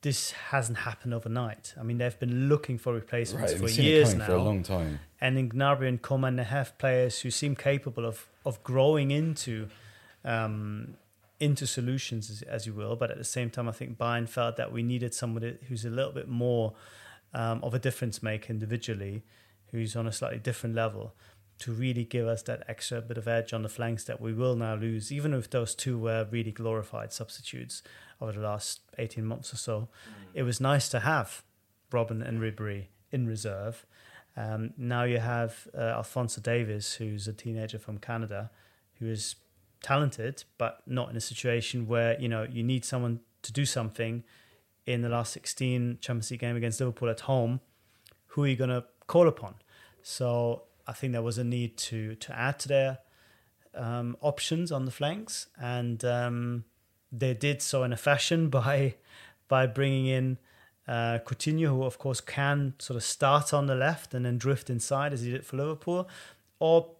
this 0.02 0.30
hasn't 0.30 0.78
happened 0.78 1.12
overnight. 1.12 1.74
I 1.78 1.82
mean, 1.82 1.98
they've 1.98 2.18
been 2.18 2.48
looking 2.48 2.78
for 2.78 2.94
replacements 2.94 3.52
right, 3.52 3.58
for 3.58 3.64
we've 3.64 3.74
seen 3.74 3.84
it 3.84 3.88
years 3.88 4.14
now. 4.14 4.26
for 4.26 4.32
a 4.32 4.42
long 4.42 4.62
time. 4.62 5.00
and 5.20 5.38
in 5.38 5.50
Gnabry 5.50 5.88
and 5.88 6.00
Coman, 6.00 6.36
they 6.36 6.44
have 6.44 6.76
players 6.78 7.20
who 7.20 7.30
seem 7.30 7.54
capable 7.54 8.06
of 8.06 8.26
of 8.46 8.62
growing 8.64 9.10
into 9.10 9.68
um, 10.24 10.94
into 11.38 11.66
solutions, 11.66 12.30
as, 12.30 12.42
as 12.42 12.66
you 12.66 12.72
will. 12.72 12.96
But 12.96 13.10
at 13.10 13.18
the 13.18 13.24
same 13.24 13.50
time, 13.50 13.68
I 13.68 13.72
think 13.72 13.98
Bayern 13.98 14.28
felt 14.28 14.56
that 14.56 14.72
we 14.72 14.82
needed 14.82 15.14
somebody 15.14 15.58
who's 15.68 15.84
a 15.84 15.90
little 15.90 16.12
bit 16.12 16.28
more 16.28 16.74
um, 17.34 17.62
of 17.62 17.74
a 17.74 17.78
difference 17.78 18.22
maker 18.22 18.52
individually, 18.52 19.22
who's 19.70 19.96
on 19.96 20.06
a 20.06 20.12
slightly 20.12 20.38
different 20.38 20.74
level, 20.74 21.14
to 21.58 21.72
really 21.72 22.04
give 22.04 22.26
us 22.26 22.42
that 22.42 22.62
extra 22.68 23.02
bit 23.02 23.18
of 23.18 23.28
edge 23.28 23.52
on 23.52 23.62
the 23.62 23.68
flanks 23.68 24.04
that 24.04 24.20
we 24.20 24.32
will 24.32 24.56
now 24.56 24.74
lose, 24.74 25.12
even 25.12 25.34
if 25.34 25.50
those 25.50 25.74
two 25.74 25.98
were 25.98 26.26
really 26.30 26.52
glorified 26.52 27.12
substitutes 27.12 27.82
over 28.20 28.32
the 28.32 28.40
last 28.40 28.80
18 28.98 29.24
months 29.24 29.52
or 29.52 29.56
so. 29.56 29.88
It 30.34 30.42
was 30.42 30.60
nice 30.60 30.88
to 30.90 31.00
have 31.00 31.42
Robben 31.90 32.26
and 32.26 32.40
Ribery 32.40 32.86
in 33.10 33.26
reserve. 33.26 33.86
Um, 34.36 34.72
now 34.76 35.04
you 35.04 35.18
have 35.18 35.68
uh, 35.76 35.80
Alphonso 35.80 36.40
Davies, 36.40 36.94
who's 36.94 37.26
a 37.26 37.32
teenager 37.32 37.78
from 37.78 37.98
Canada, 37.98 38.50
who 38.98 39.06
is 39.06 39.36
talented, 39.82 40.44
but 40.58 40.82
not 40.86 41.10
in 41.10 41.16
a 41.16 41.20
situation 41.20 41.86
where 41.86 42.20
you 42.20 42.28
know 42.28 42.46
you 42.50 42.62
need 42.62 42.84
someone 42.84 43.20
to 43.42 43.52
do 43.52 43.64
something 43.64 44.22
in 44.86 45.02
the 45.02 45.08
last 45.08 45.32
16 45.32 45.98
Champions 46.00 46.30
League 46.30 46.40
game 46.40 46.56
against 46.56 46.80
Liverpool 46.80 47.08
at 47.08 47.20
home. 47.20 47.60
Who 48.28 48.44
are 48.44 48.46
you 48.46 48.56
going 48.56 48.70
to 48.70 48.84
call 49.06 49.28
upon? 49.28 49.54
So 50.02 50.64
I 50.86 50.92
think 50.92 51.12
there 51.12 51.22
was 51.22 51.38
a 51.38 51.44
need 51.44 51.76
to 51.78 52.14
to 52.14 52.38
add 52.38 52.58
to 52.60 52.68
their 52.68 52.98
um, 53.74 54.16
options 54.20 54.72
on 54.72 54.84
the 54.84 54.90
flanks, 54.90 55.46
and 55.60 56.04
um, 56.04 56.64
they 57.12 57.34
did 57.34 57.62
so 57.62 57.82
in 57.82 57.92
a 57.92 57.96
fashion 57.96 58.48
by 58.58 58.94
by 59.48 59.66
bringing 59.66 60.06
in 60.06 60.38
uh, 60.86 61.18
Coutinho, 61.24 61.68
who 61.68 61.82
of 61.82 61.98
course 61.98 62.20
can 62.20 62.74
sort 62.78 62.96
of 62.96 63.02
start 63.02 63.52
on 63.52 63.66
the 63.66 63.74
left 63.74 64.14
and 64.14 64.24
then 64.24 64.38
drift 64.38 64.70
inside 64.70 65.12
as 65.12 65.22
he 65.22 65.30
did 65.30 65.44
for 65.44 65.56
Liverpool, 65.56 66.08
or 66.58 66.90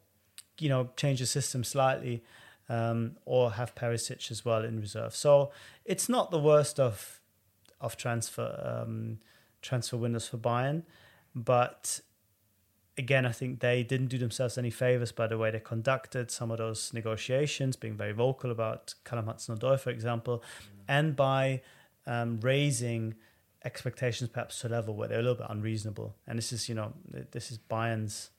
you 0.59 0.68
know 0.68 0.90
change 0.96 1.20
the 1.20 1.27
system 1.27 1.64
slightly, 1.64 2.23
um, 2.68 3.16
or 3.25 3.53
have 3.53 3.75
Perisic 3.75 4.31
as 4.31 4.44
well 4.44 4.64
in 4.64 4.81
reserve. 4.81 5.14
So 5.14 5.51
it's 5.85 6.09
not 6.09 6.31
the 6.31 6.38
worst 6.38 6.79
of 6.79 7.20
of 7.81 7.96
transfer 7.96 8.83
um, 8.83 9.18
transfer 9.62 9.96
windows 9.96 10.29
for 10.29 10.38
Bayern, 10.38 10.83
but 11.35 12.01
again, 13.01 13.25
I 13.27 13.33
think 13.33 13.61
they 13.61 13.83
didn't 13.83 14.09
do 14.09 14.19
themselves 14.19 14.59
any 14.59 14.71
favors 14.71 15.11
by 15.11 15.27
the 15.27 15.39
way 15.39 15.51
they 15.51 15.59
conducted 15.59 16.31
some 16.31 16.51
of 16.51 16.59
those 16.59 16.93
negotiations, 16.93 17.75
being 17.75 17.97
very 17.97 18.13
vocal 18.13 18.51
about 18.51 18.95
Callum 19.05 19.27
Hudson-Odoi, 19.27 19.81
for 19.81 19.91
example, 19.91 20.43
and 20.87 21.17
by 21.17 21.63
um, 22.07 22.39
raising 22.41 23.14
expectations 23.64 24.31
perhaps 24.31 24.61
to 24.61 24.68
a 24.68 24.70
level 24.70 24.95
where 24.95 25.09
they're 25.09 25.18
a 25.18 25.22
little 25.22 25.37
bit 25.37 25.47
unreasonable. 25.49 26.14
And 26.27 26.39
this 26.39 26.53
is, 26.53 26.68
you 26.68 26.74
know, 26.74 26.93
this 27.33 27.51
is 27.51 27.59
Bayern's 27.59 28.31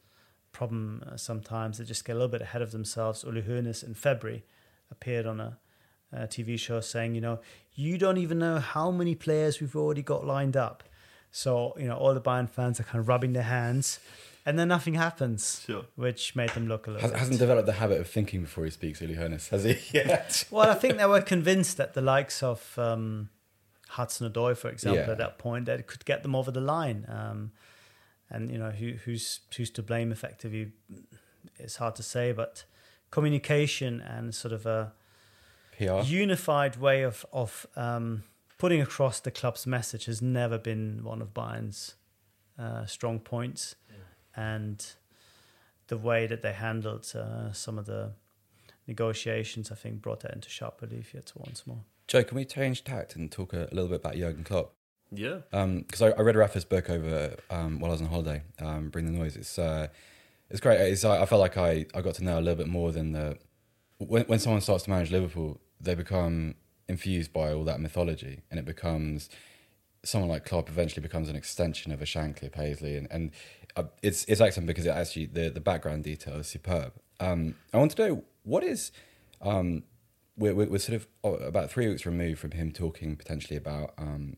problem 0.52 1.04
uh, 1.08 1.18
sometimes. 1.18 1.80
They 1.80 1.86
just 1.86 2.06
get 2.06 2.14
a 2.14 2.16
little 2.16 2.30
bit 2.30 2.42
ahead 2.42 2.62
of 2.62 2.72
themselves. 2.72 3.24
Uli 3.24 3.42
Hoeneß 3.42 3.84
in 3.84 3.96
February 3.96 4.44
appeared 4.92 5.26
on 5.26 5.40
a, 5.40 5.58
a 6.14 6.28
TV 6.28 6.60
show 6.60 6.82
saying, 6.82 7.16
you 7.16 7.22
know, 7.22 7.40
you 7.74 7.98
don't 7.98 8.18
even 8.18 8.38
know 8.38 8.60
how 8.60 8.92
many 8.92 9.16
players 9.16 9.60
we've 9.60 9.76
already 9.76 10.04
got 10.04 10.26
lined 10.26 10.56
up. 10.56 10.84
So, 11.32 11.74
you 11.80 11.88
know, 11.88 11.96
all 11.96 12.14
the 12.14 12.22
Bayern 12.22 12.50
fans 12.50 12.80
are 12.80 12.84
kind 12.84 13.00
of 13.00 13.08
rubbing 13.08 13.34
their 13.34 13.44
hands 13.44 14.00
and 14.46 14.58
then 14.58 14.68
nothing 14.68 14.96
happens, 14.96 15.62
Sure. 15.66 15.86
which 15.96 16.36
made 16.36 16.50
them 16.52 16.68
look 16.68 16.88
a 16.88 16.92
little 16.92 17.10
Has, 17.10 17.20
hasn't 17.20 17.40
developed 17.40 17.66
the 17.68 17.74
habit 17.74 18.00
of 18.00 18.08
thinking 18.08 18.42
before 18.42 18.66
he 18.66 18.72
speaks, 18.72 19.02
Uli 19.02 19.16
Hoeneß, 19.16 19.50
has 19.50 19.64
he? 19.64 19.78
Yeah. 19.98 20.26
Well, 20.50 20.70
I 20.70 20.76
think 20.76 20.98
they 20.98 21.06
were 21.06 21.22
convinced 21.22 21.78
that 21.78 21.94
the 21.94 22.02
likes 22.02 22.42
of 22.44 22.78
um, 22.78 23.30
Hudson 23.90 24.32
Odoi, 24.32 24.56
for 24.58 24.70
example, 24.70 25.04
Yeah. 25.06 25.12
at 25.12 25.18
that 25.20 25.38
point, 25.38 25.66
that 25.66 25.80
it 25.80 25.88
could 25.88 26.06
get 26.06 26.24
them 26.24 26.36
over 26.36 26.52
the 26.52 26.62
line. 26.62 27.06
Um, 27.08 27.52
and 28.30 28.50
you 28.50 28.58
know 28.58 28.72
who, 28.72 28.94
who's 29.04 29.42
who's 29.58 29.70
to 29.72 29.84
blame 29.84 30.10
effectively 30.10 30.72
it's 31.60 31.76
hard 31.76 31.96
to 31.98 32.02
say 32.04 32.32
but 32.32 32.64
communication 33.10 34.00
and 34.02 34.34
sort 34.34 34.54
of 34.54 34.66
a 34.66 34.94
PR. 35.78 36.00
unified 36.06 36.78
way 36.78 37.02
of 37.04 37.26
of 37.34 37.66
um, 37.76 38.24
putting 38.58 38.82
across 38.82 39.20
the 39.20 39.32
club's 39.32 39.68
message 39.68 40.06
has 40.06 40.22
never 40.22 40.58
been 40.58 41.04
one 41.04 41.22
of 41.22 41.34
Bayern's 41.34 41.96
uh, 42.58 42.86
strong 42.86 43.20
points, 43.20 43.76
and 44.36 44.86
the 45.88 45.98
way 45.98 46.28
that 46.28 46.42
they 46.42 46.54
handled 46.54 47.12
uh, 47.16 47.52
some 47.52 47.78
of 47.78 47.86
the 47.86 48.14
negotiations, 48.88 49.72
I 49.72 49.76
think, 49.76 50.02
brought 50.02 50.22
that 50.22 50.34
into 50.34 50.50
sharp 50.50 50.82
relief 50.82 51.14
yet 51.14 51.32
once 51.36 51.66
more. 51.68 51.84
Joe, 52.08 52.24
can 52.24 52.36
we 52.36 52.46
change 52.46 52.84
tact 52.84 53.16
and 53.16 53.32
talk 53.32 53.54
a, 53.54 53.64
a 53.72 53.74
little 53.74 53.88
bit 53.88 54.02
about 54.02 54.16
Jurgen 54.16 54.44
Klopp? 54.44 54.74
Yeah. 55.12 55.40
because 55.52 56.02
I, 56.02 56.10
I 56.12 56.22
read 56.22 56.36
Rafa's 56.36 56.64
book 56.66 56.90
over 56.90 57.36
um, 57.50 57.80
while 57.80 57.92
I 57.92 57.94
was 57.94 58.02
on 58.02 58.08
holiday. 58.08 58.44
Um, 58.60 58.90
Bring 58.90 59.06
the 59.06 59.12
noise. 59.12 59.36
It's 59.36 59.60
uh, 59.60 59.88
it's 60.50 60.60
great. 60.60 60.80
It's, 60.80 61.04
I, 61.04 61.22
I 61.22 61.26
felt 61.26 61.42
like 61.42 61.58
I, 61.58 61.86
I 61.94 62.02
got 62.02 62.16
to 62.16 62.24
know 62.24 62.40
a 62.40 62.42
little 62.42 62.56
bit 62.56 62.68
more 62.68 62.92
than 62.92 63.12
the 63.12 63.38
when 63.98 64.24
when 64.24 64.40
someone 64.40 64.62
starts 64.62 64.86
to 64.86 64.90
manage 64.90 65.12
Liverpool, 65.12 65.60
they 65.80 65.96
become 65.96 66.56
infused 66.88 67.32
by 67.34 67.54
all 67.54 67.64
that 67.66 67.80
mythology, 67.80 68.42
and 68.50 68.60
it 68.60 68.66
becomes 68.66 69.30
someone 70.04 70.30
like 70.30 70.46
Klopp 70.46 70.68
eventually 70.68 71.02
becomes 71.02 71.30
an 71.30 71.36
extension 71.36 71.92
of 71.92 72.02
a 72.02 72.06
Shankly, 72.06 72.52
Paisley, 72.52 72.96
and 72.96 73.08
and 73.12 73.32
uh, 73.76 73.84
it's 74.02 74.26
it's 74.26 74.42
excellent 74.42 74.68
because 74.68 74.86
it 74.86 74.90
actually 74.90 75.26
the 75.28 75.50
the 75.50 75.60
background 75.60 76.04
detail 76.04 76.36
is 76.36 76.48
superb. 76.48 76.94
Um, 77.20 77.56
I 77.74 77.78
want 77.78 77.92
to 77.96 78.08
know 78.08 78.24
what 78.44 78.64
is 78.64 78.92
um, 79.42 79.84
we're, 80.38 80.54
we're 80.54 80.80
sort 80.80 80.96
of 80.96 81.08
oh, 81.24 81.36
about 81.36 81.72
three 81.72 81.88
weeks 81.88 82.06
removed 82.06 82.40
from 82.40 82.52
him 82.52 82.72
talking 82.72 83.16
potentially 83.16 83.58
about 83.58 83.94
um, 83.98 84.38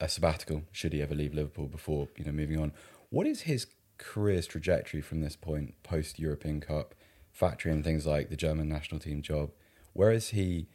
a 0.00 0.08
sabbatical 0.08 0.62
should 0.72 0.92
he 0.92 1.02
ever 1.02 1.14
leave 1.14 1.34
Liverpool 1.34 1.66
before 1.66 2.08
you 2.16 2.24
know 2.24 2.32
moving 2.32 2.58
on. 2.58 2.72
What 3.10 3.26
is 3.26 3.42
his 3.42 3.66
career's 3.98 4.46
trajectory 4.46 5.00
from 5.00 5.20
this 5.20 5.36
point 5.36 5.74
post 5.82 6.18
European 6.18 6.60
Cup, 6.60 6.94
factory 7.30 7.70
and 7.72 7.84
things 7.84 8.06
like 8.06 8.30
the 8.30 8.36
German 8.36 8.68
national 8.68 9.00
team 9.00 9.22
job? 9.22 9.50
Where 9.92 10.10
is 10.10 10.30
he? 10.30 10.68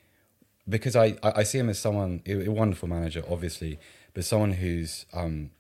Because 0.70 0.96
I, 0.96 1.18
I 1.24 1.44
see 1.44 1.60
him 1.60 1.70
as 1.70 1.80
someone 1.80 2.22
a 2.28 2.50
wonderful 2.50 2.90
manager, 2.90 3.24
obviously, 3.30 3.80
but 4.14 4.26
someone 4.26 4.54
who's 4.54 5.06
um, 5.14 5.52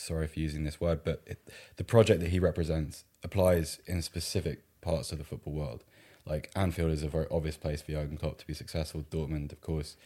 sorry 0.00 0.26
for 0.26 0.40
using 0.40 0.64
this 0.64 0.80
word, 0.80 1.00
but 1.04 1.22
it, 1.26 1.48
the 1.76 1.84
project 1.84 2.20
that 2.20 2.30
he 2.30 2.38
represents 2.38 3.04
applies 3.22 3.78
in 3.86 4.02
specific 4.02 4.64
parts 4.80 5.12
of 5.12 5.18
the 5.18 5.24
football 5.24 5.52
world. 5.52 5.84
Like 6.26 6.50
Anfield 6.54 6.92
is 6.92 7.02
a 7.02 7.08
very 7.08 7.26
obvious 7.30 7.56
place 7.56 7.82
for 7.82 7.92
Jurgen 7.92 8.16
Klopp 8.16 8.38
to 8.38 8.46
be 8.46 8.54
successful. 8.54 9.04
Dortmund, 9.10 9.52
of 9.52 9.60
course. 9.60 9.96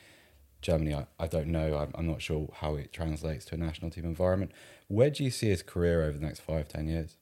Germany, 0.62 0.94
I, 0.94 1.06
I 1.18 1.26
don't 1.26 1.48
know. 1.48 1.76
I'm, 1.76 1.92
I'm 1.94 2.06
not 2.06 2.22
sure 2.22 2.48
how 2.54 2.76
it 2.76 2.92
translates 2.92 3.44
to 3.46 3.54
a 3.54 3.58
national 3.58 3.90
team 3.90 4.04
environment. 4.04 4.52
Where 4.88 5.10
do 5.10 5.22
you 5.22 5.30
see 5.30 5.48
his 5.48 5.62
career 5.62 6.02
over 6.02 6.16
the 6.16 6.24
next 6.24 6.40
five, 6.40 6.68
ten 6.68 6.88
years? 6.88 7.16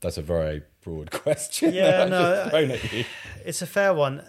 That's 0.00 0.16
a 0.16 0.22
very 0.22 0.62
broad 0.82 1.10
question. 1.22 1.74
Yeah, 1.74 2.04
no, 2.04 2.20
just 2.20 2.50
thrown 2.50 2.70
at 2.70 2.92
you. 2.92 3.04
It's 3.44 3.62
a 3.62 3.66
fair 3.66 3.92
one. 3.92 4.22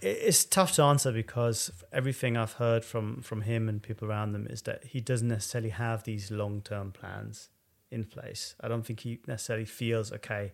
It- 0.00 0.18
It's 0.28 0.44
tough 0.44 0.72
to 0.76 0.82
answer 0.82 1.12
because 1.12 1.70
everything 1.92 2.36
I've 2.36 2.54
heard 2.54 2.84
from 2.84 3.22
from 3.22 3.42
him 3.42 3.68
and 3.68 3.82
people 3.82 4.08
around 4.08 4.32
them 4.32 4.46
is 4.48 4.62
that 4.62 4.84
he 4.84 5.00
doesn't 5.00 5.28
necessarily 5.28 5.70
have 5.70 6.04
these 6.04 6.30
long 6.30 6.62
term 6.62 6.92
plans 6.92 7.48
in 7.90 8.04
place. 8.04 8.54
I 8.60 8.68
don't 8.68 8.84
think 8.86 9.00
he 9.00 9.18
necessarily 9.26 9.66
feels 9.66 10.12
okay. 10.12 10.52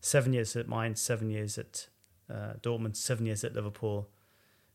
Seven 0.00 0.32
years 0.34 0.54
at 0.56 0.68
Mainz, 0.68 1.00
seven 1.00 1.30
years 1.30 1.58
at 1.58 1.88
uh, 2.30 2.54
Dortmund, 2.62 2.96
seven 2.96 3.26
years 3.26 3.44
at 3.44 3.54
Liverpool. 3.54 4.08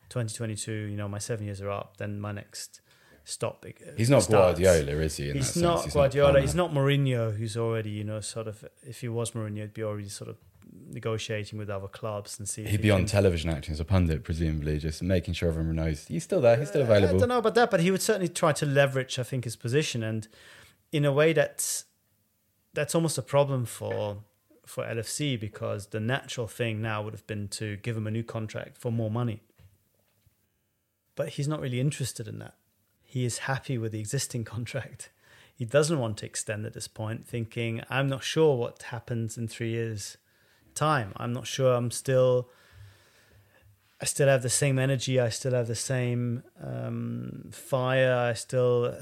2022, 0.09 0.71
you 0.71 0.97
know, 0.97 1.07
my 1.07 1.19
seven 1.19 1.45
years 1.45 1.61
are 1.61 1.69
up. 1.69 1.97
Then 1.97 2.19
my 2.19 2.31
next 2.33 2.81
stop. 3.23 3.65
uh, 3.65 3.91
He's 3.95 4.09
not 4.09 4.23
starts. 4.23 4.59
Guardiola, 4.59 4.99
is 5.01 5.15
he? 5.17 5.31
He's 5.31 5.55
not 5.55 5.89
Guardiola. 5.93 6.31
Palmer. 6.33 6.41
he's 6.41 6.55
not 6.55 6.71
Mourinho, 6.73 7.33
who's 7.37 7.55
already, 7.55 7.91
you 7.91 8.03
know, 8.03 8.19
sort 8.19 8.47
of. 8.47 8.65
If 8.83 9.01
he 9.01 9.07
was 9.07 9.31
Mourinho, 9.31 9.61
he'd 9.61 9.73
be 9.73 9.83
already 9.83 10.09
sort 10.09 10.29
of 10.29 10.37
negotiating 10.89 11.57
with 11.59 11.69
other 11.69 11.87
clubs 11.87 12.39
and 12.39 12.47
see. 12.47 12.63
He'd 12.63 12.71
he 12.71 12.77
be 12.77 12.91
on 12.91 13.01
can- 13.01 13.07
television 13.07 13.49
acting 13.49 13.73
as 13.73 13.79
a 13.79 13.85
pundit, 13.85 14.23
presumably, 14.23 14.77
just 14.79 15.01
making 15.01 15.33
sure 15.33 15.49
everyone 15.49 15.75
knows 15.75 16.07
he's 16.07 16.23
still 16.23 16.41
there. 16.41 16.57
He's 16.57 16.69
still 16.69 16.81
uh, 16.81 16.85
available. 16.85 17.15
I 17.15 17.19
don't 17.19 17.29
know 17.29 17.37
about 17.37 17.55
that, 17.55 17.71
but 17.71 17.79
he 17.79 17.91
would 17.91 18.01
certainly 18.01 18.29
try 18.29 18.51
to 18.53 18.65
leverage, 18.65 19.19
I 19.19 19.23
think, 19.23 19.43
his 19.43 19.55
position, 19.55 20.03
and 20.03 20.27
in 20.91 21.05
a 21.05 21.11
way 21.11 21.33
that's 21.33 21.85
that's 22.73 22.95
almost 22.95 23.17
a 23.17 23.21
problem 23.21 23.65
for 23.65 24.23
for 24.65 24.85
LFC 24.85 25.39
because 25.39 25.87
the 25.87 25.99
natural 25.99 26.47
thing 26.47 26.81
now 26.81 27.01
would 27.01 27.13
have 27.13 27.27
been 27.27 27.47
to 27.49 27.75
give 27.77 27.97
him 27.97 28.07
a 28.07 28.11
new 28.11 28.23
contract 28.23 28.77
for 28.77 28.91
more 28.91 29.11
money. 29.11 29.41
But 31.15 31.29
he's 31.29 31.47
not 31.47 31.59
really 31.59 31.79
interested 31.79 32.27
in 32.27 32.39
that. 32.39 32.53
He 33.03 33.25
is 33.25 33.39
happy 33.39 33.77
with 33.77 33.91
the 33.91 33.99
existing 33.99 34.43
contract. 34.55 35.09
He 35.53 35.65
doesn't 35.65 35.99
want 35.99 36.17
to 36.17 36.25
extend 36.25 36.65
at 36.65 36.73
this 36.73 36.87
point, 36.87 37.27
thinking, 37.27 37.83
I'm 37.89 38.07
not 38.07 38.23
sure 38.23 38.55
what 38.55 38.83
happens 38.83 39.37
in 39.37 39.47
three 39.47 39.71
years' 39.71 40.17
time. 40.75 41.13
I'm 41.17 41.33
not 41.33 41.47
sure 41.47 41.73
I'm 41.73 41.91
still 41.91 42.49
I 44.01 44.05
still 44.05 44.27
have 44.27 44.41
the 44.41 44.49
same 44.49 44.79
energy. 44.79 45.19
I 45.19 45.29
still 45.29 45.53
have 45.53 45.67
the 45.67 45.75
same 45.75 46.43
um, 46.61 47.49
fire. 47.51 48.15
I 48.15 48.33
still 48.33 48.95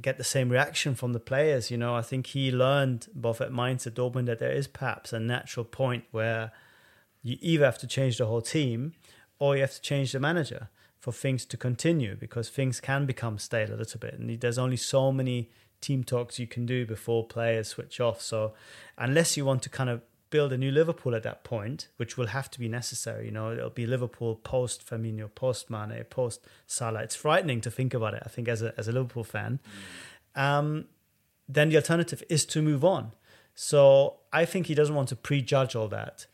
get 0.00 0.16
the 0.16 0.24
same 0.24 0.48
reaction 0.48 0.94
from 0.94 1.12
the 1.12 1.20
players. 1.20 1.70
You 1.70 1.76
know, 1.76 1.94
I 1.94 2.00
think 2.00 2.28
he 2.28 2.50
learned 2.50 3.08
both 3.14 3.42
at 3.42 3.52
Mainz 3.52 3.86
and 3.86 3.94
Dortmund 3.94 4.26
that 4.26 4.38
there 4.38 4.50
is 4.50 4.66
perhaps 4.66 5.12
a 5.12 5.20
natural 5.20 5.64
point 5.64 6.04
where 6.10 6.52
you 7.22 7.36
either 7.40 7.66
have 7.66 7.78
to 7.78 7.86
change 7.86 8.16
the 8.16 8.26
whole 8.26 8.40
team 8.40 8.94
or 9.38 9.56
you 9.56 9.60
have 9.60 9.74
to 9.74 9.80
change 9.82 10.12
the 10.12 10.20
manager 10.20 10.70
for 10.98 11.12
things 11.12 11.44
to 11.44 11.56
continue 11.58 12.16
because 12.16 12.48
things 12.48 12.80
can 12.80 13.04
become 13.04 13.38
stale 13.38 13.74
a 13.74 13.76
little 13.76 14.00
bit. 14.00 14.14
And 14.14 14.40
there's 14.40 14.58
only 14.58 14.78
so 14.78 15.12
many 15.12 15.50
team 15.82 16.02
talks 16.02 16.38
you 16.38 16.46
can 16.46 16.64
do 16.64 16.86
before 16.86 17.26
players 17.26 17.68
switch 17.68 18.00
off. 18.00 18.22
So 18.22 18.54
unless 18.96 19.36
you 19.36 19.44
want 19.44 19.62
to 19.64 19.68
kind 19.68 19.90
of 19.90 20.00
build 20.32 20.52
a 20.52 20.58
new 20.64 20.72
Liverpool 20.72 21.14
at 21.14 21.22
that 21.22 21.44
point, 21.44 21.78
which 22.00 22.16
will 22.18 22.28
have 22.38 22.48
to 22.54 22.58
be 22.58 22.68
necessary. 22.68 23.26
You 23.26 23.30
know, 23.30 23.52
it'll 23.52 23.70
be 23.82 23.86
Liverpool 23.86 24.34
post 24.52 24.84
Firmino, 24.88 25.26
post 25.42 25.70
Mane, 25.70 26.02
post 26.10 26.38
Salah. 26.66 27.02
It's 27.06 27.14
frightening 27.14 27.60
to 27.60 27.70
think 27.70 27.94
about 27.94 28.14
it. 28.14 28.22
I 28.26 28.28
think 28.34 28.48
as 28.48 28.60
a 28.62 28.70
as 28.80 28.88
a 28.88 28.92
Liverpool 28.92 29.24
fan, 29.24 29.60
um, 30.34 30.86
then 31.48 31.68
the 31.70 31.76
alternative 31.76 32.22
is 32.28 32.44
to 32.46 32.62
move 32.62 32.84
on. 32.84 33.12
So 33.54 33.80
I 34.32 34.44
think 34.44 34.66
he 34.66 34.74
doesn't 34.74 34.94
want 35.00 35.08
to 35.10 35.16
prejudge 35.16 35.76
all 35.76 35.88
that 35.88 36.26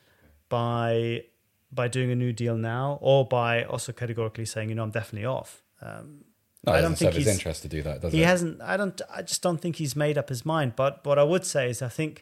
by 0.49 1.24
by 1.70 1.86
doing 1.88 2.11
a 2.11 2.16
new 2.16 2.32
deal 2.32 2.57
now, 2.57 2.99
or 3.03 3.26
by 3.26 3.62
also 3.64 3.92
categorically 3.92 4.46
saying, 4.46 4.70
you 4.70 4.74
know, 4.74 4.84
I'm 4.84 4.90
definitely 5.01 5.26
off. 5.26 5.62
Um, 5.82 6.24
No, 6.66 6.72
I 6.72 6.80
don't 6.80 6.96
think 6.99 7.12
his 7.14 7.24
he's- 7.26 7.36
interest 7.36 7.62
to 7.62 7.68
do 7.68 7.82
that, 7.82 8.01
does 8.03 8.12
he 8.12 8.22
it? 8.22 8.26
hasn't 8.32 8.61
i 8.72 8.74
don't 8.80 9.01
i 9.18 9.20
just 9.30 9.42
don't 9.46 9.61
think 9.62 9.76
he's 9.82 9.94
made 9.94 10.16
up 10.20 10.28
his 10.34 10.42
mind 10.55 10.70
but 10.82 10.92
what 11.09 11.16
i 11.18 11.22
would 11.32 11.44
say 11.55 11.64
is 11.72 11.78
i 11.82 11.88
think 11.99 12.14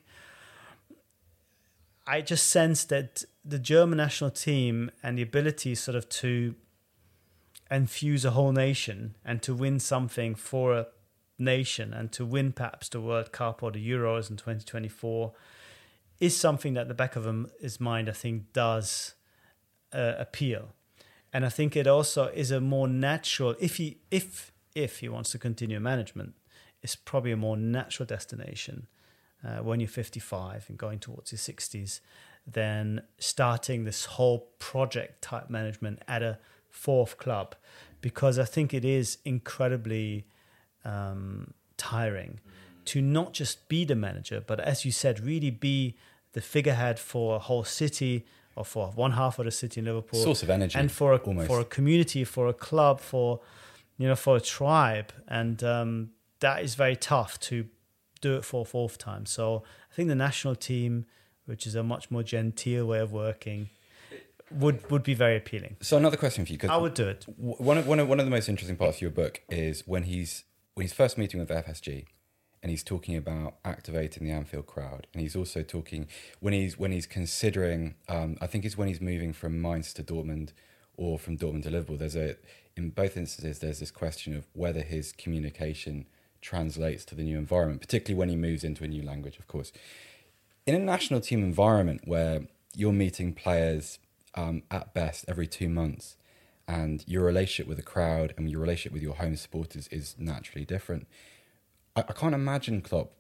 i 2.07 2.21
just 2.21 2.47
sense 2.49 2.85
that 2.85 3.25
the 3.45 3.59
german 3.59 3.99
national 3.99 4.31
team 4.31 4.91
and 5.03 5.19
the 5.19 5.23
ability 5.23 5.75
sort 5.75 5.97
of 5.97 6.09
to 6.09 6.55
infuse 7.71 8.25
a 8.25 8.31
whole 8.31 8.53
nation 8.53 9.17
and 9.25 9.43
to 9.43 9.55
win 9.55 9.81
something 9.81 10.35
for 10.35 10.75
a 10.75 10.87
nation 11.39 11.93
and 11.93 12.13
to 12.13 12.25
win 12.25 12.53
perhaps 12.53 12.89
the 12.89 13.01
world 13.01 13.33
cup 13.33 13.63
or 13.63 13.71
the 13.71 13.91
euros 13.91 14.31
in 14.31 14.37
2024 14.37 15.33
is 16.21 16.35
something 16.35 16.75
that 16.75 16.89
the 16.89 16.95
back 16.95 17.17
of 17.17 17.27
his 17.61 17.81
mind 17.81 18.09
i 18.09 18.13
think 18.13 18.53
does 18.53 19.15
uh, 19.93 20.15
appeal. 20.19 20.75
And 21.33 21.45
I 21.45 21.49
think 21.49 21.77
it 21.77 21.87
also 21.87 22.27
is 22.27 22.51
a 22.51 22.61
more 22.61 22.89
natural 22.89 23.55
if 23.61 23.77
he 23.77 23.99
if 24.11 24.53
if 24.75 24.99
he 24.99 25.09
wants 25.09 25.31
to 25.31 25.39
continue 25.39 25.81
management, 25.81 26.35
it's 26.83 26.97
probably 26.97 27.33
a 27.33 27.37
more 27.37 27.57
natural 27.57 28.07
destination 28.07 28.87
uh, 29.47 29.59
when 29.59 29.81
you're 29.81 29.89
55 29.89 30.67
and 30.69 30.77
going 30.77 30.99
towards 30.99 31.33
your 31.33 31.39
60s 31.39 32.01
then 32.47 33.03
starting 33.19 33.85
this 33.85 34.05
whole 34.05 34.49
project 34.59 35.23
type 35.23 35.51
management 35.51 36.01
at 36.07 36.23
a 36.23 36.39
fourth 36.71 37.19
club 37.19 37.55
because 38.01 38.39
I 38.39 38.45
think 38.45 38.73
it 38.73 38.85
is 38.85 39.19
incredibly 39.25 40.27
um, 40.85 41.55
tiring 41.77 42.41
to 42.87 43.03
not 43.03 43.33
just 43.33 43.69
be 43.69 43.85
the 43.85 43.97
manager, 43.97 44.43
but 44.47 44.61
as 44.61 44.85
you 44.85 44.93
said, 44.93 45.19
really 45.21 45.51
be 45.51 45.97
the 46.35 46.41
figurehead 46.41 46.99
for 46.99 47.37
a 47.37 47.39
whole 47.41 47.65
city 47.65 48.25
or 48.55 48.65
for 48.65 48.93
one 48.95 49.13
half 49.13 49.39
of 49.39 49.45
the 49.45 49.51
city 49.51 49.81
in 49.81 49.87
Liverpool 49.87 50.23
Source 50.23 50.43
of 50.43 50.51
energy, 50.51 50.79
and 50.79 50.91
for 50.91 51.13
a, 51.13 51.17
almost. 51.17 51.49
for 51.49 51.61
a 51.61 51.65
community, 51.65 52.25
for 52.25 52.47
a 52.47 52.55
club, 52.55 53.01
for 53.01 53.41
you 53.99 54.07
know, 54.07 54.17
for 54.17 54.37
a 54.37 54.41
tribe, 54.41 55.13
and 55.29 55.63
um, 55.65 56.11
that 56.41 56.63
is 56.63 56.75
very 56.75 56.97
tough 56.97 57.41
to 57.41 57.67
do 58.27 58.37
it 58.37 58.45
for 58.45 58.63
a 58.63 58.65
fourth 58.65 58.99
time. 58.99 59.27
So 59.27 59.63
I 59.91 59.95
think 59.95 60.09
the 60.09 60.15
national 60.15 60.57
team, 60.57 61.07
which 61.47 61.67
is 61.67 61.75
a 61.75 61.83
much 61.83 62.11
more 62.11 62.23
genteel 62.23 62.87
way 62.87 62.99
of 62.99 63.13
working, 63.13 63.71
would 64.51 64.91
would 64.91 65.03
be 65.03 65.15
very 65.15 65.37
appealing. 65.37 65.77
So 65.81 65.97
another 65.97 66.17
question 66.17 66.45
for 66.45 66.53
you, 66.53 66.59
because 66.59 66.71
I 66.71 66.77
would 66.77 66.95
do 66.95 67.09
it. 67.09 67.25
one 67.37 67.79
of 67.79 67.87
one 67.87 68.01
of 68.01 68.09
one 68.09 68.21
of 68.21 68.27
the 68.27 68.31
most 68.31 68.49
interesting 68.49 68.77
parts 68.77 68.99
of 68.99 69.03
your 69.03 69.11
book 69.11 69.43
is 69.49 69.83
when 69.87 70.05
he's 70.05 70.45
when 70.75 70.83
he's 70.83 70.93
first 70.93 71.19
meeting 71.19 71.41
with 71.41 71.49
FSG, 71.49 72.05
and 72.63 72.71
he's 72.71 72.85
talking 72.85 73.17
about 73.17 73.57
activating 73.65 74.25
the 74.27 74.33
Anfield 74.33 74.67
crowd, 74.67 75.07
and 75.13 75.23
he's 75.23 75.37
also 75.37 75.63
talking 75.63 76.09
when 76.41 76.53
he's 76.53 76.79
when 76.79 76.93
he's 76.93 77.07
considering. 77.07 77.95
Um, 78.09 78.37
I 78.41 78.47
think 78.47 78.65
it's 78.65 78.79
when 78.79 78.89
he's 78.89 79.01
moving 79.01 79.33
from 79.33 79.61
Mainz 79.61 79.93
to 79.95 80.03
Dortmund 80.03 80.51
or 80.97 81.19
from 81.19 81.37
Dortmund 81.37 81.65
to 81.65 81.71
Liverpool. 81.71 81.97
There's 81.97 82.17
a 82.17 82.37
in 82.77 82.91
both 82.91 83.17
instances 83.17 83.59
there's 83.61 83.81
this 83.81 83.91
question 83.91 84.37
of 84.37 84.47
whether 84.53 84.83
his 84.83 85.13
communication 85.13 86.07
translates 86.47 87.05
to 87.07 87.15
the 87.15 87.23
new 87.23 87.39
environment, 87.39 87.81
particularly 87.81 88.19
when 88.19 88.29
he 88.29 88.37
moves 88.37 88.63
into 88.63 88.85
a 88.85 88.89
new 88.89 89.03
language, 89.03 89.39
of 89.39 89.47
course. 89.47 89.73
In 90.67 90.75
a 90.75 90.79
national 90.79 91.21
team 91.21 91.43
environment 91.43 92.03
where 92.05 92.47
you're 92.75 92.93
meeting 92.93 93.33
players 93.33 93.99
um, 94.35 94.63
at 94.71 94.95
best 94.95 95.25
every 95.29 95.47
two 95.47 95.69
months, 95.69 96.17
and 96.69 97.05
your 97.07 97.25
relationship 97.25 97.69
with 97.69 97.77
the 97.77 97.83
crowd 97.83 98.35
and 98.37 98.51
your 98.51 98.61
relationship 98.61 98.93
with 98.93 99.03
your 99.03 99.15
home 99.15 99.37
supporters 99.37 99.89
is 99.89 100.17
naturally 100.19 100.65
different. 100.65 101.07
I, 101.95 102.01
I 102.01 102.13
can't 102.13 102.35
imagine 102.35 102.81
Klopp. 102.81 103.13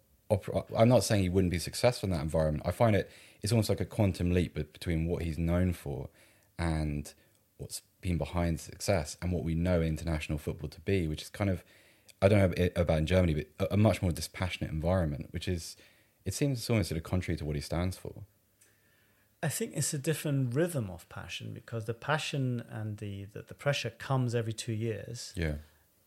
I'm 0.76 0.88
not 0.88 1.04
saying 1.04 1.22
he 1.22 1.28
wouldn't 1.28 1.52
be 1.52 1.60
successful 1.60 2.08
in 2.08 2.12
that 2.12 2.22
environment. 2.22 2.64
I 2.66 2.72
find 2.72 2.96
it 2.96 3.10
it's 3.42 3.52
almost 3.52 3.68
like 3.68 3.80
a 3.80 3.84
quantum 3.84 4.32
leap 4.32 4.54
between 4.54 5.06
what 5.06 5.22
he's 5.22 5.38
known 5.38 5.72
for 5.72 6.08
and 6.58 7.12
what's 7.58 7.82
been 8.00 8.18
behind 8.18 8.58
success 8.58 9.16
and 9.22 9.30
what 9.30 9.44
we 9.44 9.54
know 9.54 9.80
international 9.82 10.38
football 10.38 10.68
to 10.70 10.80
be, 10.80 11.06
which 11.06 11.22
is 11.22 11.28
kind 11.28 11.48
of 11.48 11.62
I 12.22 12.28
don't 12.28 12.58
know 12.58 12.68
about 12.76 12.98
in 12.98 13.06
Germany, 13.06 13.44
but 13.58 13.72
a, 13.72 13.76
much 13.76 14.00
more 14.00 14.10
dispassionate 14.10 14.70
environment, 14.70 15.28
which 15.30 15.48
is 15.48 15.76
it 16.24 16.34
seems 16.34 16.68
almost 16.68 16.88
sort 16.88 16.96
of 16.96 17.04
contrary 17.04 17.36
to 17.36 17.44
what 17.44 17.56
he 17.56 17.62
stands 17.62 17.96
for. 17.96 18.24
I 19.42 19.48
think 19.48 19.72
it's 19.76 19.92
a 19.94 19.98
different 19.98 20.54
rhythm 20.54 20.90
of 20.90 21.08
passion 21.08 21.52
because 21.52 21.84
the 21.84 21.94
passion 21.94 22.64
and 22.70 22.98
the, 22.98 23.26
the, 23.26 23.42
the 23.42 23.54
pressure 23.54 23.90
comes 23.90 24.34
every 24.34 24.52
two 24.52 24.72
years. 24.72 25.32
Yeah. 25.36 25.56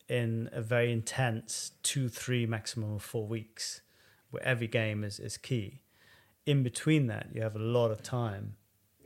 In 0.09 0.49
a 0.51 0.61
very 0.61 0.91
intense 0.91 1.71
two, 1.83 2.09
three, 2.09 2.45
maximum 2.47 2.95
of 2.95 3.03
four 3.03 3.27
weeks, 3.27 3.81
where 4.31 4.43
every 4.43 4.67
game 4.67 5.03
is, 5.03 5.19
is 5.19 5.37
key. 5.37 5.83
In 6.45 6.63
between 6.63 7.05
that, 7.07 7.27
you 7.33 7.41
have 7.43 7.55
a 7.55 7.59
lot 7.59 7.91
of 7.91 8.01
time 8.01 8.55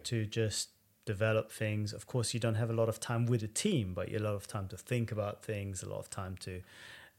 to 0.06 0.26
just 0.26 0.70
develop 1.06 1.51
things. 1.51 1.93
Of 1.93 2.08
course, 2.08 2.34
you 2.34 2.39
don't 2.39 2.56
have 2.56 2.70
a 2.70 2.74
lot 2.74 2.89
of 2.89 2.99
time 2.99 3.26
with 3.26 3.43
a 3.43 3.47
team, 3.47 3.93
but 3.93 4.10
you 4.10 4.16
have 4.16 4.22
a 4.24 4.26
lot 4.26 4.36
of 4.36 4.47
time 4.47 4.68
to 4.70 4.78
think 4.78 5.12
about 5.12 5.43
things, 5.43 5.84
a 5.84 5.89
lot 5.89 5.99
of 5.99 6.10
time 6.10 6.38
to, 6.41 6.62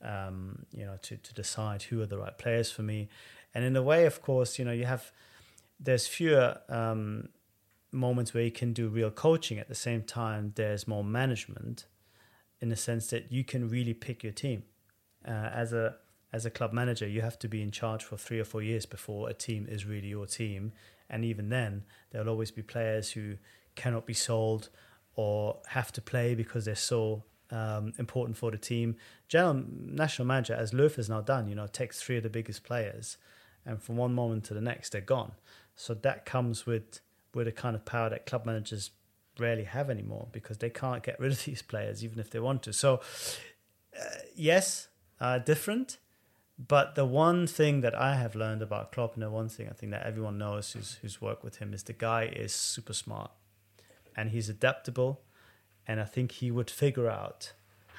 um, 0.03 0.67
you 0.73 0.85
know, 0.85 0.99
to, 1.03 1.17
to 1.17 1.35
decide 1.35 1.83
who 1.85 2.01
are 2.01 2.07
the 2.07 2.19
right 2.19 2.37
players 2.39 2.71
for 2.71 2.83
me. 2.83 3.09
And 3.55 3.65
in 3.65 3.77
a 3.77 3.83
way, 3.83 4.07
of 4.07 4.21
course, 4.23 4.59
you 4.59 4.65
know, 4.65 4.73
you 4.73 4.87
have– 4.87 5.13
there's 5.81 6.07
fewer 6.07 6.59
um, 6.69 7.29
moments 7.93 8.33
where 8.33 8.43
you 8.43 8.51
can 8.51 8.73
do 8.73 8.89
real 8.89 9.11
coaching. 9.11 9.59
At 9.59 9.69
the 9.69 9.75
same 9.75 10.03
time, 10.03 10.53
there's 10.57 10.89
more 10.89 11.05
management 11.05 11.87
in 12.61 12.69
the 12.69 12.77
sense 12.77 13.09
that 13.09 13.31
you 13.31 13.45
can 13.45 13.69
really 13.69 13.95
pick 13.95 14.23
your 14.23 14.33
team. 14.33 14.63
Uh, 15.27 15.51
as 15.53 15.73
a 15.73 15.97
as 16.33 16.45
a 16.45 16.51
club 16.51 16.73
manager, 16.73 17.07
you 17.07 17.21
have 17.21 17.39
to 17.39 17.49
be 17.49 17.63
in 17.63 17.71
charge 17.71 18.03
for 18.03 18.17
three 18.17 18.41
or 18.41 18.45
four 18.45 18.61
years 18.61 18.87
before 18.87 19.29
a 19.29 19.35
team 19.35 19.67
is 19.71 19.87
really 19.87 20.09
your 20.09 20.27
team. 20.27 20.73
And 21.09 21.25
even 21.25 21.49
then, 21.49 21.85
there'll 22.11 22.29
always 22.29 22.51
be 22.51 22.63
players 22.63 23.13
who 23.13 23.37
cannot 23.75 24.07
be 24.07 24.15
sold 24.15 24.69
or 25.17 25.59
have 25.69 25.93
to 25.93 26.01
play 26.01 26.35
because 26.35 26.65
they're 26.65 26.75
so 26.75 27.23
um, 27.51 27.93
important 27.99 28.37
for 28.37 28.51
the 28.51 28.59
team. 28.59 28.97
General 29.29 29.65
national 29.69 30.27
manager, 30.27 30.55
as 30.55 30.73
Löw 30.73 30.95
has 30.97 31.09
now 31.09 31.21
done, 31.21 31.49
you 31.49 31.55
know, 31.55 31.67
takes 31.67 32.03
three 32.03 32.17
of 32.17 32.23
the 32.23 32.31
biggest 32.31 32.65
players, 32.65 33.17
and 33.65 33.83
from 33.83 33.97
one 33.97 34.15
moment 34.15 34.45
to 34.45 34.55
the 34.55 34.61
next, 34.61 34.91
they're 34.91 35.01
gone. 35.01 35.33
So 35.77 35.95
that 35.95 36.25
comes 36.25 36.67
with 36.67 37.01
with 37.35 37.49
a 37.49 37.53
kind 37.53 37.75
of 37.75 37.85
power 37.85 38.09
that 38.11 38.27
club 38.27 38.47
managers 38.47 38.91
rarely 39.39 39.65
have 39.65 39.91
anymore 39.91 40.29
because 40.31 40.59
they 40.59 40.71
can't 40.71 41.03
get 41.03 41.19
rid 41.19 41.33
of 41.33 41.45
these 41.45 41.63
players 41.63 42.05
even 42.05 42.19
if 42.19 42.31
they 42.31 42.41
want 42.41 42.63
to. 42.63 42.73
So 42.73 43.01
uh, 43.99 44.05
yes, 44.35 44.89
uh, 45.21 45.39
different. 45.39 45.99
But 46.57 46.95
the 46.95 47.05
one 47.05 47.49
thing 47.49 47.81
that 47.81 47.97
I 47.97 48.15
have 48.15 48.37
learned 48.37 48.63
about 48.63 48.93
Klopp, 48.93 49.15
and 49.15 49.23
the 49.23 49.31
one 49.31 49.49
thing 49.49 49.69
I 49.69 49.73
think 49.73 49.91
that 49.91 50.07
everyone 50.07 50.39
knows 50.39 50.73
who's, 50.73 50.99
who's 51.03 51.21
worked 51.21 51.43
with 51.43 51.57
him, 51.57 51.75
is 51.75 51.83
the 51.83 51.93
guy 51.93 52.25
is 52.27 52.55
super 52.55 52.93
smart, 52.93 53.33
and 54.17 54.31
he's 54.31 54.49
adaptable, 54.49 55.23
and 55.87 56.01
I 56.01 56.05
think 56.05 56.33
he 56.33 56.51
would 56.51 56.71
figure 56.71 57.09
out 57.09 57.53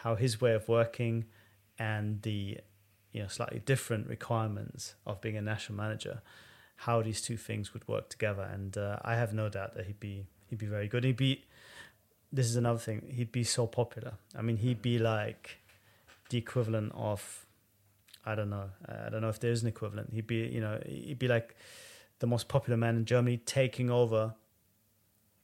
how 0.04 0.16
his 0.16 0.40
way 0.40 0.54
of 0.54 0.68
working 0.68 1.26
and 1.78 2.22
the 2.22 2.58
you 3.12 3.22
know 3.22 3.28
slightly 3.28 3.60
different 3.60 4.08
requirements 4.08 4.96
of 5.06 5.22
being 5.22 5.38
a 5.38 5.42
national 5.42 5.78
manager 5.78 6.22
how 6.78 7.02
these 7.02 7.22
two 7.22 7.38
things 7.38 7.74
would 7.74 7.88
work 7.88 8.10
together. 8.10 8.44
And 8.44 8.78
uh, 8.78 8.98
I 9.04 9.16
have 9.16 9.34
no 9.34 9.50
doubt 9.50 9.76
that 9.76 9.86
he'd 9.86 10.00
be 10.00 10.26
he'd 10.50 10.60
be 10.60 10.66
very 10.66 10.88
good. 10.88 11.04
He'd 11.04 11.18
be 11.18 11.46
this 12.32 12.48
is 12.48 12.56
another 12.56 12.80
thing. 12.80 13.14
He'd 13.14 13.32
be 13.32 13.44
so 13.44 13.66
popular. 13.66 14.14
I 14.38 14.42
mean, 14.42 14.58
he'd 14.58 14.82
be 14.82 15.00
like 15.00 15.60
the 16.30 16.38
equivalent 16.38 16.92
of 16.96 17.46
I 18.26 18.36
don't 18.36 18.50
know. 18.50 18.70
I 18.88 19.10
don't 19.10 19.22
know 19.22 19.30
if 19.30 19.40
there's 19.40 19.62
an 19.62 19.68
equivalent. 19.68 20.12
He'd 20.14 20.28
be 20.28 20.38
you 20.38 20.62
know 20.62 20.80
he'd 20.86 21.20
be 21.20 21.28
like 21.28 21.56
the 22.20 22.28
most 22.28 22.48
popular 22.48 22.78
man 22.78 22.96
in 22.96 23.06
Germany, 23.06 23.38
taking 23.38 23.90
over 23.90 24.34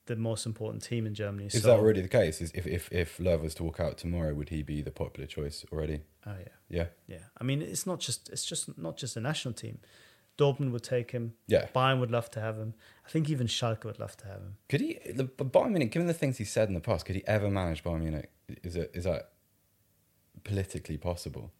the 0.06 0.16
most 0.16 0.46
important 0.46 0.84
team 0.84 1.06
in 1.06 1.14
Germany. 1.14 1.48
Is 1.48 1.62
so, 1.62 1.68
that 1.68 1.80
already 1.80 2.02
the 2.02 2.08
case? 2.08 2.42
Is 2.42 2.52
if 2.54 2.68
if 2.68 2.92
if 2.92 3.18
Löw 3.18 3.42
was 3.42 3.56
to 3.56 3.64
walk 3.64 3.80
out 3.80 3.98
tomorrow, 3.98 4.34
would 4.34 4.50
he 4.50 4.64
be 4.64 4.82
the 4.82 4.92
popular 4.92 5.28
choice 5.28 5.66
already? 5.72 6.02
Oh 6.26 6.36
yeah, 6.40 6.48
yeah, 6.70 6.86
yeah. 7.08 7.26
I 7.40 7.44
mean, 7.44 7.62
it's 7.62 7.86
not 7.86 8.00
just 8.00 8.30
it's 8.30 8.46
just 8.46 8.78
not 8.78 8.98
just 8.98 9.16
a 9.18 9.22
national 9.22 9.54
team. 9.54 9.80
Dortmund 10.38 10.72
would 10.72 10.84
take 10.84 11.12
him. 11.12 11.34
Yeah. 11.48 11.68
Bayern 11.76 12.00
would 12.00 12.10
love 12.10 12.32
to 12.32 12.40
have 12.40 12.58
him. 12.58 12.74
I 13.06 13.10
think 13.10 13.30
even 13.30 13.48
Schalke 13.48 13.84
would 13.84 14.00
love 14.00 14.18
to 14.18 14.26
have 14.26 14.38
him. 14.38 14.58
Could 14.70 14.82
he? 14.82 15.00
The 15.14 15.26
Bayern 15.26 15.72
Munich, 15.72 15.92
given 15.92 16.08
the 16.08 16.14
things 16.14 16.38
he 16.38 16.46
said 16.46 16.68
in 16.68 16.74
the 16.74 16.80
past, 16.80 17.06
could 17.06 17.16
he 17.16 17.24
ever 17.28 17.50
manage 17.50 17.84
Bayern 17.84 18.02
Munich? 18.02 18.32
Is 18.64 18.76
it 18.76 18.92
is 18.94 19.04
that 19.04 19.32
politically 20.44 20.98
possible? 20.98 21.52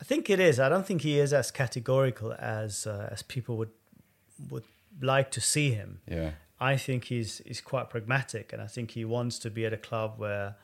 I 0.00 0.04
think 0.04 0.30
it 0.30 0.40
is. 0.40 0.58
I 0.58 0.68
don't 0.68 0.86
think 0.86 1.02
he 1.02 1.18
is 1.18 1.32
as 1.32 1.50
categorical 1.50 2.32
as 2.32 2.86
uh, 2.86 3.08
as 3.12 3.22
people 3.22 3.56
would 3.56 3.70
would 4.50 4.64
like 5.00 5.30
to 5.32 5.40
see 5.40 5.70
him. 5.72 6.00
Yeah. 6.08 6.32
I 6.60 6.76
think 6.76 7.04
he's 7.04 7.38
he's 7.44 7.60
quite 7.60 7.90
pragmatic, 7.90 8.52
and 8.52 8.62
I 8.62 8.66
think 8.66 8.92
he 8.92 9.04
wants 9.04 9.38
to 9.40 9.50
be 9.50 9.66
at 9.66 9.72
a 9.72 9.76
club 9.76 10.14
where 10.18 10.56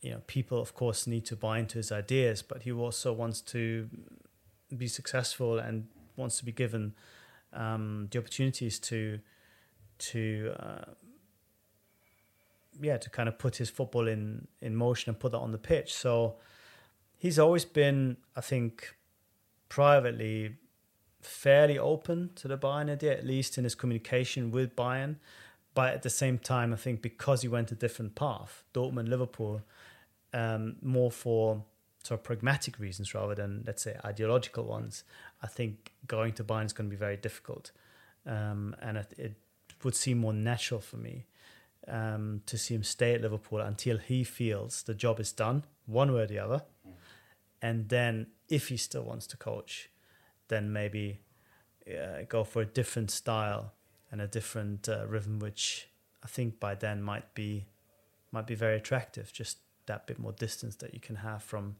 you 0.00 0.10
know 0.10 0.20
people, 0.26 0.60
of 0.60 0.74
course, 0.74 1.06
need 1.06 1.24
to 1.26 1.36
buy 1.36 1.58
into 1.58 1.78
his 1.78 1.90
ideas, 1.90 2.42
but 2.42 2.62
he 2.62 2.72
also 2.72 3.12
wants 3.12 3.40
to 3.42 3.88
be 4.76 4.88
successful 4.88 5.58
and 5.58 5.86
wants 6.16 6.38
to 6.38 6.44
be 6.44 6.52
given 6.52 6.94
um, 7.52 8.08
the 8.10 8.18
opportunities 8.18 8.78
to 8.78 9.20
to 9.98 10.54
uh, 10.60 10.92
yeah 12.80 12.98
to 12.98 13.08
kind 13.08 13.28
of 13.28 13.38
put 13.38 13.56
his 13.56 13.70
football 13.70 14.06
in 14.06 14.48
in 14.60 14.76
motion 14.76 15.10
and 15.10 15.18
put 15.18 15.32
that 15.32 15.38
on 15.38 15.52
the 15.52 15.58
pitch. 15.58 15.94
So 15.94 16.36
he's 17.16 17.38
always 17.38 17.64
been, 17.64 18.18
I 18.36 18.40
think, 18.40 18.96
privately 19.68 20.56
fairly 21.26 21.78
open 21.78 22.30
to 22.36 22.48
the 22.48 22.56
Bayern 22.56 22.90
idea, 22.90 23.16
at 23.16 23.26
least 23.26 23.58
in 23.58 23.64
his 23.64 23.74
communication 23.74 24.50
with 24.50 24.76
Bayern. 24.76 25.16
But 25.74 25.92
at 25.92 26.02
the 26.02 26.10
same 26.10 26.38
time, 26.38 26.72
I 26.72 26.76
think 26.76 27.02
because 27.02 27.42
he 27.42 27.48
went 27.48 27.70
a 27.70 27.74
different 27.74 28.14
path, 28.14 28.64
Dortmund, 28.72 29.08
Liverpool, 29.08 29.60
um, 30.32 30.76
more 30.80 31.10
for 31.10 31.64
sort 32.02 32.20
of 32.20 32.24
pragmatic 32.24 32.78
reasons 32.78 33.14
rather 33.14 33.34
than 33.34 33.64
let's 33.66 33.82
say 33.82 33.96
ideological 34.04 34.64
ones, 34.64 35.04
I 35.42 35.48
think 35.48 35.92
going 36.06 36.32
to 36.34 36.44
Bayern 36.44 36.66
is 36.66 36.72
going 36.72 36.88
to 36.88 36.96
be 36.96 36.98
very 36.98 37.16
difficult, 37.16 37.72
um, 38.24 38.74
and 38.80 38.98
it, 38.98 39.14
it, 39.18 39.34
would 39.82 39.94
seem 39.94 40.16
more 40.16 40.32
natural 40.32 40.80
for 40.80 40.96
me 40.96 41.26
um, 41.86 42.40
to 42.46 42.56
see 42.56 42.74
him 42.74 42.82
stay 42.82 43.12
at 43.12 43.20
Liverpool 43.20 43.60
until 43.60 43.98
he 43.98 44.24
feels 44.24 44.82
the 44.84 44.94
job 44.94 45.20
is 45.20 45.32
done, 45.32 45.64
one 45.84 46.12
way 46.14 46.22
or 46.22 46.26
the 46.26 46.38
other, 46.38 46.62
and 47.60 47.90
then 47.90 48.28
if 48.48 48.68
he 48.68 48.78
still 48.78 49.02
wants 49.02 49.26
to 49.26 49.36
coach, 49.36 49.90
then 50.48 50.72
maybe 50.72 51.20
uh, 51.88 52.22
go 52.28 52.44
for 52.44 52.62
a 52.62 52.66
different 52.66 53.10
style 53.10 53.72
and 54.10 54.20
a 54.20 54.26
different 54.26 54.88
uh, 54.88 55.06
rhythm, 55.06 55.38
which 55.38 55.88
I 56.22 56.28
think 56.28 56.60
by 56.60 56.74
then 56.74 57.02
might 57.02 57.34
be 57.34 57.66
might 58.32 58.46
be 58.46 58.54
very 58.54 58.76
attractive. 58.76 59.32
Just 59.32 59.58
that 59.86 60.06
bit 60.06 60.18
more 60.18 60.32
distance 60.32 60.76
that 60.76 60.94
you 60.94 61.00
can 61.00 61.16
have 61.16 61.42
from 61.42 61.76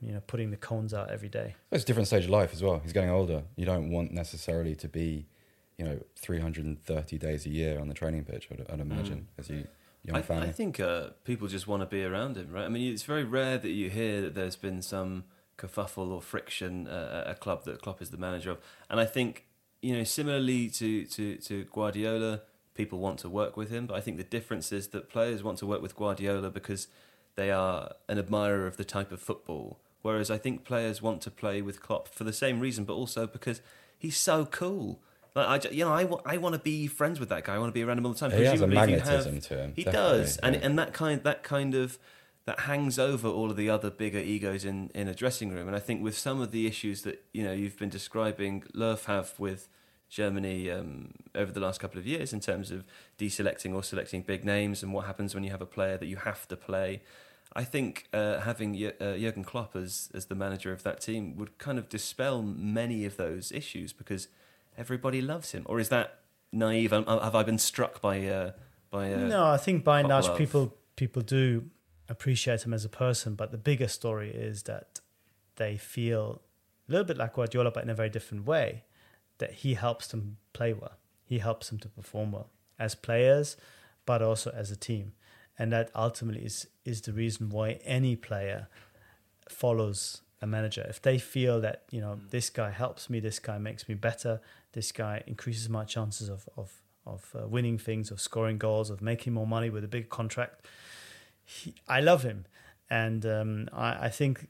you 0.00 0.12
know, 0.12 0.20
putting 0.26 0.50
the 0.50 0.56
cones 0.56 0.92
out 0.92 1.10
every 1.10 1.28
day. 1.28 1.54
It's 1.70 1.84
a 1.84 1.86
different 1.86 2.06
stage 2.08 2.24
of 2.24 2.30
life 2.30 2.52
as 2.52 2.62
well. 2.62 2.80
He's 2.82 2.92
getting 2.92 3.10
older. 3.10 3.42
You 3.56 3.64
don't 3.64 3.90
want 3.90 4.12
necessarily 4.12 4.74
to 4.76 4.88
be, 4.88 5.26
you 5.78 5.84
know, 5.84 6.00
330 6.16 7.18
days 7.18 7.46
a 7.46 7.48
year 7.48 7.80
on 7.80 7.88
the 7.88 7.94
training 7.94 8.24
pitch, 8.24 8.48
I'd, 8.52 8.66
I'd 8.70 8.80
imagine, 8.80 9.28
mm. 9.36 9.40
as 9.40 9.48
you 9.48 9.66
young 10.04 10.16
I, 10.16 10.22
family. 10.22 10.48
I 10.48 10.52
think 10.52 10.80
uh, 10.80 11.08
people 11.24 11.48
just 11.48 11.66
want 11.66 11.82
to 11.82 11.86
be 11.86 12.04
around 12.04 12.36
him, 12.36 12.50
right? 12.52 12.64
I 12.64 12.68
mean, 12.68 12.92
it's 12.92 13.02
very 13.02 13.24
rare 13.24 13.58
that 13.58 13.70
you 13.70 13.90
hear 13.90 14.20
that 14.22 14.34
there's 14.34 14.56
been 14.56 14.82
some 14.82 15.24
kerfuffle 15.58 16.10
or 16.10 16.20
friction 16.20 16.86
uh, 16.86 17.24
at 17.26 17.32
a 17.32 17.34
club 17.34 17.64
that 17.64 17.82
Klopp 17.82 18.02
is 18.02 18.10
the 18.10 18.18
manager 18.18 18.50
of. 18.50 18.58
And 18.90 19.00
I 19.00 19.04
think, 19.04 19.46
you 19.82 19.96
know, 19.96 20.04
similarly 20.04 20.68
to, 20.70 21.04
to, 21.06 21.36
to 21.36 21.64
Guardiola, 21.64 22.42
people 22.74 22.98
want 22.98 23.18
to 23.20 23.28
work 23.28 23.56
with 23.56 23.70
him. 23.70 23.86
But 23.86 23.94
I 23.94 24.00
think 24.00 24.16
the 24.16 24.24
difference 24.24 24.72
is 24.72 24.88
that 24.88 25.08
players 25.08 25.42
want 25.42 25.58
to 25.58 25.66
work 25.66 25.82
with 25.82 25.96
Guardiola 25.96 26.50
because 26.50 26.88
they 27.34 27.50
are 27.50 27.92
an 28.08 28.18
admirer 28.18 28.66
of 28.66 28.76
the 28.76 28.84
type 28.84 29.12
of 29.12 29.20
football 29.20 29.78
Whereas 30.06 30.30
I 30.30 30.38
think 30.38 30.62
players 30.62 31.02
want 31.02 31.20
to 31.22 31.32
play 31.32 31.60
with 31.62 31.82
Klopp 31.82 32.06
for 32.06 32.22
the 32.22 32.32
same 32.32 32.60
reason, 32.60 32.84
but 32.84 32.92
also 32.92 33.26
because 33.26 33.60
he's 33.98 34.16
so 34.16 34.46
cool. 34.46 35.00
Like 35.34 35.66
I, 35.66 35.70
you 35.70 35.84
know, 35.84 35.92
I, 35.92 36.34
I 36.34 36.36
want 36.36 36.52
to 36.52 36.60
be 36.60 36.86
friends 36.86 37.18
with 37.18 37.28
that 37.30 37.42
guy. 37.42 37.56
I 37.56 37.58
want 37.58 37.70
to 37.70 37.72
be 37.72 37.82
around 37.82 37.98
him 37.98 38.06
all 38.06 38.12
the 38.12 38.18
time. 38.20 38.30
He 38.30 38.44
has 38.44 38.60
a 38.60 38.68
magnetism 38.68 39.34
have, 39.34 39.42
to 39.48 39.58
him. 39.58 39.72
He 39.74 39.82
does, 39.82 40.38
yeah. 40.40 40.46
and 40.46 40.56
and 40.62 40.78
that 40.78 40.92
kind 40.92 41.20
that 41.24 41.42
kind 41.42 41.74
of 41.74 41.98
that 42.46 42.60
hangs 42.60 42.98
over 42.98 43.28
all 43.28 43.50
of 43.50 43.56
the 43.56 43.68
other 43.68 43.90
bigger 43.90 44.18
egos 44.18 44.64
in 44.64 44.90
in 44.94 45.08
a 45.08 45.14
dressing 45.14 45.50
room. 45.50 45.66
And 45.68 45.76
I 45.76 45.80
think 45.80 46.02
with 46.02 46.16
some 46.16 46.40
of 46.40 46.50
the 46.50 46.66
issues 46.66 47.02
that 47.02 47.24
you 47.32 47.44
know 47.44 47.52
you've 47.52 47.78
been 47.78 47.90
describing, 47.90 48.62
Löw 48.74 49.04
have 49.04 49.34
with 49.38 49.68
Germany 50.08 50.70
um, 50.70 51.12
over 51.34 51.52
the 51.52 51.60
last 51.60 51.80
couple 51.80 51.98
of 51.98 52.06
years 52.06 52.32
in 52.32 52.40
terms 52.40 52.70
of 52.70 52.84
deselecting 53.18 53.74
or 53.74 53.82
selecting 53.82 54.22
big 54.22 54.44
names 54.44 54.82
and 54.82 54.92
what 54.92 55.06
happens 55.06 55.34
when 55.34 55.44
you 55.44 55.50
have 55.50 55.60
a 55.62 55.66
player 55.66 55.98
that 55.98 56.06
you 56.06 56.16
have 56.16 56.46
to 56.48 56.56
play 56.56 57.02
I 57.56 57.64
think 57.64 58.08
uh, 58.12 58.40
having 58.40 58.74
uh, 58.74 59.16
Jurgen 59.16 59.42
Klopp 59.42 59.74
as 59.76 60.10
as 60.12 60.26
the 60.26 60.34
manager 60.34 60.72
of 60.72 60.82
that 60.82 61.00
team 61.00 61.36
would 61.36 61.56
kind 61.58 61.78
of 61.78 61.88
dispel 61.88 62.42
many 62.42 63.06
of 63.06 63.16
those 63.16 63.50
issues 63.50 63.94
because 63.94 64.28
everybody 64.76 65.22
loves 65.22 65.52
him. 65.52 65.62
Or 65.64 65.80
is 65.80 65.88
that 65.88 66.20
naive? 66.52 66.92
Um, 66.92 67.06
Have 67.06 67.34
I 67.34 67.42
been 67.44 67.58
struck 67.58 68.02
by 68.02 68.26
uh, 68.26 68.52
by? 68.90 69.12
Uh, 69.12 69.18
no, 69.20 69.46
I 69.46 69.56
think 69.56 69.84
by 69.84 70.00
and 70.00 70.08
large 70.08 70.26
love? 70.26 70.36
people 70.36 70.74
people 70.96 71.22
do 71.22 71.70
appreciate 72.08 72.64
him 72.64 72.72
as 72.72 72.84
a 72.84 72.88
person, 72.88 73.34
but 73.34 73.50
the 73.50 73.58
bigger 73.58 73.88
story 73.88 74.30
is 74.30 74.64
that 74.64 75.00
they 75.56 75.76
feel 75.76 76.42
a 76.88 76.92
little 76.92 77.04
bit 77.04 77.16
like 77.16 77.34
Guardiola, 77.34 77.70
but 77.70 77.82
in 77.82 77.90
a 77.90 77.94
very 77.94 78.10
different 78.10 78.46
way. 78.46 78.84
That 79.38 79.52
he 79.52 79.74
helps 79.74 80.06
them 80.06 80.38
play 80.54 80.72
well, 80.72 80.96
he 81.24 81.40
helps 81.40 81.68
them 81.68 81.78
to 81.80 81.88
perform 81.88 82.32
well 82.32 82.48
as 82.78 82.94
players, 82.94 83.58
but 84.06 84.22
also 84.22 84.50
as 84.50 84.70
a 84.70 84.76
team, 84.76 85.12
and 85.58 85.70
that 85.72 85.90
ultimately 85.94 86.42
is 86.42 86.68
is 86.86 87.02
the 87.02 87.12
reason 87.12 87.50
why 87.50 87.72
any 87.84 88.16
player 88.16 88.68
follows 89.46 90.22
a 90.40 90.46
manager. 90.46 90.86
If 90.88 91.02
they 91.02 91.18
feel 91.18 91.60
that 91.60 91.82
you 91.90 92.00
know 92.00 92.18
this 92.30 92.48
guy 92.48 92.70
helps 92.70 93.10
me, 93.10 93.20
this 93.20 93.38
guy 93.38 93.58
makes 93.58 93.88
me 93.90 93.94
better, 93.94 94.40
this 94.72 94.90
guy 94.90 95.22
increases 95.26 95.68
my 95.68 95.84
chances 95.84 96.30
of 96.30 96.48
of 96.56 96.80
of 97.04 97.34
uh, 97.38 97.46
winning 97.46 97.78
things, 97.78 98.10
of 98.10 98.20
scoring 98.20 98.58
goals, 98.58 98.90
of 98.90 99.00
making 99.00 99.32
more 99.32 99.46
money 99.46 99.70
with 99.70 99.84
a 99.84 99.88
big 99.88 100.08
contract. 100.08 100.66
He, 101.46 101.74
I 101.88 102.00
love 102.00 102.24
him, 102.24 102.44
and 102.90 103.24
um, 103.24 103.68
I, 103.72 104.06
I 104.06 104.08
think 104.08 104.48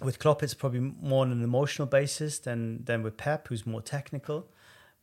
with 0.00 0.18
Klopp 0.18 0.42
it's 0.42 0.54
probably 0.54 0.80
more 0.80 1.22
on 1.22 1.32
an 1.32 1.42
emotional 1.42 1.86
basis 1.86 2.38
than 2.38 2.84
than 2.84 3.02
with 3.02 3.16
Pep, 3.16 3.48
who's 3.48 3.66
more 3.66 3.82
technical. 3.82 4.48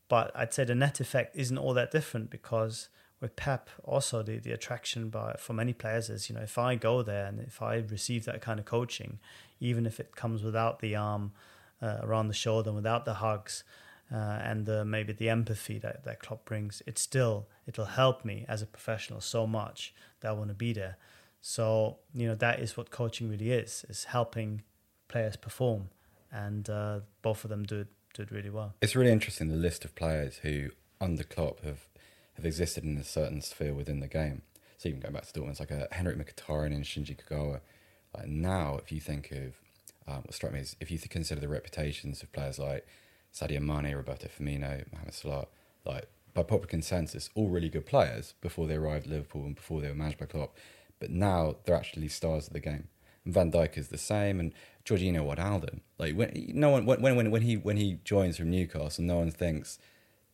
But 0.08 0.32
I'd 0.36 0.54
say 0.54 0.64
the 0.64 0.76
net 0.76 1.00
effect 1.00 1.36
isn't 1.36 1.58
all 1.58 1.74
that 1.74 1.92
different 1.92 2.30
because 2.30 2.90
with 3.22 3.36
Pep, 3.36 3.70
also 3.84 4.24
the, 4.24 4.40
the 4.40 4.52
attraction 4.52 5.10
by 5.10 5.36
for 5.38 5.54
many 5.54 5.74
players 5.74 6.10
is 6.10 6.30
you 6.30 6.36
know 6.36 6.42
if 6.42 6.58
I 6.58 6.76
go 6.76 7.04
there 7.04 7.26
and 7.28 7.40
if 7.40 7.62
I 7.62 7.76
receive 7.76 8.26
that 8.26 8.42
kind 8.42 8.60
of 8.60 8.66
coaching, 8.66 9.20
even 9.60 9.86
if 9.86 10.00
it 10.00 10.16
comes 10.16 10.44
without 10.44 10.80
the 10.80 10.96
arm 10.96 11.34
uh, 11.82 11.98
around 12.02 12.28
the 12.30 12.34
shoulder, 12.34 12.70
and 12.70 12.76
without 12.76 13.06
the 13.06 13.16
hugs, 13.16 13.64
uh, 14.14 14.40
and 14.44 14.66
the, 14.66 14.84
maybe 14.84 15.14
the 15.14 15.30
empathy 15.30 15.78
that 15.80 16.04
that 16.04 16.20
Klopp 16.20 16.46
brings, 16.46 16.82
it 16.86 16.98
still 16.98 17.48
it'll 17.68 17.86
help 17.86 18.26
me 18.26 18.46
as 18.48 18.62
a 18.62 18.66
professional 18.66 19.22
so 19.22 19.48
much 19.48 19.94
that 20.20 20.30
I 20.30 20.32
want 20.34 20.50
to 20.50 20.56
be 20.56 20.74
there. 20.74 20.98
So 21.42 21.98
you 22.14 22.28
know 22.28 22.36
that 22.36 22.60
is 22.60 22.76
what 22.76 22.92
coaching 22.92 23.30
really 23.30 23.52
is: 23.52 23.86
is 23.90 24.06
helping 24.06 24.64
players 25.08 25.36
perform, 25.36 25.90
and 26.32 26.70
uh, 26.70 27.00
both 27.22 27.44
of 27.44 27.50
them 27.50 27.64
do 27.64 27.82
it 27.82 27.88
do 28.14 28.24
it 28.24 28.32
really 28.32 28.50
well. 28.50 28.76
It's 28.82 28.96
really 28.96 29.12
interesting 29.12 29.48
the 29.48 29.56
list 29.56 29.86
of 29.86 29.96
players 29.96 30.38
who 30.38 30.70
under 31.00 31.24
Klopp 31.24 31.64
have 31.64 31.88
have 32.34 32.46
existed 32.46 32.84
in 32.84 32.98
a 32.98 33.04
certain 33.04 33.42
sphere 33.42 33.74
within 33.74 34.00
the 34.00 34.08
game. 34.08 34.42
So 34.78 34.90
even 34.90 35.00
going 35.00 35.14
back 35.14 35.28
to 35.28 35.40
Dortmund, 35.40 35.52
it's 35.52 35.60
like 35.60 35.72
a 35.72 35.88
Henrik 35.92 36.18
Mkhitaryan 36.18 36.74
and 36.74 36.84
Shinji 36.84 37.16
Kagawa. 37.16 37.62
Like 38.18 38.28
now, 38.28 38.78
if 38.78 38.92
you 38.92 39.00
think 39.00 39.32
of 39.32 39.56
um, 40.08 40.24
what 40.24 40.34
struck 40.34 40.52
me 40.52 40.60
is 40.60 40.76
if 40.80 40.92
you 40.92 41.00
consider 41.00 41.40
the 41.40 41.48
reputations 41.48 42.24
of 42.24 42.32
players 42.32 42.60
like 42.60 42.86
Sadio 43.34 43.62
Mane, 43.62 43.96
Roberto 43.96 44.28
Firmino, 44.28 44.84
Mohamed 44.92 45.14
Salah, 45.14 45.48
like 45.86 46.08
by 46.34 46.44
popular 46.44 46.68
consensus, 46.68 47.30
all 47.36 47.50
really 47.50 47.70
good 47.70 47.86
players 47.86 48.34
before 48.42 48.68
they 48.68 48.76
arrived 48.76 49.06
at 49.06 49.12
Liverpool 49.12 49.46
and 49.46 49.56
before 49.56 49.82
they 49.82 49.88
were 49.88 49.96
managed 49.96 50.18
by 50.18 50.26
Klopp. 50.26 50.56
But 51.00 51.10
now 51.10 51.58
they're 51.66 51.76
actually 51.76 52.08
stars 52.08 52.48
of 52.48 52.54
the 52.54 52.60
game. 52.60 52.88
And 53.26 53.34
Van 53.34 53.52
Dijk 53.52 53.78
is 53.78 53.90
the 53.90 53.98
same, 53.98 54.40
and 54.40 54.54
Georginio 54.86 55.26
Wijnaldum. 55.26 55.82
Like 55.98 56.16
when 56.16 56.52
no 56.54 56.70
one 56.70 56.86
when 56.86 57.02
when 57.02 57.32
when 57.32 57.42
he 57.42 57.58
when 57.58 57.78
he 57.78 58.00
joins 58.04 58.38
from 58.38 58.50
Newcastle, 58.50 59.04
no 59.04 59.18
one 59.18 59.32
thinks 59.32 59.78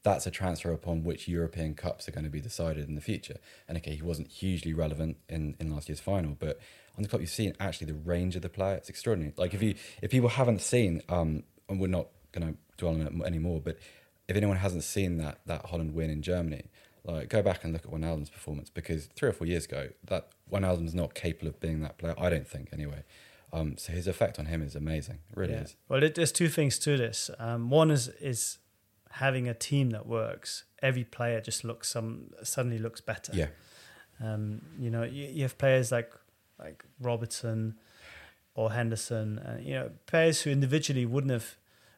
that's 0.03 0.25
a 0.25 0.31
transfer 0.31 0.71
upon 0.71 1.03
which 1.03 1.27
European 1.27 1.73
cups 1.73 2.07
are 2.07 2.11
going 2.11 2.23
to 2.23 2.29
be 2.29 2.39
decided 2.39 2.87
in 2.87 2.95
the 2.95 3.01
future. 3.01 3.37
And 3.67 3.77
okay, 3.77 3.95
he 3.95 4.01
wasn't 4.01 4.29
hugely 4.29 4.73
relevant 4.73 5.17
in, 5.27 5.55
in 5.59 5.69
last 5.69 5.89
year's 5.89 5.99
final, 5.99 6.37
but 6.39 6.59
on 6.95 7.03
the 7.03 7.09
club 7.09 7.21
you've 7.21 7.29
seen 7.29 7.53
actually 7.59 7.87
the 7.87 7.99
range 7.99 8.35
of 8.37 8.41
the 8.41 8.49
player. 8.49 8.75
It's 8.75 8.89
extraordinary. 8.89 9.33
Like 9.35 9.53
if 9.53 9.61
you 9.61 9.75
if 10.01 10.11
people 10.11 10.29
haven't 10.29 10.61
seen, 10.61 11.01
um, 11.09 11.43
and 11.67 11.79
we're 11.79 11.87
not 11.87 12.07
going 12.31 12.53
to 12.53 12.59
dwell 12.77 12.93
on 12.93 13.01
it 13.01 13.25
anymore, 13.25 13.61
but 13.63 13.77
if 14.27 14.35
anyone 14.35 14.57
hasn't 14.57 14.83
seen 14.83 15.17
that 15.17 15.39
that 15.45 15.65
Holland 15.67 15.93
win 15.93 16.09
in 16.09 16.21
Germany, 16.21 16.65
like 17.03 17.29
go 17.29 17.41
back 17.41 17.63
and 17.63 17.73
look 17.73 17.85
at 17.85 17.91
Wijnaldum's 17.91 18.29
performance 18.29 18.69
because 18.69 19.05
three 19.15 19.29
or 19.29 19.33
four 19.33 19.47
years 19.47 19.65
ago 19.65 19.89
that 20.05 20.29
Wijnaldum's 20.51 20.93
not 20.93 21.13
capable 21.13 21.47
of 21.47 21.59
being 21.59 21.81
that 21.81 21.97
player. 21.97 22.15
I 22.17 22.29
don't 22.29 22.47
think 22.47 22.69
anyway. 22.73 23.03
Um, 23.53 23.77
so 23.77 23.93
his 23.93 24.07
effect 24.07 24.39
on 24.39 24.47
him 24.47 24.61
is 24.61 24.75
amazing. 24.75 25.19
It 25.31 25.37
really 25.37 25.53
Yeah. 25.53 25.61
is. 25.61 25.75
Well, 25.87 26.03
it, 26.03 26.15
there's 26.15 26.33
two 26.33 26.49
things 26.49 26.77
to 26.79 26.97
this. 26.97 27.29
Um, 27.39 27.69
one 27.69 27.89
is 27.91 28.09
is 28.19 28.57
having 29.11 29.47
a 29.47 29.53
team 29.53 29.91
that 29.91 30.05
works. 30.05 30.65
Every 30.81 31.05
player 31.05 31.39
just 31.41 31.63
looks 31.63 31.87
some 31.89 32.31
suddenly 32.43 32.77
looks 32.77 32.99
better. 33.01 33.31
Yeah. 33.33 33.47
Um, 34.21 34.61
you 34.79 34.89
know, 34.89 35.03
you, 35.03 35.27
you 35.27 35.43
have 35.43 35.57
players 35.57 35.91
like 35.91 36.11
like 36.59 36.83
Robertson 36.99 37.75
or 38.55 38.71
Henderson, 38.73 39.39
you 39.63 39.75
know, 39.75 39.91
players 40.07 40.41
who 40.41 40.49
individually 40.49 41.05
wouldn't 41.05 41.31
have 41.31 41.55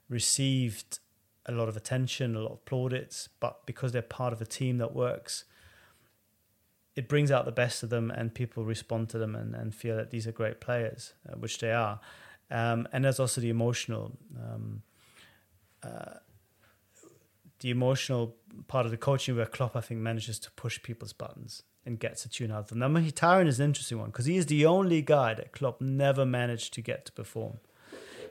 received 0.09 0.99
a 1.45 1.51
lot 1.51 1.69
of 1.69 1.77
attention, 1.77 2.35
a 2.35 2.39
lot 2.39 2.51
of 2.51 2.65
plaudits, 2.65 3.29
but 3.39 3.65
because 3.65 3.91
they're 3.91 4.01
part 4.01 4.33
of 4.33 4.41
a 4.41 4.45
team 4.45 4.77
that 4.77 4.93
works, 4.93 5.45
it 6.95 7.07
brings 7.07 7.31
out 7.31 7.45
the 7.45 7.51
best 7.51 7.81
of 7.83 7.89
them, 7.89 8.11
and 8.11 8.33
people 8.33 8.65
respond 8.65 9.09
to 9.09 9.17
them 9.17 9.35
and, 9.35 9.55
and 9.55 9.73
feel 9.73 9.95
that 9.95 10.11
these 10.11 10.27
are 10.27 10.31
great 10.31 10.59
players, 10.59 11.13
uh, 11.27 11.35
which 11.37 11.59
they 11.59 11.71
are. 11.71 11.99
Um, 12.51 12.87
and 12.91 13.05
there's 13.05 13.19
also 13.19 13.41
the 13.41 13.49
emotional. 13.49 14.17
Um, 14.37 14.81
uh, 15.81 16.15
the 17.59 17.69
emotional 17.69 18.35
part 18.67 18.85
of 18.85 18.91
the 18.91 18.97
coaching 18.97 19.35
where 19.35 19.45
Klopp, 19.45 19.75
I 19.75 19.81
think, 19.81 19.99
manages 19.99 20.39
to 20.39 20.51
push 20.51 20.81
people's 20.81 21.13
buttons 21.13 21.63
and 21.85 21.99
gets 21.99 22.25
a 22.25 22.29
tune 22.29 22.51
out 22.51 22.59
of 22.59 22.67
them. 22.67 22.79
Now, 22.79 22.87
Mkhitaryan 22.87 23.47
is 23.47 23.59
an 23.59 23.65
interesting 23.65 23.99
one 23.99 24.07
because 24.07 24.25
he 24.25 24.37
is 24.37 24.45
the 24.45 24.65
only 24.65 25.01
guy 25.01 25.33
that 25.33 25.51
Klopp 25.51 25.81
never 25.81 26.25
managed 26.25 26.73
to 26.75 26.81
get 26.81 27.05
to 27.05 27.11
perform. 27.11 27.59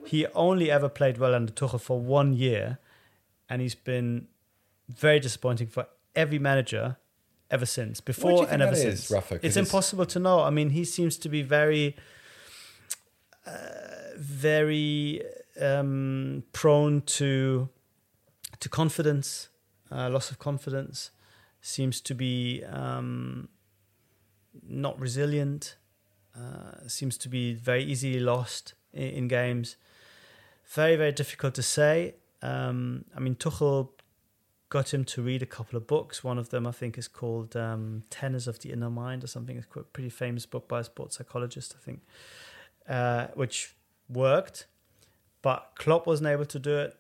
He 0.07 0.27
only 0.29 0.71
ever 0.71 0.89
played 0.89 1.19
well 1.19 1.35
under 1.35 1.53
Tuchel 1.53 1.81
for 1.81 2.01
one 2.01 2.33
year, 2.33 2.79
and 3.49 3.61
he's 3.63 3.75
been 3.75 4.29
very 4.89 5.21
disappointing 5.21 5.69
for 5.69 5.87
every 6.17 6.39
manager 6.39 6.97
ever 7.51 7.67
since, 7.67 8.01
Why 8.01 8.05
do 8.05 8.11
you 8.11 8.15
before 8.37 8.49
and 8.51 8.63
ever 8.63 8.73
that 8.75 8.87
is, 8.87 9.01
since. 9.05 9.11
Rafa? 9.11 9.35
it's- 9.37 9.57
impossible 9.57 10.07
to 10.07 10.19
know. 10.19 10.41
I 10.41 10.51
mean, 10.51 10.71
he 10.71 10.85
seems 10.85 11.17
to 11.19 11.29
be 11.29 11.43
very, 11.43 11.97
uh, 13.47 13.51
very 14.17 15.23
um, 15.61 16.45
prone 16.53 17.01
to 17.03 17.69
to 18.61 18.69
confidence, 18.69 19.49
uh, 19.91 20.11
loss 20.11 20.31
of 20.31 20.39
confidence. 20.39 21.11
Seems 21.61 22.01
to 22.03 22.15
be 22.15 22.65
um, 22.65 23.49
not 24.67 24.99
resilient. 24.99 25.77
Uh, 26.37 26.87
seems 26.89 27.17
to 27.19 27.29
be 27.29 27.55
very 27.55 27.83
easily 27.85 28.21
lost 28.21 28.75
in, 28.93 29.09
in 29.09 29.29
games. 29.29 29.77
Very 30.67 30.97
very 30.97 31.13
difficult 31.13 31.55
to 31.55 31.63
say. 31.63 32.15
Um, 32.43 33.05
I 33.17 33.21
mean, 33.21 33.35
Tuchel 33.35 33.89
got 34.69 34.93
him 34.93 35.05
to 35.05 35.23
read 35.23 35.43
a 35.43 35.47
couple 35.47 35.77
of 35.77 35.87
books. 35.87 36.23
One 36.23 36.39
of 36.39 36.51
them, 36.51 36.67
I 36.67 36.73
think, 36.73 36.99
is 36.99 37.09
called 37.09 37.57
um, 37.57 38.05
Tenors 38.11 38.47
of 38.47 38.61
the 38.61 38.71
Inner 38.71 38.91
Mind 38.91 39.25
or 39.25 39.27
something. 39.27 39.57
It's 39.57 39.67
a 39.75 39.81
pretty 39.81 40.11
famous 40.11 40.47
book 40.47 40.69
by 40.69 40.81
a 40.81 40.85
sports 40.85 41.17
psychologist, 41.17 41.75
I 41.77 41.85
think, 41.85 42.03
uh, 42.89 43.29
which 43.35 43.75
worked. 44.09 44.67
But 45.41 45.73
Klopp 45.77 46.07
wasn't 46.07 46.29
able 46.29 46.45
to 46.47 46.59
do 46.59 46.79
it. 46.79 46.97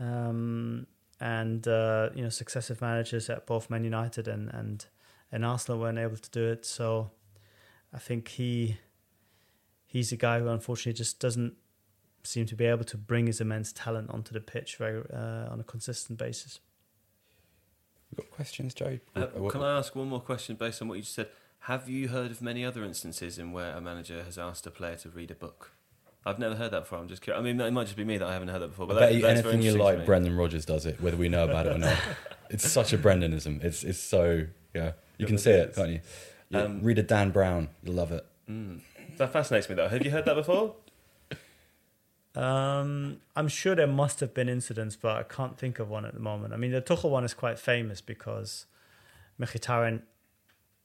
Um, 0.00 0.86
and, 1.20 1.66
uh, 1.66 2.10
you 2.14 2.22
know, 2.22 2.28
successive 2.28 2.80
managers 2.80 3.28
at 3.30 3.46
both 3.46 3.70
Man 3.70 3.84
United 3.84 4.28
and, 4.28 4.48
and, 4.52 4.86
and 5.32 5.44
Arsenal 5.44 5.80
weren't 5.80 5.98
able 5.98 6.16
to 6.16 6.30
do 6.30 6.48
it. 6.48 6.64
So 6.64 7.10
I 7.92 7.98
think 7.98 8.28
he 8.28 8.78
he's 9.88 10.12
a 10.12 10.16
guy 10.16 10.38
who 10.38 10.46
unfortunately 10.48 10.92
just 10.96 11.18
doesn't 11.18 11.54
seem 12.22 12.46
to 12.46 12.54
be 12.54 12.66
able 12.66 12.84
to 12.84 12.96
bring 12.96 13.26
his 13.26 13.40
immense 13.40 13.72
talent 13.72 14.10
onto 14.10 14.32
the 14.32 14.40
pitch 14.40 14.76
very 14.76 15.02
uh, 15.12 15.50
on 15.50 15.58
a 15.58 15.64
consistent 15.64 16.18
basis. 16.18 16.60
We've 18.10 18.24
got 18.24 18.30
questions, 18.30 18.74
Joe. 18.74 18.98
Uh, 19.16 19.26
can 19.48 19.62
I 19.62 19.78
ask 19.78 19.96
one 19.96 20.08
more 20.08 20.20
question 20.20 20.54
based 20.56 20.80
on 20.80 20.88
what 20.88 20.94
you 20.94 21.02
just 21.02 21.14
said? 21.14 21.28
Have 21.60 21.88
you 21.88 22.08
heard 22.08 22.30
of 22.30 22.40
many 22.40 22.64
other 22.64 22.84
instances 22.84 23.38
in 23.38 23.52
where 23.52 23.72
a 23.74 23.80
manager 23.80 24.22
has 24.22 24.38
asked 24.38 24.66
a 24.66 24.70
player 24.70 24.96
to 24.96 25.08
read 25.08 25.30
a 25.30 25.34
book? 25.34 25.72
I've 26.24 26.38
never 26.38 26.54
heard 26.54 26.70
that 26.72 26.80
before. 26.80 26.98
I'm 26.98 27.08
just 27.08 27.22
curious. 27.22 27.40
I 27.40 27.42
mean, 27.42 27.60
it 27.60 27.70
might 27.70 27.84
just 27.84 27.96
be 27.96 28.04
me 28.04 28.18
that 28.18 28.26
I 28.28 28.32
haven't 28.34 28.48
heard 28.48 28.60
that 28.62 28.68
before. 28.68 28.86
I 28.86 28.88
But 28.88 28.94
bet 28.98 29.08
that, 29.10 29.14
you 29.16 29.22
that's 29.22 29.40
anything 29.40 29.62
you 29.62 29.72
like. 29.72 30.04
Brendan 30.04 30.36
Rodgers 30.36 30.64
does 30.64 30.84
it, 30.86 31.00
whether 31.00 31.16
we 31.16 31.28
know 31.28 31.44
about 31.44 31.66
it 31.66 31.72
or 31.76 31.78
not. 31.78 31.96
it's 32.50 32.70
such 32.70 32.92
a 32.92 32.98
Brendanism. 32.98 33.62
It's 33.62 33.82
it's 33.82 33.98
so 33.98 34.46
yeah. 34.74 34.92
You 35.16 35.26
can 35.26 35.38
see 35.38 35.50
it, 35.50 35.70
is. 35.70 35.76
can't 35.76 35.90
you? 35.90 36.00
Yeah, 36.50 36.62
Um, 36.62 36.82
read 36.82 36.98
a 36.98 37.02
Dan 37.02 37.30
Brown, 37.30 37.68
you'll 37.82 37.94
love 37.96 38.12
it. 38.12 38.24
Mm. 38.48 38.80
That 39.18 39.32
fascinates 39.32 39.68
me, 39.68 39.74
though. 39.74 39.88
Have 39.88 40.04
you 40.04 40.10
heard 40.10 40.24
that 40.24 40.34
before? 40.34 40.74
Um, 42.34 43.20
I'm 43.34 43.48
sure 43.48 43.74
there 43.74 43.86
must 43.88 44.20
have 44.20 44.32
been 44.32 44.48
incidents, 44.48 44.96
but 44.96 45.16
I 45.16 45.22
can't 45.24 45.58
think 45.58 45.78
of 45.80 45.88
one 45.88 46.04
at 46.04 46.14
the 46.14 46.20
moment. 46.20 46.54
I 46.54 46.56
mean, 46.56 46.70
the 46.70 46.80
Tuchel 46.80 47.10
one 47.10 47.24
is 47.24 47.34
quite 47.34 47.58
famous 47.58 48.00
because 48.00 48.66
Mkhitaryan 49.40 50.02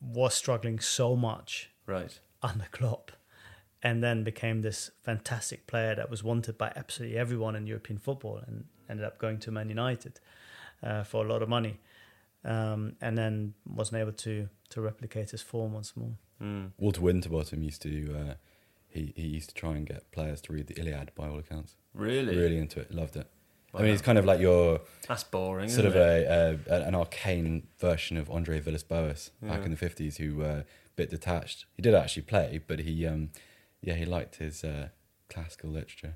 was 0.01 0.33
struggling 0.33 0.79
so 0.79 1.15
much 1.15 1.69
Right. 1.85 2.19
under 2.41 2.65
Klopp, 2.71 3.11
and 3.83 4.03
then 4.03 4.23
became 4.23 4.61
this 4.61 4.89
fantastic 5.03 5.67
player 5.67 5.93
that 5.95 6.09
was 6.09 6.23
wanted 6.23 6.57
by 6.57 6.73
absolutely 6.75 7.17
everyone 7.17 7.55
in 7.55 7.67
European 7.67 7.99
football, 7.99 8.41
and 8.47 8.65
ended 8.89 9.05
up 9.05 9.19
going 9.19 9.37
to 9.39 9.51
Man 9.51 9.69
United 9.69 10.19
uh, 10.81 11.03
for 11.03 11.23
a 11.23 11.29
lot 11.29 11.43
of 11.43 11.49
money, 11.49 11.79
um, 12.43 12.95
and 12.99 13.15
then 13.17 13.53
wasn't 13.65 14.01
able 14.01 14.13
to 14.13 14.49
to 14.69 14.81
replicate 14.81 15.29
his 15.31 15.41
form 15.43 15.73
once 15.73 15.95
more. 15.95 16.13
Mm. 16.41 16.71
Walter 16.77 17.01
Winterbottom 17.01 17.63
used 17.63 17.81
to 17.83 18.15
uh, 18.15 18.33
he 18.87 19.13
he 19.15 19.27
used 19.27 19.49
to 19.49 19.55
try 19.55 19.71
and 19.71 19.85
get 19.85 20.11
players 20.11 20.41
to 20.41 20.53
read 20.53 20.67
the 20.67 20.79
Iliad 20.79 21.11
by 21.15 21.27
all 21.27 21.39
accounts. 21.39 21.75
Really? 21.93 22.35
Really 22.35 22.57
into 22.57 22.79
it, 22.79 22.93
loved 22.93 23.15
it. 23.15 23.27
I 23.75 23.81
mean, 23.81 23.91
it's 23.91 24.03
kind 24.03 24.19
of 24.19 24.25
like 24.25 24.39
your 24.39 24.81
That's 25.07 25.23
boring. 25.23 25.67
sort 25.67 25.87
of 25.87 25.95
a, 25.95 26.59
a 26.69 26.85
an 26.87 26.93
arcane 26.93 27.67
version 27.79 28.17
of 28.17 28.29
Andre 28.29 28.59
Villas-Boas 28.59 29.31
back 29.41 29.63
in 29.65 29.71
the 29.71 29.77
fifties, 29.77 30.17
who 30.17 30.35
were 30.35 30.45
a 30.59 30.65
bit 30.95 31.09
detached. 31.09 31.65
He 31.75 31.81
did 31.81 31.95
actually 31.95 32.21
play, 32.23 32.61
but 32.67 32.79
he 32.79 33.07
um, 33.07 33.31
yeah, 33.81 33.95
he 33.95 34.05
liked 34.05 34.35
his 34.35 34.63
uh, 34.63 34.89
classical 35.27 35.71
literature 35.71 36.15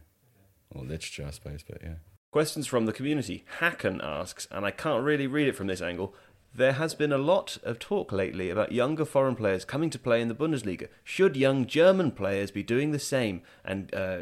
or 0.70 0.84
literature, 0.84 1.26
I 1.28 1.32
suppose. 1.32 1.64
But 1.68 1.82
yeah. 1.82 1.96
Questions 2.30 2.68
from 2.68 2.86
the 2.86 2.94
community. 2.94 3.44
Hacken 3.60 4.04
asks, 4.04 4.48
and 4.52 4.64
I 4.64 4.70
can't 4.70 5.04
really 5.04 5.26
read 5.26 5.48
it 5.48 5.56
from 5.56 5.66
this 5.68 5.82
angle. 5.82 6.14
There 6.58 6.74
has 6.74 6.96
been 6.96 7.14
a 7.14 7.20
lot 7.20 7.60
of 7.62 7.78
talk 7.78 8.12
lately 8.12 8.50
about 8.50 8.72
younger 8.72 9.06
foreign 9.06 9.36
players 9.36 9.64
coming 9.64 9.92
to 9.92 10.00
play 10.00 10.24
in 10.24 10.28
the 10.28 10.34
Bundesliga. 10.34 10.88
Should 11.04 11.38
young 11.38 11.68
German 11.68 12.10
players 12.10 12.50
be 12.50 12.64
doing 12.64 12.92
the 12.92 12.98
same 12.98 13.44
and 13.64 13.94
uh, 13.94 14.22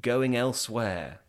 going 0.00 0.34
elsewhere? 0.34 1.20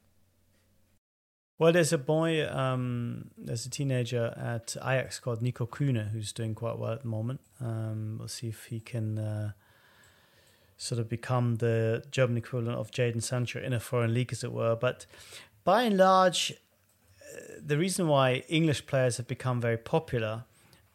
Well, 1.60 1.72
there's 1.72 1.94
a 1.94 2.00
boy, 2.00 2.48
um, 2.50 3.30
there's 3.38 3.68
a 3.68 3.70
teenager 3.70 4.34
at 4.36 4.76
Ajax 4.78 5.20
called 5.20 5.44
Nico 5.44 5.68
Kuhne 5.68 6.10
who's 6.10 6.32
doing 6.32 6.56
quite 6.56 6.80
well 6.80 6.94
at 6.94 7.04
the 7.04 7.08
moment. 7.08 7.40
Um, 7.62 8.16
we'll 8.18 8.28
see 8.28 8.48
if 8.48 8.66
he 8.66 8.80
can 8.80 9.20
uh, 9.20 9.52
sort 10.76 11.00
of 11.00 11.08
become 11.08 11.58
the 11.58 12.04
German 12.10 12.36
equivalent 12.36 12.80
of 12.80 12.90
Jadon 12.90 13.22
Sancho 13.22 13.62
in 13.62 13.74
a 13.74 13.80
foreign 13.80 14.12
league, 14.12 14.32
as 14.32 14.44
it 14.44 14.52
were. 14.52 14.76
But 14.76 15.06
by 15.64 15.84
and 15.84 15.98
large, 15.98 16.52
the 17.60 17.78
reason 17.78 18.08
why 18.08 18.44
English 18.48 18.86
players 18.86 19.18
have 19.18 19.28
become 19.28 19.60
very 19.62 19.78
popular 19.78 20.46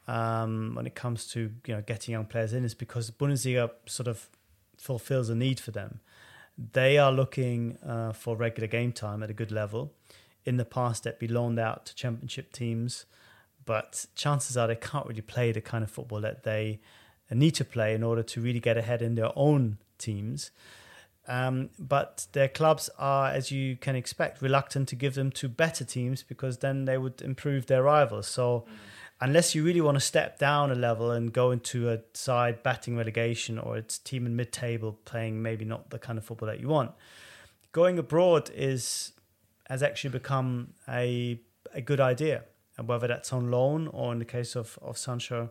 um, 0.08 0.74
when 0.74 0.86
it 0.86 0.94
comes 0.94 1.26
to 1.28 1.52
you 1.66 1.74
know 1.74 1.82
getting 1.82 2.12
young 2.12 2.26
players 2.26 2.52
in 2.52 2.64
is 2.64 2.74
because 2.74 3.10
Bundesliga 3.10 3.70
sort 3.86 4.08
of 4.08 4.28
fulfills 4.76 5.28
a 5.28 5.34
need 5.34 5.60
for 5.60 5.70
them. 5.70 6.00
They 6.72 6.98
are 6.98 7.12
looking 7.12 7.78
uh, 7.78 8.12
for 8.12 8.36
regular 8.36 8.66
game 8.66 8.92
time 8.92 9.22
at 9.22 9.30
a 9.30 9.34
good 9.34 9.50
level 9.50 9.92
in 10.44 10.56
the 10.56 10.64
past 10.64 11.04
they'd 11.04 11.18
be 11.18 11.28
loaned 11.28 11.58
out 11.58 11.86
to 11.86 11.94
championship 11.94 12.52
teams, 12.52 13.04
but 13.64 14.06
chances 14.14 14.56
are 14.56 14.66
they 14.66 14.76
can't 14.76 15.06
really 15.06 15.20
play 15.20 15.52
the 15.52 15.60
kind 15.60 15.84
of 15.84 15.90
football 15.90 16.20
that 16.20 16.42
they 16.42 16.80
need 17.30 17.52
to 17.52 17.64
play 17.64 17.94
in 17.94 18.02
order 18.02 18.22
to 18.22 18.40
really 18.40 18.60
get 18.60 18.76
ahead 18.76 19.00
in 19.00 19.14
their 19.14 19.30
own 19.36 19.78
teams. 19.98 20.50
Um, 21.28 21.70
but 21.78 22.26
their 22.32 22.48
clubs 22.48 22.90
are, 22.98 23.28
as 23.28 23.52
you 23.52 23.76
can 23.76 23.94
expect, 23.94 24.42
reluctant 24.42 24.88
to 24.88 24.96
give 24.96 25.14
them 25.14 25.30
to 25.32 25.48
better 25.48 25.84
teams 25.84 26.22
because 26.22 26.58
then 26.58 26.84
they 26.84 26.98
would 26.98 27.22
improve 27.22 27.66
their 27.66 27.82
rivals. 27.82 28.26
So, 28.26 28.66
unless 29.20 29.54
you 29.54 29.62
really 29.64 29.80
want 29.80 29.94
to 29.94 30.00
step 30.00 30.36
down 30.38 30.72
a 30.72 30.74
level 30.74 31.12
and 31.12 31.32
go 31.32 31.52
into 31.52 31.88
a 31.90 32.00
side 32.12 32.62
batting 32.64 32.96
relegation 32.96 33.56
or 33.56 33.76
it's 33.76 33.98
team 33.98 34.26
in 34.26 34.34
mid-table 34.34 34.98
playing 35.04 35.40
maybe 35.40 35.64
not 35.64 35.90
the 35.90 35.98
kind 35.98 36.18
of 36.18 36.24
football 36.24 36.48
that 36.48 36.58
you 36.58 36.66
want, 36.66 36.90
going 37.70 37.98
abroad 37.98 38.50
is 38.54 39.12
has 39.68 39.82
actually 39.82 40.10
become 40.10 40.74
a 40.88 41.40
a 41.74 41.80
good 41.80 42.00
idea, 42.00 42.42
and 42.76 42.88
whether 42.88 43.06
that's 43.06 43.32
on 43.32 43.50
loan 43.50 43.88
or 43.88 44.12
in 44.12 44.18
the 44.18 44.24
case 44.24 44.56
of 44.56 44.78
of 44.82 44.98
Sancho 44.98 45.50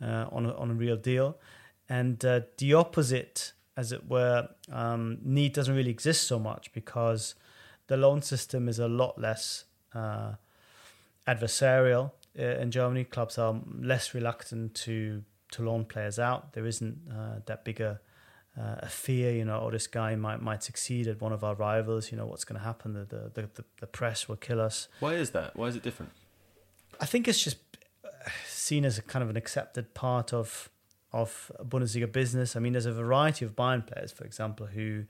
uh, 0.00 0.26
on 0.30 0.46
a, 0.46 0.54
on 0.54 0.70
a 0.70 0.74
real 0.74 0.96
deal, 0.96 1.38
and 1.88 2.24
uh, 2.24 2.40
the 2.58 2.74
opposite, 2.74 3.52
as 3.78 3.92
it 3.92 4.10
were, 4.10 4.48
um, 4.72 5.18
need 5.22 5.52
doesn't 5.52 5.76
really 5.76 5.90
exist 5.98 6.26
so 6.26 6.36
much 6.36 6.72
because 6.72 7.36
the 7.86 7.96
loan 7.96 8.20
system 8.20 8.68
is 8.68 8.80
a 8.80 8.88
lot 8.88 9.16
less 9.20 9.64
uh, 9.94 10.32
adversarial 11.28 12.10
uh, 12.36 12.42
in 12.42 12.72
Germany. 12.72 13.04
Clubs 13.04 13.38
are 13.38 13.54
less 13.80 14.14
reluctant 14.14 14.74
to 14.74 15.22
to 15.52 15.62
loan 15.62 15.84
players 15.84 16.18
out. 16.18 16.52
There 16.54 16.66
isn't 16.66 16.98
uh, 17.10 17.36
that 17.46 17.64
bigger 17.64 18.00
uh, 18.58 18.76
a 18.80 18.88
fear, 18.88 19.30
you 19.32 19.44
know, 19.44 19.60
oh, 19.62 19.70
this 19.70 19.86
guy 19.86 20.16
might 20.16 20.42
might 20.42 20.64
succeed 20.64 21.06
at 21.06 21.20
one 21.20 21.32
of 21.32 21.44
our 21.44 21.54
rivals. 21.54 22.10
You 22.10 22.18
know, 22.18 22.26
what's 22.26 22.44
going 22.44 22.58
to 22.58 22.64
happen? 22.64 22.94
The, 22.94 23.04
the 23.04 23.48
the 23.54 23.64
the 23.78 23.86
press 23.86 24.28
will 24.28 24.40
kill 24.48 24.60
us. 24.60 24.88
Why 24.98 25.14
is 25.14 25.30
that? 25.30 25.56
Why 25.56 25.66
is 25.68 25.76
it 25.76 25.84
different? 25.84 26.10
I 27.00 27.06
think 27.06 27.28
it's 27.28 27.42
just 27.44 27.58
uh, 28.04 28.08
seen 28.48 28.84
as 28.84 28.98
a 28.98 29.02
kind 29.02 29.22
of 29.22 29.30
an 29.30 29.36
accepted 29.36 29.94
part 29.94 30.32
of 30.32 30.68
of 31.12 31.50
Bundesliga 31.62 32.10
business. 32.10 32.56
I 32.56 32.60
mean, 32.60 32.72
there's 32.72 32.86
a 32.86 32.92
variety 32.92 33.44
of 33.44 33.56
Bayern 33.56 33.86
players, 33.86 34.12
for 34.12 34.24
example, 34.24 34.66
who 34.66 35.04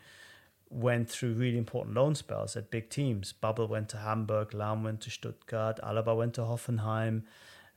went 0.71 1.09
through 1.09 1.33
really 1.33 1.59
important 1.59 1.97
loan 1.97 2.15
spells 2.15 2.57
at 2.57 2.71
big 2.71 2.91
teams. 2.91 3.33
Bubble 3.33 3.67
went 3.67 3.89
to 3.91 3.99
Hamburg, 3.99 4.51
Lahm 4.51 4.83
went 4.83 5.01
to 5.03 5.11
Stuttgart, 5.11 5.81
Alaba 5.83 6.17
went 6.17 6.35
to 6.35 6.43
Hoffenheim. 6.43 7.23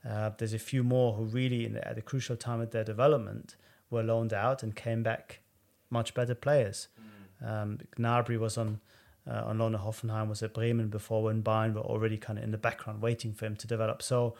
Uh, 0.08 0.30
there's 0.38 0.52
a 0.52 0.58
few 0.58 0.82
more 0.82 1.14
who 1.14 1.24
really, 1.24 1.64
in, 1.64 1.76
at 1.76 1.96
a 1.96 2.02
crucial 2.02 2.36
time 2.36 2.60
of 2.60 2.70
their 2.70 2.84
development, 2.84 3.56
were 3.90 4.02
loaned 4.02 4.32
out 4.32 4.62
and 4.62 4.76
came 4.76 5.02
back 5.02 5.40
much 5.90 6.14
better 6.14 6.34
players. 6.34 6.88
Um, 7.44 7.78
Gnabry 7.98 8.38
was 8.38 8.56
on 8.56 8.80
uh, 9.28 9.42
on 9.44 9.58
loan 9.58 9.74
at 9.74 9.82
Hoffenheim, 9.82 10.28
was 10.28 10.42
at 10.42 10.52
Bremen 10.52 10.88
before 10.88 11.22
when 11.22 11.42
Bayern 11.42 11.74
were 11.74 11.80
already 11.80 12.16
kind 12.16 12.38
of 12.38 12.44
in 12.44 12.50
the 12.50 12.58
background 12.58 13.02
waiting 13.02 13.32
for 13.32 13.46
him 13.46 13.54
to 13.56 13.66
develop. 13.68 14.02
So 14.02 14.34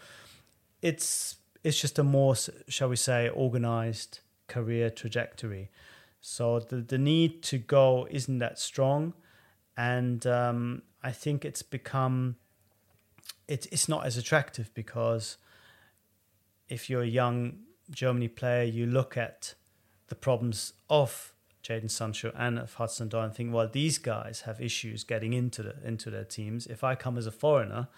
it's 0.81 1.37
it's 1.65 1.81
just 1.81 1.99
a 1.99 2.03
more, 2.03 2.35
shall 2.69 2.89
we 2.89 2.97
say, 2.97 3.29
organized 3.29 4.21
career 4.49 4.91
trajectory. 4.91 5.71
So 6.21 6.61
the 6.61 6.77
the 6.77 6.99
need 6.99 7.43
to 7.45 7.59
go 7.59 8.07
isn't 8.11 8.39
that 8.39 8.59
strong, 8.59 9.15
and 9.77 10.27
um, 10.27 10.83
I 11.03 11.13
think 11.13 11.45
it's 11.45 11.63
become 11.63 12.37
it's 13.49 13.67
it's 13.67 13.89
not 13.89 14.07
as 14.07 14.17
attractive 14.17 14.73
because 14.75 15.37
if 16.69 16.89
you're 16.89 17.03
a 17.03 17.07
young 17.07 17.59
Germany 17.91 18.29
player, 18.29 18.63
you 18.63 18.87
look 18.87 19.17
at 19.17 19.55
the 20.09 20.15
problems 20.15 20.73
of 20.89 21.33
Jadon 21.63 21.91
Sancho 21.91 22.33
and 22.37 22.59
of 22.59 22.75
Hudson-Odoi 22.75 23.25
and 23.25 23.35
think, 23.35 23.53
well, 23.53 23.69
these 23.69 23.99
guys 23.99 24.43
have 24.43 24.61
issues 24.61 25.05
getting 25.05 25.33
into 25.33 25.63
the 25.63 25.75
into 25.85 26.11
their 26.11 26.25
teams. 26.25 26.67
If 26.67 26.85
I 26.85 26.95
come 26.95 27.19
as 27.19 27.27
a 27.27 27.33
foreigner 27.33 27.89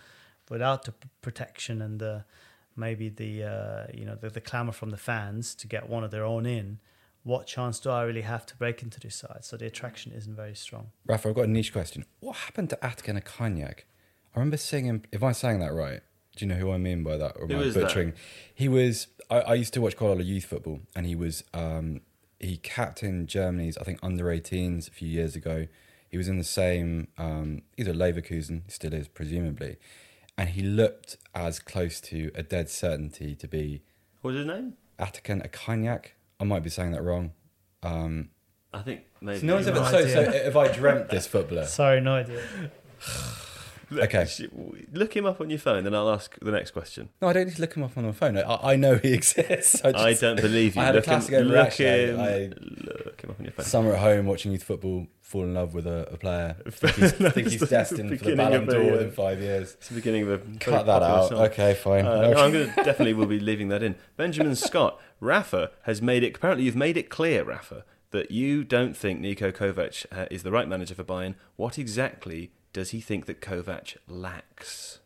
without 0.50 0.84
the 0.84 0.94
protection 1.22 1.80
and 1.82 1.98
the 2.00 2.24
maybe 2.76 3.08
the 3.08 3.44
uh, 3.44 3.86
you 3.92 4.04
know 4.04 4.14
the, 4.14 4.30
the 4.30 4.40
clamor 4.40 4.72
from 4.72 4.90
the 4.90 4.96
fans 4.96 5.54
to 5.56 5.66
get 5.66 5.88
one 5.88 6.04
of 6.04 6.10
their 6.10 6.24
own 6.24 6.46
in, 6.46 6.78
what 7.22 7.46
chance 7.46 7.80
do 7.80 7.90
I 7.90 8.02
really 8.02 8.22
have 8.22 8.46
to 8.46 8.56
break 8.56 8.82
into 8.82 9.00
this 9.00 9.16
side? 9.16 9.44
So 9.44 9.56
the 9.56 9.66
attraction 9.66 10.12
isn't 10.12 10.34
very 10.34 10.54
strong. 10.54 10.90
Rafa, 11.06 11.28
I've 11.28 11.34
got 11.34 11.44
a 11.44 11.50
niche 11.50 11.72
question. 11.72 12.04
What 12.20 12.36
happened 12.36 12.70
to 12.70 12.84
Atkin 12.84 13.20
Cognac? 13.20 13.86
I 14.34 14.38
remember 14.38 14.56
seeing 14.56 14.84
him. 14.84 15.02
If 15.12 15.22
I'm 15.22 15.34
saying 15.34 15.60
that 15.60 15.72
right, 15.72 16.00
do 16.36 16.44
you 16.44 16.48
know 16.48 16.58
who 16.58 16.70
I 16.70 16.78
mean 16.78 17.02
by 17.02 17.16
that? 17.16 17.36
Or 17.36 17.44
am 17.44 17.50
Who 17.50 17.60
I 17.60 17.62
is 17.62 17.74
that? 17.74 18.14
He 18.54 18.68
was. 18.68 19.08
I, 19.30 19.40
I 19.40 19.54
used 19.54 19.72
to 19.74 19.80
watch 19.80 19.96
quite 19.96 20.08
a 20.08 20.10
lot 20.10 20.20
of 20.20 20.26
youth 20.26 20.44
football, 20.44 20.80
and 20.94 21.06
he 21.06 21.14
was. 21.14 21.44
Um, 21.52 22.00
he 22.40 22.58
captained 22.58 23.28
Germany's, 23.28 23.78
I 23.78 23.84
think, 23.84 23.98
under 24.02 24.24
18s 24.26 24.88
a 24.88 24.90
few 24.90 25.08
years 25.08 25.34
ago. 25.34 25.66
He 26.10 26.18
was 26.18 26.28
in 26.28 26.36
the 26.36 26.44
same, 26.44 27.08
um, 27.16 27.62
either 27.76 27.92
Leverkusen, 27.92 28.70
still 28.70 28.92
is 28.92 29.08
presumably, 29.08 29.76
and 30.36 30.50
he 30.50 30.62
looked 30.62 31.16
as 31.34 31.58
close 31.58 32.00
to 32.02 32.30
a 32.34 32.42
dead 32.42 32.68
certainty 32.68 33.34
to 33.36 33.48
be 33.48 33.82
What's 34.20 34.38
his 34.38 34.46
name? 34.46 34.74
Atakan 34.98 35.46
Akkaynak. 35.48 36.06
I 36.40 36.44
might 36.44 36.62
be 36.62 36.70
saying 36.70 36.92
that 36.92 37.02
wrong. 37.02 37.32
Um, 37.82 38.30
I 38.72 38.80
think 38.82 39.02
maybe. 39.20 39.40
so 39.40 39.46
no 39.46 39.54
one's 39.54 39.66
ever. 39.68 39.80
No 39.80 39.90
So, 39.90 40.06
so 40.08 40.20
if 40.20 40.56
I 40.56 40.68
dreamt 40.68 41.10
this 41.10 41.26
footballer, 41.26 41.66
Sorry, 41.66 42.00
no 42.00 42.14
idea. 42.14 42.42
okay. 43.98 44.26
Look 44.92 45.16
him 45.16 45.26
up 45.26 45.40
on 45.40 45.50
your 45.50 45.58
phone, 45.58 45.84
then 45.84 45.94
I'll 45.94 46.10
ask 46.10 46.38
the 46.40 46.50
next 46.50 46.70
question. 46.72 47.08
No, 47.22 47.28
I 47.28 47.32
don't 47.32 47.46
need 47.46 47.54
to 47.56 47.60
look 47.60 47.74
him 47.74 47.82
up 47.82 47.96
on 47.96 48.04
my 48.06 48.12
phone. 48.12 48.36
I, 48.38 48.72
I 48.72 48.76
know 48.76 48.96
he 48.96 49.12
exists. 49.14 49.82
I, 49.84 49.92
just, 49.92 50.04
I 50.04 50.12
don't 50.14 50.40
believe 50.40 50.76
you. 50.76 50.82
I 50.82 50.86
had 50.86 50.94
a 50.94 50.98
look 50.98 51.04
classic 51.04 51.34
him, 51.34 51.48
look 51.48 51.72
him, 51.72 52.20
I- 52.20 52.50
look 53.04 53.20
him 53.20 53.30
up 53.30 53.38
on 53.38 53.44
your 53.44 53.52
phone. 53.52 53.64
Summer 53.66 53.92
at 53.94 54.00
home 54.00 54.26
watching 54.26 54.52
youth 54.52 54.64
football, 54.64 55.06
fall 55.20 55.42
in 55.44 55.54
love 55.54 55.74
with 55.74 55.86
a, 55.86 56.08
a 56.12 56.16
player. 56.16 56.56
Think 56.70 56.94
he's, 56.96 57.12
think 57.12 57.48
he's 57.48 57.68
destined 57.68 58.18
for 58.18 58.24
the 58.24 58.36
Ballon 58.36 58.66
d'Or 58.66 58.92
within 58.92 59.10
five 59.10 59.40
years. 59.40 59.74
It's 59.74 59.88
the 59.88 59.94
beginning 59.96 60.22
of 60.24 60.30
a 60.30 60.38
Cut 60.58 60.86
that 60.86 61.02
out. 61.02 61.28
song. 61.30 61.38
Okay, 61.46 61.74
fine. 61.74 62.06
Uh, 62.06 62.10
Okay. 62.14 62.30
no, 62.34 62.44
I'm 62.44 62.52
going 62.52 62.68
to 62.74 62.74
definitely 62.84 63.14
will 63.14 63.26
be 63.26 63.40
leaving 63.40 63.68
that 63.68 63.82
in. 63.82 63.96
Benjamin 64.16 64.54
Scott, 64.54 65.00
Rafa 65.20 65.70
has 65.82 66.00
made 66.02 66.22
it. 66.22 66.36
Apparently, 66.36 66.64
you've 66.64 66.76
made 66.76 66.96
it 66.96 67.08
clear, 67.10 67.44
Rafa, 67.44 67.84
that 68.10 68.30
you 68.30 68.62
don't 68.64 68.96
think 68.96 69.20
Niko 69.20 69.50
Kovac 69.52 70.06
uh, 70.12 70.26
is 70.30 70.42
the 70.44 70.52
right 70.52 70.68
manager 70.68 70.94
for 70.94 71.02
Bayern. 71.04 71.34
What 71.56 71.78
exactly 71.78 72.52
does 72.74 72.90
he 72.90 73.00
think 73.00 73.24
that 73.24 73.40
Kovac 73.40 73.96
lacks? 74.06 74.98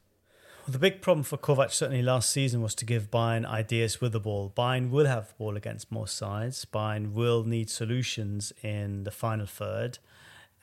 Well, 0.67 0.73
the 0.73 0.79
big 0.81 1.01
problem 1.01 1.23
for 1.23 1.37
Kovac 1.37 1.71
certainly 1.71 2.03
last 2.03 2.31
season 2.31 2.61
was 2.63 2.75
to 2.77 2.85
give 2.85 3.11
Bayern 3.11 3.47
ideas 3.47 4.01
with 4.01 4.13
the 4.13 4.21
ball. 4.21 4.53
Bayern 4.57 4.91
will 4.91 5.07
have 5.07 5.29
the 5.29 5.35
ball 5.35 5.57
against 5.57 5.93
most 5.93 6.17
sides. 6.17 6.65
Bayern 6.65 7.13
will 7.13 7.45
need 7.45 7.71
solutions 7.71 8.53
in 8.63 9.05
the 9.05 9.11
final 9.11 9.47
third. 9.47 9.99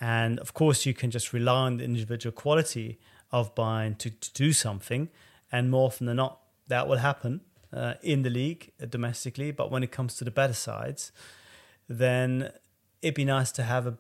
And 0.02 0.40
of 0.40 0.54
course, 0.54 0.86
you 0.86 0.94
can 0.94 1.12
just 1.12 1.32
rely 1.32 1.68
on 1.68 1.78
the 1.78 1.86
individual 1.86 2.34
quality 2.34 3.00
of 3.32 3.56
Bayern 3.56 3.98
to, 4.00 4.10
to 4.10 4.34
do 4.34 4.52
something. 4.52 5.10
And 5.52 5.72
more 5.72 5.86
often 5.86 6.08
than 6.08 6.18
not, 6.18 6.40
that 6.68 6.88
will 6.88 6.98
happen 6.98 7.42
uh, 7.72 7.94
in 8.02 8.24
the 8.24 8.30
league 8.32 8.72
uh, 8.82 8.88
domestically. 8.88 9.52
But 9.52 9.70
when 9.70 9.84
it 9.84 9.92
comes 9.92 10.16
to 10.16 10.24
the 10.24 10.32
better 10.32 10.54
sides, 10.54 11.12
then 11.88 12.52
it'd 13.04 13.14
be 13.14 13.26
nice 13.26 13.52
to 13.54 13.64
have 13.64 13.86
a 13.86 13.98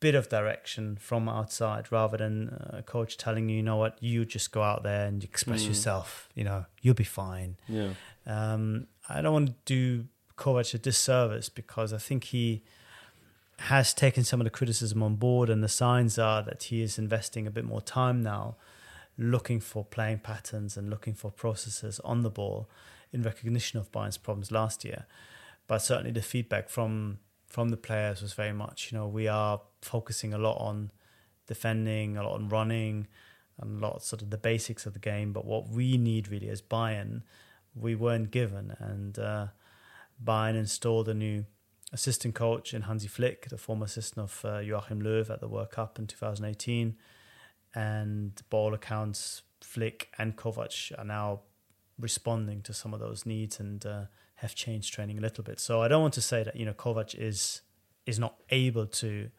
bit 0.00 0.14
of 0.14 0.28
direction 0.28 0.96
from 1.00 1.28
outside 1.28 1.90
rather 1.90 2.16
than 2.18 2.48
a 2.70 2.82
coach 2.82 3.16
telling 3.16 3.48
you, 3.48 3.56
you 3.56 3.62
know 3.62 3.76
what, 3.76 3.96
you 4.02 4.24
just 4.24 4.52
go 4.52 4.62
out 4.62 4.82
there 4.82 5.06
and 5.06 5.24
express 5.24 5.62
Mm. 5.64 5.68
yourself. 5.68 6.28
You 6.34 6.44
know, 6.44 6.66
you'll 6.82 6.94
be 6.94 7.04
fine. 7.04 7.56
Yeah. 7.68 7.94
Um, 8.26 8.88
I 9.08 9.22
don't 9.22 9.32
want 9.32 9.48
to 9.48 9.54
do 9.64 10.06
Kovac 10.36 10.74
a 10.74 10.78
disservice 10.78 11.48
because 11.48 11.92
I 11.94 11.98
think 11.98 12.24
he 12.24 12.62
has 13.58 13.94
taken 13.94 14.22
some 14.22 14.38
of 14.40 14.44
the 14.44 14.50
criticism 14.50 15.02
on 15.02 15.16
board, 15.16 15.48
and 15.48 15.64
the 15.64 15.68
signs 15.68 16.18
are 16.18 16.42
that 16.42 16.64
he 16.64 16.82
is 16.82 16.98
investing 16.98 17.46
a 17.46 17.50
bit 17.50 17.64
more 17.64 17.80
time 17.80 18.20
now, 18.20 18.56
looking 19.16 19.60
for 19.60 19.82
playing 19.82 20.18
patterns 20.18 20.76
and 20.76 20.90
looking 20.90 21.14
for 21.14 21.30
processes 21.30 21.98
on 22.00 22.20
the 22.22 22.28
ball 22.28 22.68
in 23.12 23.22
recognition 23.22 23.78
of 23.80 23.90
Bayern's 23.90 24.18
problems 24.18 24.50
last 24.52 24.84
year. 24.84 25.06
But 25.66 25.78
certainly 25.78 26.10
the 26.12 26.20
feedback 26.20 26.68
from 26.68 27.18
from 27.56 27.70
the 27.70 27.76
players 27.78 28.20
was 28.20 28.34
very 28.34 28.52
much, 28.52 28.92
you 28.92 28.98
know, 28.98 29.06
we 29.06 29.26
are 29.26 29.62
focusing 29.80 30.34
a 30.34 30.36
lot 30.36 30.58
on 30.60 30.90
defending, 31.46 32.14
a 32.14 32.22
lot 32.22 32.34
on 32.34 32.50
running, 32.50 33.06
and 33.58 33.82
a 33.82 33.86
lot 33.86 34.02
sort 34.02 34.20
of 34.20 34.28
the 34.28 34.36
basics 34.36 34.84
of 34.84 34.92
the 34.92 34.98
game. 34.98 35.32
But 35.32 35.46
what 35.46 35.70
we 35.70 35.96
need 35.96 36.28
really 36.28 36.50
as 36.50 36.60
Bayern, 36.60 37.22
we 37.74 37.94
weren't 37.94 38.30
given, 38.30 38.76
and 38.78 39.18
uh, 39.18 39.46
Bayern 40.22 40.54
installed 40.54 41.08
a 41.08 41.14
new 41.14 41.46
assistant 41.94 42.34
coach 42.34 42.74
in 42.74 42.82
Hansi 42.82 43.08
Flick, 43.08 43.48
the 43.48 43.56
former 43.56 43.86
assistant 43.86 44.24
of 44.24 44.44
uh, 44.44 44.58
Joachim 44.58 45.00
Löw 45.00 45.30
at 45.30 45.40
the 45.40 45.48
World 45.48 45.70
Cup 45.70 45.98
in 45.98 46.06
2018. 46.06 46.94
And 47.74 48.38
by 48.50 48.58
all 48.58 48.74
accounts, 48.74 49.40
Flick 49.62 50.10
and 50.18 50.36
Kovac 50.36 50.92
are 50.98 51.06
now 51.06 51.40
responding 51.98 52.60
to 52.64 52.74
some 52.74 52.92
of 52.92 53.00
those 53.00 53.24
needs 53.24 53.58
and 53.58 53.86
uh, 53.86 54.02
have 54.36 54.54
changed 54.54 54.92
training 54.92 55.18
a 55.18 55.20
little 55.20 55.44
bit. 55.44 55.60
So 55.60 55.82
I 55.82 55.88
don't 55.88 56.02
want 56.02 56.14
to 56.14 56.22
say 56.22 56.42
that 56.42 56.56
you 56.56 56.64
know 56.64 56.72
Kovac 56.72 57.14
is 57.14 57.62
is 58.06 58.18
not 58.18 58.36
able 58.50 58.86
to 58.86 59.30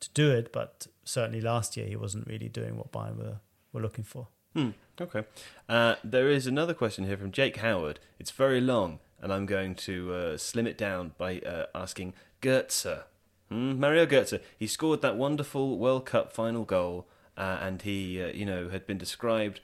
to 0.00 0.10
do 0.14 0.30
it, 0.30 0.52
but 0.52 0.86
certainly 1.04 1.40
last 1.40 1.76
year 1.76 1.86
he 1.86 1.96
wasn't 1.96 2.26
really 2.26 2.48
doing 2.48 2.76
what 2.76 2.92
Bayern 2.92 3.16
were 3.16 3.40
were 3.72 3.80
looking 3.80 4.04
for. 4.04 4.28
Hmm, 4.54 4.70
okay. 5.00 5.24
Uh, 5.68 5.96
there 6.02 6.30
is 6.30 6.46
another 6.46 6.74
question 6.74 7.04
here 7.04 7.16
from 7.16 7.32
Jake 7.32 7.58
Howard. 7.58 8.00
It's 8.18 8.30
very 8.30 8.60
long, 8.60 8.98
and 9.20 9.32
I'm 9.32 9.46
going 9.46 9.74
to 9.76 10.12
uh, 10.14 10.36
slim 10.36 10.66
it 10.66 10.78
down 10.78 11.12
by 11.18 11.40
uh, 11.40 11.66
asking 11.74 12.14
Goetze. 12.40 13.04
Hmm? 13.50 13.78
Mario 13.78 14.06
Goetze. 14.06 14.40
He 14.58 14.66
scored 14.66 15.02
that 15.02 15.16
wonderful 15.16 15.78
World 15.78 16.06
Cup 16.06 16.32
final 16.32 16.64
goal, 16.64 17.06
uh, 17.36 17.58
and 17.60 17.82
he, 17.82 18.22
uh, 18.22 18.28
you 18.28 18.46
know, 18.46 18.68
had 18.68 18.86
been 18.86 18.98
described 18.98 19.60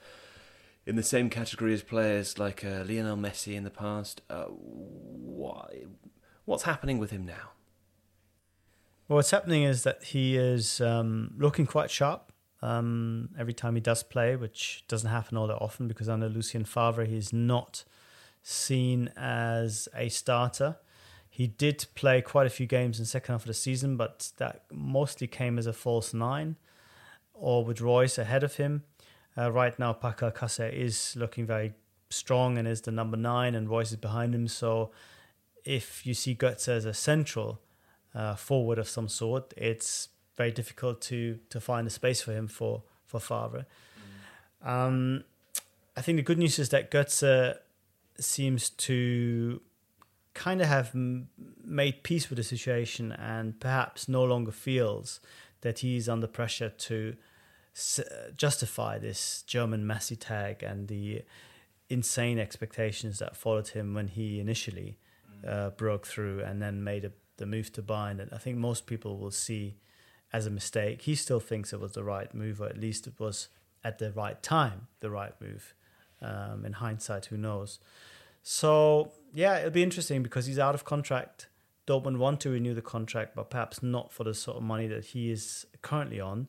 in 0.87 0.97
the 0.97 1.03
same 1.03 1.31
category 1.31 1.73
as 1.73 1.83
players 1.83 2.39
like 2.39 2.65
uh, 2.65 2.85
Lionel 2.87 3.17
Messi 3.17 3.55
in 3.55 3.65
the 3.65 3.71
past. 3.71 4.21
why? 4.29 5.85
What's 6.45 6.65
happening 6.65 6.99
with 6.99 7.11
him 7.11 7.25
now? 7.25 7.53
Well, 9.09 9.17
what's 9.17 9.31
happening 9.31 9.65
is 9.65 9.83
that 9.83 10.03
he 10.03 10.37
is 10.37 10.81
um, 10.81 11.35
looking 11.37 11.67
quite 11.67 11.91
sharp 11.91 12.33
um, 12.63 13.31
every 13.39 13.53
time 13.53 13.75
he 13.75 13.81
does 13.81 14.03
play, 14.03 14.37
which 14.37 14.85
doesn't 14.89 15.11
happen 15.11 15.37
all 15.37 15.47
that 15.47 15.59
often 15.59 15.89
because 15.89 16.09
under 16.09 16.29
Lucien 16.29 16.65
Favre, 16.65 17.05
he's 17.05 17.33
not 17.33 17.85
seen 18.43 19.11
as 19.17 19.89
a 19.95 20.09
starter. 20.09 20.77
He 21.29 21.47
did 21.47 21.87
play 21.95 22.23
quite 22.23 22.47
a 22.47 22.51
few 22.51 22.67
games 22.67 22.99
in 22.99 23.03
the 23.03 23.09
second 23.09 23.35
half 23.35 23.43
of 23.43 23.49
the 23.49 23.55
season, 23.55 23.97
but 23.97 24.33
that 24.39 24.65
mostly 24.73 25.27
came 25.27 25.59
as 25.59 25.67
a 25.67 25.73
false 25.73 26.15
nine 26.15 26.57
or 27.35 27.65
with 27.65 27.81
Reus 27.81 28.17
ahead 28.17 28.43
of 28.43 28.57
him. 28.57 28.85
Uh, 29.37 29.51
right 29.51 29.79
now, 29.79 29.93
Paco 29.93 30.31
Alcacer 30.31 30.73
is 30.73 31.15
looking 31.17 31.47
very 31.47 31.75
strong 32.11 32.59
and 32.59 32.69
is 32.69 32.83
the 32.83 32.93
number 32.93 33.17
nine, 33.17 33.55
and 33.55 33.69
Reus 33.69 33.91
is 33.91 33.97
behind 33.97 34.35
him. 34.35 34.47
So 34.49 34.93
if 35.65 36.07
you 36.07 36.15
see 36.15 36.35
Götze 36.35 36.69
as 36.69 36.85
a 36.85 36.95
central 36.95 37.61
uh, 38.15 38.37
forward 38.37 38.79
of 38.79 38.89
some 38.89 39.09
sort, 39.09 39.53
it's 39.57 40.09
very 40.37 40.51
difficult 40.51 41.01
to 41.01 41.39
to 41.51 41.61
find 41.61 41.87
a 41.87 41.91
space 41.91 42.23
for 42.23 42.33
him 42.33 42.47
for 42.47 42.83
for 43.07 43.21
Favre. 43.21 43.67
Mm. 44.65 44.69
Um, 44.69 45.25
I 45.97 46.01
think 46.01 46.17
the 46.17 46.23
good 46.23 46.39
news 46.39 46.59
is 46.59 46.71
that 46.71 46.91
Götze 46.91 47.57
seems 48.19 48.71
to 48.71 49.61
kind 50.35 50.61
of 50.61 50.67
have 50.67 50.91
m- 50.95 51.29
made 51.65 52.03
peace 52.03 52.29
with 52.29 52.37
the 52.37 52.43
situation 52.43 53.13
and 53.13 53.59
perhaps 53.61 54.09
no 54.09 54.25
longer 54.25 54.51
feels 54.51 55.21
that 55.61 55.79
he's 55.79 56.09
under 56.09 56.27
pressure 56.27 56.69
to 56.69 57.17
justify 58.37 58.99
this 58.99 59.43
German 59.47 59.85
Messi 59.85 60.17
tag 60.19 60.63
and 60.63 60.89
the 60.89 61.23
insane 61.89 62.39
expectations 62.39 63.19
that 63.19 63.37
followed 63.37 63.69
him 63.69 63.95
when 63.95 64.09
he 64.09 64.41
initially 64.41 64.99
mm. 65.45 65.49
uh, 65.49 65.71
broke 65.71 66.07
through 66.07 66.41
and 66.41 66.63
then 66.63 66.83
made 66.85 67.05
a, 67.05 67.13
the 67.37 67.47
move 67.47 67.73
to 67.73 67.83
Bayern. 67.83 68.21
And 68.21 68.33
I 68.33 68.39
think 68.39 68.57
most 68.57 68.87
people 68.87 69.19
will 69.19 69.31
see 69.31 69.77
as 70.33 70.47
a 70.47 70.51
mistake. 70.51 71.03
He 71.03 71.15
still 71.15 71.41
thinks 71.41 71.73
it 71.73 71.81
was 71.81 71.93
the 71.93 72.05
right 72.05 72.33
move, 72.35 72.61
or 72.61 72.67
at 72.67 72.79
least 72.79 73.07
it 73.07 73.15
was 73.19 73.49
at 73.83 73.99
the 73.99 74.13
right 74.13 74.43
time 74.43 74.89
the 75.01 75.11
right 75.11 75.35
move. 75.41 75.75
Um, 76.23 76.65
in 76.65 76.75
hindsight, 76.75 77.27
who 77.27 77.37
knows? 77.37 77.81
So 78.43 79.13
yeah, 79.33 79.59
it'll 79.59 79.71
be 79.71 79.83
interesting 79.83 80.23
because 80.23 80.47
he's 80.47 80.59
out 80.59 80.75
of 80.75 80.85
contract. 80.85 81.49
Dortmund 81.87 82.17
want 82.17 82.41
to 82.41 82.51
renew 82.51 82.73
the 82.73 82.83
contract, 82.83 83.35
but 83.35 83.51
perhaps 83.51 83.83
not 83.83 84.13
for 84.13 84.25
the 84.25 84.33
sort 84.33 84.57
of 84.57 84.63
money 84.63 84.87
that 84.87 85.07
he 85.07 85.31
is 85.31 85.67
currently 85.83 86.21
on. 86.21 86.49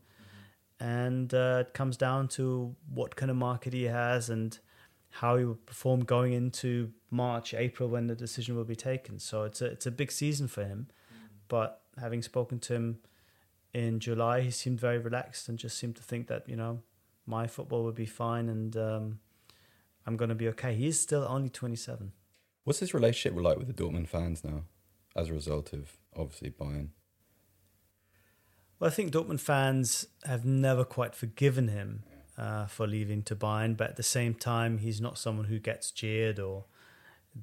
And 0.79 1.33
uh, 1.33 1.63
it 1.67 1.73
comes 1.73 1.97
down 1.97 2.27
to 2.29 2.75
what 2.93 3.15
kind 3.15 3.31
of 3.31 3.37
market 3.37 3.73
he 3.73 3.83
has 3.83 4.29
and 4.29 4.57
how 5.09 5.37
he 5.37 5.45
will 5.45 5.55
perform 5.55 6.01
going 6.01 6.33
into 6.33 6.91
March, 7.09 7.53
April 7.53 7.87
when 7.87 8.07
the 8.07 8.15
decision 8.15 8.55
will 8.55 8.65
be 8.65 8.75
taken. 8.75 9.19
So 9.19 9.43
it's 9.43 9.61
a 9.61 9.67
it's 9.67 9.85
a 9.85 9.91
big 9.91 10.11
season 10.11 10.47
for 10.47 10.65
him. 10.65 10.87
Mm-hmm. 11.13 11.25
But 11.47 11.81
having 11.99 12.21
spoken 12.21 12.59
to 12.59 12.73
him 12.73 12.97
in 13.73 13.99
July, 13.99 14.41
he 14.41 14.51
seemed 14.51 14.79
very 14.79 14.97
relaxed 14.97 15.47
and 15.47 15.57
just 15.57 15.77
seemed 15.77 15.95
to 15.95 16.03
think 16.03 16.27
that 16.27 16.47
you 16.49 16.57
know 16.57 16.81
my 17.25 17.47
football 17.47 17.83
would 17.83 17.95
be 17.95 18.05
fine 18.05 18.49
and 18.49 18.75
um, 18.75 19.19
I'm 20.05 20.17
going 20.17 20.29
to 20.29 20.35
be 20.35 20.47
okay. 20.49 20.75
He's 20.75 20.99
still 20.99 21.25
only 21.27 21.49
27. 21.49 22.11
What's 22.63 22.79
his 22.79 22.93
relationship 22.93 23.39
like 23.41 23.57
with 23.57 23.67
the 23.67 23.73
Dortmund 23.73 24.07
fans 24.07 24.43
now, 24.43 24.63
as 25.15 25.29
a 25.29 25.33
result 25.33 25.73
of 25.73 25.97
obviously 26.15 26.49
Bayern? 26.49 26.89
Well, 28.79 28.89
I 28.89 28.93
think 28.93 29.13
Dortmund 29.13 29.39
fans 29.39 30.07
have 30.25 30.45
never 30.45 30.83
quite 30.83 31.15
forgiven 31.15 31.69
him 31.69 32.03
uh, 32.37 32.65
for 32.65 32.85
leaving 32.85 33.23
to 33.23 33.35
Bayern, 33.35 33.77
but 33.77 33.91
at 33.91 33.95
the 33.95 34.03
same 34.03 34.33
time, 34.33 34.79
he's 34.79 34.99
not 34.99 35.17
someone 35.17 35.45
who 35.45 35.59
gets 35.59 35.91
jeered 35.91 36.39
or 36.39 36.65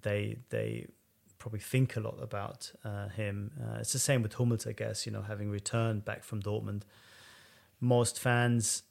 they 0.03 0.39
they 0.51 0.87
probably 1.39 1.61
think 1.61 1.97
a 1.97 2.01
lot 2.01 2.18
about 2.20 2.70
uh, 2.85 3.09
him. 3.09 3.51
Uh, 3.61 3.78
it's 3.80 3.93
the 3.93 3.99
same 3.99 4.22
with 4.22 4.35
Hummels, 4.35 4.66
I 4.66 4.72
guess. 4.72 5.07
You 5.07 5.12
know, 5.12 5.22
having 5.22 5.51
returned 5.51 6.05
back 6.05 6.22
from 6.22 6.43
Dortmund, 6.43 6.83
most 7.80 8.20
fans 8.20 8.83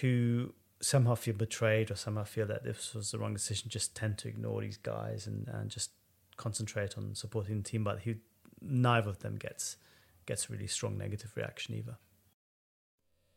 who 0.00 0.54
somehow 0.80 1.14
feel 1.14 1.34
betrayed 1.34 1.90
or 1.90 1.94
somehow 1.94 2.24
feel 2.24 2.46
that 2.46 2.64
this 2.64 2.94
was 2.94 3.10
the 3.10 3.18
wrong 3.18 3.34
decision 3.34 3.68
just 3.68 3.94
tend 3.94 4.16
to 4.18 4.28
ignore 4.28 4.62
these 4.62 4.78
guys 4.78 5.26
and, 5.26 5.46
and 5.48 5.70
just 5.70 5.90
concentrate 6.36 6.96
on 6.96 7.14
supporting 7.14 7.58
the 7.58 7.62
team. 7.62 7.84
But 7.84 8.00
he, 8.00 8.16
neither 8.62 9.10
of 9.10 9.18
them 9.20 9.36
gets 9.36 9.76
gets 10.26 10.48
a 10.48 10.52
really 10.52 10.66
strong 10.66 10.96
negative 10.98 11.32
reaction 11.34 11.74
either. 11.74 11.96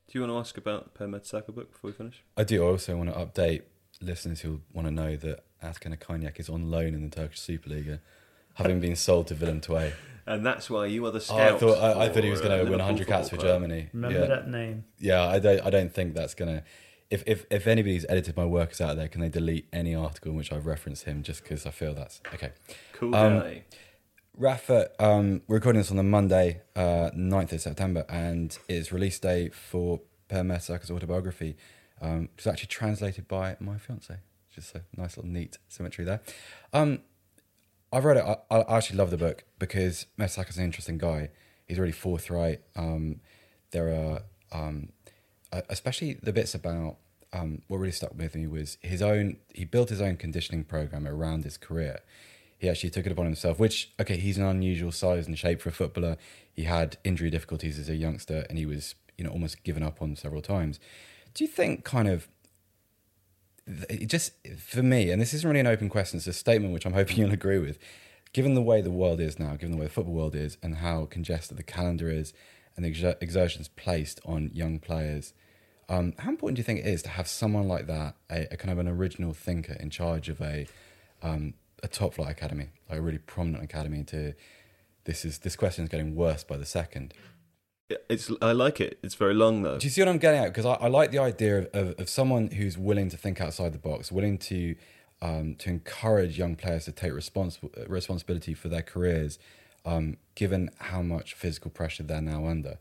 Do 0.08 0.18
you 0.18 0.22
want 0.22 0.32
to 0.32 0.38
ask 0.38 0.58
about 0.58 0.94
Permed 0.96 1.22
Mertesacker 1.22 1.54
book 1.54 1.72
before 1.72 1.90
we 1.90 1.94
finish? 1.94 2.24
I 2.36 2.44
do. 2.44 2.64
I 2.64 2.68
also 2.68 2.98
want 2.98 3.14
to 3.14 3.16
update 3.18 3.64
listeners 4.02 4.42
who 4.42 4.62
want 4.74 4.88
to 4.88 4.92
know 4.92 5.16
that 5.16 5.44
Atakan 5.64 5.98
Akkaynak 5.98 6.40
is 6.40 6.50
on 6.50 6.70
loan 6.70 6.94
in 6.94 7.10
the 7.10 7.16
Turkish 7.16 7.40
Superliga, 7.40 8.00
having 8.56 8.80
been 8.80 8.96
sold 8.96 9.28
to 9.28 9.36
Willem 9.36 9.62
II. 9.68 9.94
And 10.26 10.46
that's 10.46 10.70
why 10.70 10.86
you 10.86 11.06
are 11.06 11.12
the 11.12 11.20
scout. 11.20 11.38
Oh, 11.38 11.56
I 11.56 11.60
thought 11.60 11.78
I, 11.80 12.06
I 12.06 12.10
thought 12.10 12.24
he 12.24 12.30
was 12.30 12.40
going 12.40 12.58
to 12.58 12.62
uh, 12.62 12.70
win 12.70 12.80
100 12.80 13.08
caps 13.08 13.28
for 13.28 13.36
Germany. 13.36 13.90
Remember 13.92 14.22
yeah. 14.22 14.26
that 14.28 14.48
name? 14.48 14.86
Yeah, 14.98 15.28
I 15.28 15.38
don't. 15.38 15.60
I 15.66 15.70
don't 15.70 15.94
think 15.94 16.16
that's 16.16 16.34
going 16.34 16.48
to 16.60 16.64
if, 17.14 17.24
if 17.28 17.46
if 17.52 17.68
anybody's 17.68 18.08
edited 18.10 18.36
my 18.36 18.46
works 18.46 18.82
out 18.82 18.96
there, 18.96 19.08
can 19.08 19.22
they 19.22 19.30
delete 19.30 19.68
any 19.72 19.94
article 19.94 20.32
in 20.32 20.38
which 20.38 20.52
I've 20.52 20.66
referenced 20.66 21.04
him 21.04 21.22
just 21.22 21.44
because 21.44 21.68
I 21.68 21.70
feel 21.70 21.94
that's 21.94 22.20
okay. 22.34 22.54
Cool 22.94 23.16
um, 23.16 23.40
guy. 23.40 23.64
Rafa, 24.36 24.90
um, 25.00 25.44
we're 25.48 25.58
recording 25.58 25.80
this 25.80 25.92
on 25.92 25.98
the 25.98 26.04
Monday, 26.04 26.62
uh, 26.76 27.12
9th 27.16 27.52
of 27.52 27.62
September, 27.62 28.04
and 28.10 28.58
it's 28.68 28.92
release 28.92 29.20
day 29.20 29.50
for 29.50 30.02
Per 30.28 30.44
Mertesacker's 30.44 30.90
autobiography. 30.90 31.56
Um, 32.02 32.30
it's 32.36 32.48
actually 32.48 32.68
translated 32.68 33.28
by 33.28 33.58
my 33.60 33.78
fiance. 33.78 34.18
Just 34.50 34.74
a 34.74 34.82
nice 34.98 35.18
little 35.18 35.30
neat 35.32 35.60
symmetry 35.68 36.04
there. 36.04 36.20
Um, 36.74 37.02
I've 37.92 38.06
read 38.06 38.18
it. 38.18 38.26
I, 38.26 38.56
I, 38.56 38.78
actually 38.78 38.98
love 38.98 39.12
the 39.12 39.18
book 39.18 39.44
because 39.60 40.08
Mertesacker's 40.18 40.58
an 40.58 40.64
interesting 40.64 40.98
guy. 40.98 41.30
He's 41.68 41.78
really 41.78 41.92
forthright. 41.92 42.62
Um, 42.76 43.22
there 43.70 43.90
are, 43.90 44.24
um, 44.52 44.90
especially 45.70 46.16
the 46.24 46.34
bits 46.34 46.56
about 46.56 46.98
um, 47.34 47.62
what 47.68 47.78
really 47.78 47.92
stuck 47.92 48.18
with 48.18 48.34
me 48.34 48.48
was 48.48 48.80
his 48.82 49.04
own. 49.04 49.38
He 49.54 49.64
built 49.64 49.90
his 49.90 50.02
own 50.02 50.18
conditioning 50.18 50.64
program 50.64 51.08
around 51.08 51.44
his 51.44 51.56
career. 51.56 52.00
He 52.64 52.70
actually 52.70 52.92
took 52.92 53.06
it 53.06 53.12
upon 53.12 53.26
himself. 53.26 53.60
Which 53.60 53.92
okay, 54.00 54.16
he's 54.16 54.38
an 54.38 54.46
unusual 54.46 54.94
size 54.94 55.28
and 55.28 55.38
shape 55.38 55.62
for 55.62 55.68
a 55.68 55.74
footballer. 55.74 56.16
He 56.54 56.64
had 56.64 56.96
injury 57.04 57.30
difficulties 57.30 57.78
as 57.78 57.90
a 57.90 57.96
youngster, 57.98 58.46
and 58.48 58.58
he 58.58 58.66
was 58.66 58.96
you 59.18 59.26
know 59.26 59.32
almost 59.32 59.66
given 59.66 59.84
up 59.84 60.02
on 60.02 60.16
several 60.16 60.42
times. 60.42 60.80
Do 61.34 61.44
you 61.44 61.50
think 61.50 61.84
kind 61.84 62.08
of 62.08 62.30
it 63.68 64.06
just 64.06 64.32
for 64.58 64.82
me, 64.82 65.12
and 65.12 65.22
this 65.22 65.34
isn't 65.34 65.46
really 65.46 65.60
an 65.60 65.68
open 65.68 65.90
question, 65.90 66.16
it's 66.16 66.28
a 66.28 66.32
statement 66.32 66.74
which 66.74 66.86
I'm 66.86 66.94
hoping 67.02 67.18
you'll 67.18 67.34
agree 67.34 67.60
with. 67.60 67.78
Given 68.32 68.54
the 68.54 68.62
way 68.62 68.80
the 68.80 68.92
world 68.92 69.20
is 69.20 69.38
now, 69.38 69.58
given 69.58 69.72
the 69.72 69.78
way 69.78 69.88
the 69.88 69.92
football 69.92 70.14
world 70.14 70.34
is, 70.34 70.58
and 70.64 70.78
how 70.78 71.04
congested 71.04 71.58
the 71.58 71.64
calendar 71.64 72.10
is, 72.10 72.34
and 72.78 72.86
the 72.86 73.18
exertions 73.20 73.68
placed 73.68 74.22
on 74.26 74.52
young 74.54 74.80
players, 74.80 75.34
um, 75.90 76.14
how 76.18 76.30
important 76.30 76.56
do 76.56 76.62
you 76.62 76.64
think 76.64 76.80
it 76.80 76.88
is 76.88 77.04
to 77.04 77.10
have 77.10 77.28
someone 77.28 77.68
like 77.68 77.88
that, 77.88 78.16
a, 78.32 78.54
a, 78.54 78.58
kind 78.58 78.72
of 78.72 78.80
an 78.80 78.88
original 78.88 79.34
thinker 79.34 79.74
in 79.74 79.90
charge 79.90 80.30
of 80.30 80.40
a 80.40 80.66
um, 81.22 81.56
a 81.84 81.88
top 81.88 82.16
flight 82.16 82.32
academy, 82.32 82.70
like 82.90 82.98
a 82.98 83.02
really 83.02 83.20
prominent 83.20 83.64
academy, 83.64 84.04
to 84.06 84.34
this 85.06 85.26
is 85.26 85.40
this 85.40 85.56
question 85.56 85.84
is 85.84 85.90
getting 85.90 86.16
worse 86.16 86.44
by 86.44 86.58
the 86.58 86.66
second. 86.66 87.14
It's 88.10 88.32
I 88.42 88.54
like 88.54 88.82
it. 88.82 88.98
It's 89.04 89.16
very 89.16 89.34
long 89.34 89.62
though. 89.62 89.78
Do 89.78 89.86
you 89.86 89.92
see 89.92 90.02
what 90.02 90.08
I'm 90.08 90.18
getting 90.18 90.40
at? 90.42 90.48
Because 90.48 90.66
I, 90.66 90.74
I 90.76 90.88
like 90.88 91.12
the 91.12 91.20
idea 91.20 91.60
of, 91.60 91.68
of, 91.74 92.00
of 92.00 92.10
someone 92.10 92.48
who's 92.48 92.78
willing 92.78 93.10
to 93.10 93.18
think 93.18 93.42
outside 93.42 93.74
the 93.74 93.78
box, 93.80 94.12
willing 94.12 94.38
to 94.40 94.76
um, 95.22 95.56
to 95.56 95.70
encourage 95.70 96.38
young 96.38 96.56
players 96.56 96.86
to 96.86 96.92
take 96.92 97.12
respons- 97.12 97.60
responsibility 97.88 98.54
for 98.54 98.70
their 98.70 98.82
careers, 98.82 99.38
um, 99.86 100.18
given 100.36 100.70
how 100.80 101.02
much 101.02 101.34
physical 101.34 101.70
pressure 101.70 102.04
they're 102.04 102.22
now 102.22 102.48
under. 102.48 102.80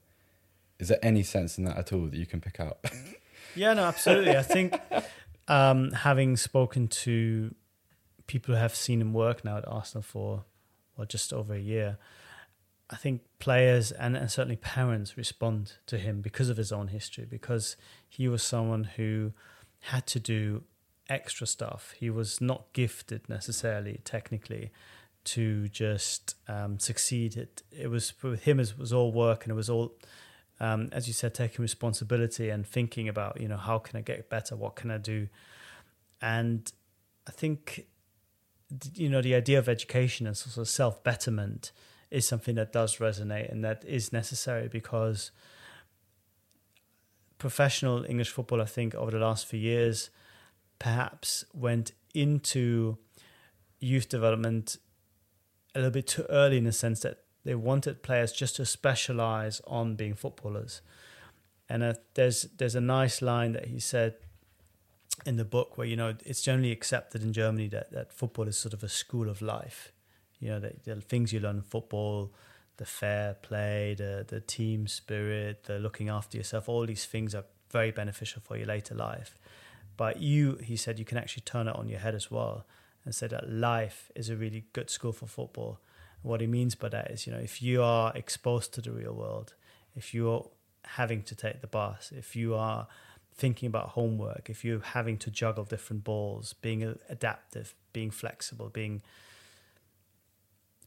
Is 0.79 0.89
there 0.89 0.99
any 1.03 1.23
sense 1.23 1.59
in 1.59 1.65
that 1.65 1.77
at 1.77 1.93
all 1.93 2.07
that 2.07 2.17
you 2.17 2.27
can 2.27 2.41
pick 2.41 2.59
out? 2.59 2.79
yeah, 3.55 3.75
no, 3.75 3.85
absolutely. 3.85 4.37
I 4.37 4.43
think 4.43 4.81
um, 5.47 5.93
having 5.93 6.37
spoken 6.37 6.89
to 6.89 7.55
people 8.27 8.55
have 8.55 8.75
seen 8.75 9.01
him 9.01 9.13
work 9.13 9.45
now 9.45 9.59
at 9.59 9.69
Arsenal 9.69 10.03
for 10.03 10.45
well 10.97 11.07
just 11.07 11.33
over 11.33 11.55
a 11.55 11.61
year, 11.61 11.99
I 12.91 12.97
think 12.97 13.23
players 13.39 13.91
and, 13.93 14.17
and 14.17 14.31
certainly 14.31 14.57
parents 14.57 15.17
respond 15.17 15.75
to 15.87 15.97
him 15.97 16.21
because 16.21 16.49
of 16.51 16.59
his 16.59 16.73
own 16.73 16.89
history, 16.89 17.25
because 17.25 17.77
he 18.09 18.29
was 18.29 18.43
someone 18.43 18.85
who 18.85 19.33
had 19.81 20.07
to 20.09 20.21
do 20.21 20.65
extra 21.09 21.47
stuff. 21.47 21.95
He 21.99 22.11
was 22.11 22.41
not 22.41 22.73
gifted 22.73 23.29
necessarily 23.29 24.01
technically 24.05 24.71
to 25.25 25.69
just 25.69 26.37
um, 26.49 26.79
succeed. 26.79 27.37
It, 27.37 27.63
it 27.71 27.89
was 27.89 28.13
with 28.23 28.45
him, 28.45 28.61
it 28.61 28.75
was 28.79 28.93
all 28.93 29.11
work 29.13 29.45
and 29.45 29.53
it 29.53 29.57
was 29.57 29.71
all, 29.71 29.95
um, 30.61 30.91
as 30.93 31.07
you 31.07 31.15
said, 31.15 31.35
taking 31.35 31.63
responsibility 31.63 32.51
and 32.51 32.67
thinking 32.67 33.09
about, 33.09 33.41
you 33.41 33.49
know, 33.49 33.57
how 33.57 33.79
can 33.79 33.97
I 33.99 34.03
get 34.03 34.29
better? 34.29 34.55
What 34.55 34.77
can 34.77 34.91
I 34.91 34.99
do? 34.99 35.29
And 36.21 36.71
I 37.27 37.31
think, 37.31 37.87
you 38.95 39.09
know, 39.09 39.23
the 39.23 39.35
idea 39.35 39.59
of 39.59 39.69
education 39.69 40.27
and 40.27 40.37
sort 40.37 40.57
of 40.57 40.69
self 40.69 41.03
betterment 41.03 41.73
is 42.11 42.27
something 42.27 42.55
that 42.57 42.73
does 42.73 42.97
resonate 42.97 43.51
and 43.51 43.65
that 43.65 43.85
is 43.87 44.13
necessary 44.13 44.69
because 44.69 45.31
professional 47.39 48.05
English 48.05 48.31
football, 48.31 48.61
I 48.61 48.67
think, 48.67 48.95
over 48.95 49.11
the 49.11 49.19
last 49.19 49.47
few 49.47 49.59
years, 49.59 50.11
perhaps 50.79 51.45
went 51.53 51.93
into 52.15 52.99
youth 53.81 54.09
development 54.09 54.77
a 55.75 55.79
little 55.79 55.91
bit 55.91 56.07
too 56.07 56.27
early 56.29 56.59
in 56.59 56.65
the 56.65 56.73
sense 56.73 57.01
that 57.01 57.19
they 57.45 57.55
wanted 57.55 58.03
players 58.03 58.33
just 58.33 58.57
to 58.57 58.67
specialize 58.67 59.61
on 59.67 59.97
being 59.97 60.15
footballers. 60.15 60.83
And 61.69 61.83
uh, 61.83 61.95
there's 62.15 62.43
there's 62.59 62.75
a 62.75 62.81
nice 62.81 63.23
line 63.23 63.53
that 63.53 63.67
he 63.67 63.81
said 63.81 64.15
in 65.27 65.37
the 65.37 65.45
book 65.45 65.79
where 65.79 65.87
you 65.87 65.97
know 65.97 66.15
it's 66.25 66.43
generally 66.43 66.73
accepted 66.73 67.23
in 67.23 67.33
Germany 67.33 67.69
that 67.69 67.93
that 67.93 68.13
football 68.13 68.49
is 68.49 68.57
sort 68.57 68.75
of 68.75 68.83
a 68.83 68.89
school 68.89 69.29
of 69.29 69.43
life. 69.43 69.93
You 70.41 70.51
know 70.51 70.61
the, 70.61 70.75
the 70.85 71.01
things 71.01 71.33
you 71.33 71.41
learn 71.41 71.57
in 71.57 71.63
football 71.63 72.33
the 72.79 72.87
fair 72.87 73.35
play 73.35 73.95
the 73.97 74.25
the 74.27 74.41
team 74.41 74.87
spirit 74.87 75.65
the 75.65 75.79
looking 75.79 76.09
after 76.09 76.37
yourself 76.37 76.69
all 76.69 76.87
these 76.87 77.05
things 77.05 77.35
are 77.35 77.45
very 77.71 77.91
beneficial 77.91 78.43
for 78.45 78.57
your 78.57 78.67
later 78.67 78.95
life. 78.95 79.39
But 79.97 80.21
you 80.21 80.57
he 80.63 80.77
said 80.77 80.99
you 80.99 81.05
can 81.05 81.19
actually 81.19 81.43
turn 81.43 81.69
it 81.69 81.77
on 81.77 81.89
your 81.89 82.01
head 82.01 82.15
as 82.15 82.31
well 82.31 82.67
and 83.05 83.15
say 83.15 83.27
that 83.29 83.51
life 83.51 84.11
is 84.15 84.31
a 84.31 84.37
really 84.37 84.65
good 84.73 84.91
school 84.91 85.13
for 85.13 85.27
football. 85.27 85.81
What 86.23 86.41
he 86.41 86.47
means 86.47 86.75
by 86.75 86.89
that 86.91 87.11
is 87.11 87.27
you 87.27 87.33
know 87.33 87.39
if 87.39 87.63
you 87.63 87.83
are 87.83 88.13
exposed 88.15 88.73
to 88.75 88.81
the 88.81 88.93
real 88.93 89.13
world 89.13 89.55
if 89.95 90.15
you're 90.15 90.49
having 90.85 91.23
to 91.23 91.35
take 91.35 91.61
the 91.61 91.67
bus 91.67 92.13
if 92.17 92.35
you 92.35 92.55
are 92.55 92.89
thinking 93.35 93.67
about 93.67 93.91
homework 93.91 94.49
if 94.51 94.65
you're 94.65 94.81
having 94.81 95.17
to 95.17 95.31
juggle 95.31 95.65
different 95.65 96.05
balls 96.05 96.55
being 96.61 96.99
adaptive 97.09 97.75
being 97.93 98.11
flexible 98.11 98.69
being 98.69 99.03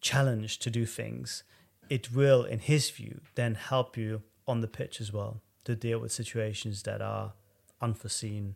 challenged 0.05 0.61
to 0.61 0.69
do 0.69 0.85
things, 0.85 1.41
it 1.89 2.11
will, 2.11 2.43
in 2.43 2.59
his 2.59 2.91
view, 2.91 3.21
then 3.33 3.55
help 3.55 3.97
you 3.97 4.21
on 4.47 4.61
the 4.61 4.67
pitch 4.67 5.01
as 5.01 5.11
well 5.11 5.41
to 5.63 5.75
deal 5.75 5.97
with 5.97 6.11
situations 6.11 6.83
that 6.83 7.01
are 7.01 7.33
unforeseen 7.81 8.53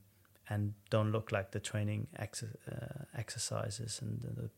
and 0.47 0.75
don't 0.91 1.11
look 1.11 1.31
like 1.31 1.49
the 1.49 1.59
training 1.59 2.05
ex- 2.17 2.43
uh, 2.71 3.03
exercises 3.17 3.99
and 3.99 4.21
the, 4.21 4.49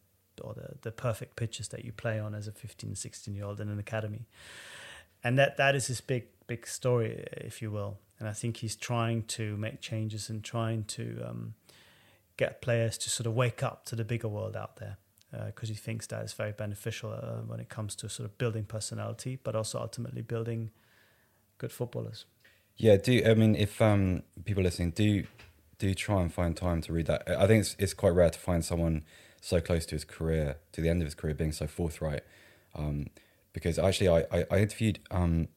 or 0.43 0.53
the, 0.53 0.75
the 0.81 0.91
perfect 0.91 1.37
pitches 1.37 1.69
that 1.69 1.85
you 1.85 1.93
play 1.93 2.19
on 2.19 2.35
as 2.35 2.45
a 2.45 2.51
15, 2.51 2.93
16 2.95 3.33
year 3.33 3.45
old 3.45 3.61
in 3.61 3.69
an 3.69 3.79
academy. 3.79 4.25
And 5.23 5.37
that, 5.37 5.57
that 5.57 5.75
is 5.75 5.87
his 5.87 6.01
big, 6.01 6.25
big 6.47 6.67
story, 6.67 7.25
if 7.31 7.61
you 7.61 7.71
will. 7.71 7.97
And 8.19 8.27
I 8.27 8.33
think 8.33 8.57
he's 8.57 8.75
trying 8.75 9.23
to 9.23 9.57
make 9.57 9.81
changes 9.81 10.29
and 10.29 10.43
trying 10.43 10.83
to 10.85 11.23
um, 11.27 11.53
get 12.37 12.61
players 12.61 12.97
to 12.99 13.09
sort 13.09 13.27
of 13.27 13.33
wake 13.33 13.63
up 13.63 13.85
to 13.85 13.95
the 13.95 14.03
bigger 14.03 14.27
world 14.27 14.55
out 14.55 14.77
there 14.77 14.97
because 15.45 15.69
uh, 15.69 15.73
he 15.73 15.77
thinks 15.77 16.07
that 16.07 16.23
is 16.23 16.33
very 16.33 16.51
beneficial 16.51 17.11
uh, 17.11 17.41
when 17.47 17.59
it 17.59 17.69
comes 17.69 17.95
to 17.95 18.09
sort 18.09 18.25
of 18.29 18.37
building 18.37 18.63
personality, 18.63 19.39
but 19.41 19.55
also 19.55 19.79
ultimately 19.79 20.21
building 20.21 20.71
good 21.57 21.71
footballers. 21.71 22.25
Yeah, 22.75 22.97
do 22.97 23.23
I 23.25 23.33
mean 23.33 23.55
if 23.55 23.81
um, 23.81 24.23
people 24.43 24.63
listening 24.63 24.91
do 24.91 25.25
do 25.77 25.93
try 25.93 26.21
and 26.21 26.33
find 26.33 26.55
time 26.55 26.81
to 26.81 26.93
read 26.93 27.05
that? 27.05 27.29
I 27.29 27.47
think 27.47 27.61
it's 27.61 27.75
it's 27.79 27.93
quite 27.93 28.13
rare 28.13 28.29
to 28.29 28.39
find 28.39 28.63
someone 28.65 29.03
so 29.39 29.61
close 29.61 29.85
to 29.87 29.95
his 29.95 30.05
career, 30.05 30.57
to 30.73 30.81
the 30.81 30.89
end 30.89 31.01
of 31.01 31.05
his 31.05 31.15
career, 31.15 31.33
being 31.33 31.51
so 31.51 31.67
forthright. 31.67 32.23
Um, 32.75 33.07
because 33.53 33.77
actually, 33.77 34.09
I 34.09 34.45
I, 34.49 34.59
interviewed 34.59 34.99
um, 35.11 35.47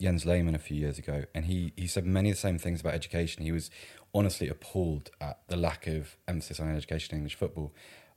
Jens 0.00 0.26
Lehmann 0.26 0.54
a 0.54 0.58
few 0.58 0.76
years 0.76 0.98
ago, 0.98 1.24
and 1.34 1.46
he 1.46 1.72
he 1.76 1.86
said 1.86 2.04
many 2.04 2.30
of 2.30 2.36
the 2.36 2.40
same 2.40 2.58
things 2.58 2.80
about 2.80 2.94
education. 2.94 3.42
He 3.42 3.52
was 3.52 3.70
honestly 4.14 4.48
appalled 4.48 5.10
at 5.20 5.40
the 5.48 5.56
lack 5.56 5.86
of 5.86 6.16
emphasis 6.28 6.60
on 6.60 6.74
education 6.74 7.14
in 7.14 7.18
English 7.18 7.34
football. 7.34 7.72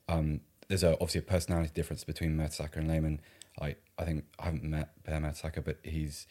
Um, 0.07 0.41
there's 0.67 0.83
a, 0.83 0.93
obviously 0.93 1.19
a 1.19 1.23
personality 1.23 1.71
difference 1.73 2.03
between 2.03 2.37
Mertesacker 2.37 2.77
and 2.77 2.87
Lehmann. 2.87 3.21
I 3.59 3.75
I 3.97 4.05
think 4.05 4.25
I 4.39 4.45
haven't 4.45 4.63
met 4.63 5.03
Per 5.03 5.13
Mertesacker, 5.13 5.63
but 5.63 5.77
he's 5.83 6.27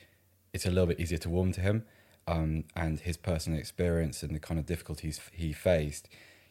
it's 0.52 0.66
a 0.66 0.70
little 0.70 0.86
bit 0.86 1.00
easier 1.00 1.18
to 1.18 1.28
warm 1.28 1.52
to 1.52 1.60
him, 1.60 1.84
um, 2.26 2.64
and 2.74 3.00
his 3.00 3.16
personal 3.16 3.58
experience 3.58 4.22
and 4.22 4.34
the 4.34 4.40
kind 4.40 4.58
of 4.58 4.66
difficulties 4.66 5.20
he 5.32 5.52
faced. 5.52 6.08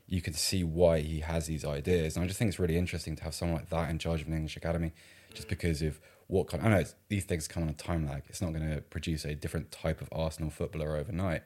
You 0.07 0.21
can 0.21 0.33
see 0.33 0.63
why 0.63 0.99
he 0.99 1.21
has 1.21 1.47
these 1.47 1.65
ideas, 1.65 2.15
and 2.15 2.23
I 2.23 2.27
just 2.27 2.37
think 2.37 2.49
it's 2.49 2.59
really 2.59 2.77
interesting 2.77 3.15
to 3.15 3.23
have 3.23 3.33
someone 3.33 3.57
like 3.57 3.69
that 3.69 3.89
in 3.89 3.97
charge 3.97 4.21
of 4.21 4.27
an 4.27 4.33
English 4.33 4.55
academy, 4.55 4.93
just 5.33 5.47
because 5.47 5.81
of 5.81 5.99
what 6.27 6.47
kind. 6.47 6.63
of, 6.63 6.71
I 6.71 6.77
know 6.77 6.85
these 7.09 7.25
things 7.25 7.47
come 7.47 7.63
on 7.63 7.69
a 7.69 7.73
time 7.73 8.07
lag. 8.07 8.23
It's 8.27 8.41
not 8.41 8.53
going 8.53 8.69
to 8.69 8.81
produce 8.81 9.25
a 9.25 9.35
different 9.35 9.71
type 9.71 10.01
of 10.01 10.09
Arsenal 10.11 10.49
footballer 10.49 10.95
overnight, 10.97 11.43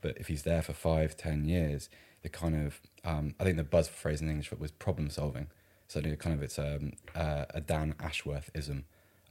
but 0.00 0.16
if 0.18 0.28
he's 0.28 0.42
there 0.42 0.62
for 0.62 0.72
five, 0.72 1.16
ten 1.16 1.44
years, 1.44 1.88
the 2.22 2.28
kind 2.28 2.66
of 2.66 2.80
um, 3.04 3.34
I 3.40 3.44
think 3.44 3.56
the 3.56 3.64
buzz 3.64 3.88
phrase 3.88 4.20
in 4.20 4.28
English 4.28 4.52
was 4.52 4.70
problem 4.70 5.10
solving 5.10 5.48
certainly 5.92 6.16
kind 6.16 6.34
of 6.34 6.42
it's 6.42 6.58
um, 6.58 6.92
uh, 7.14 7.44
a 7.50 7.60
Dan 7.60 7.94
Ashworthism. 7.98 8.84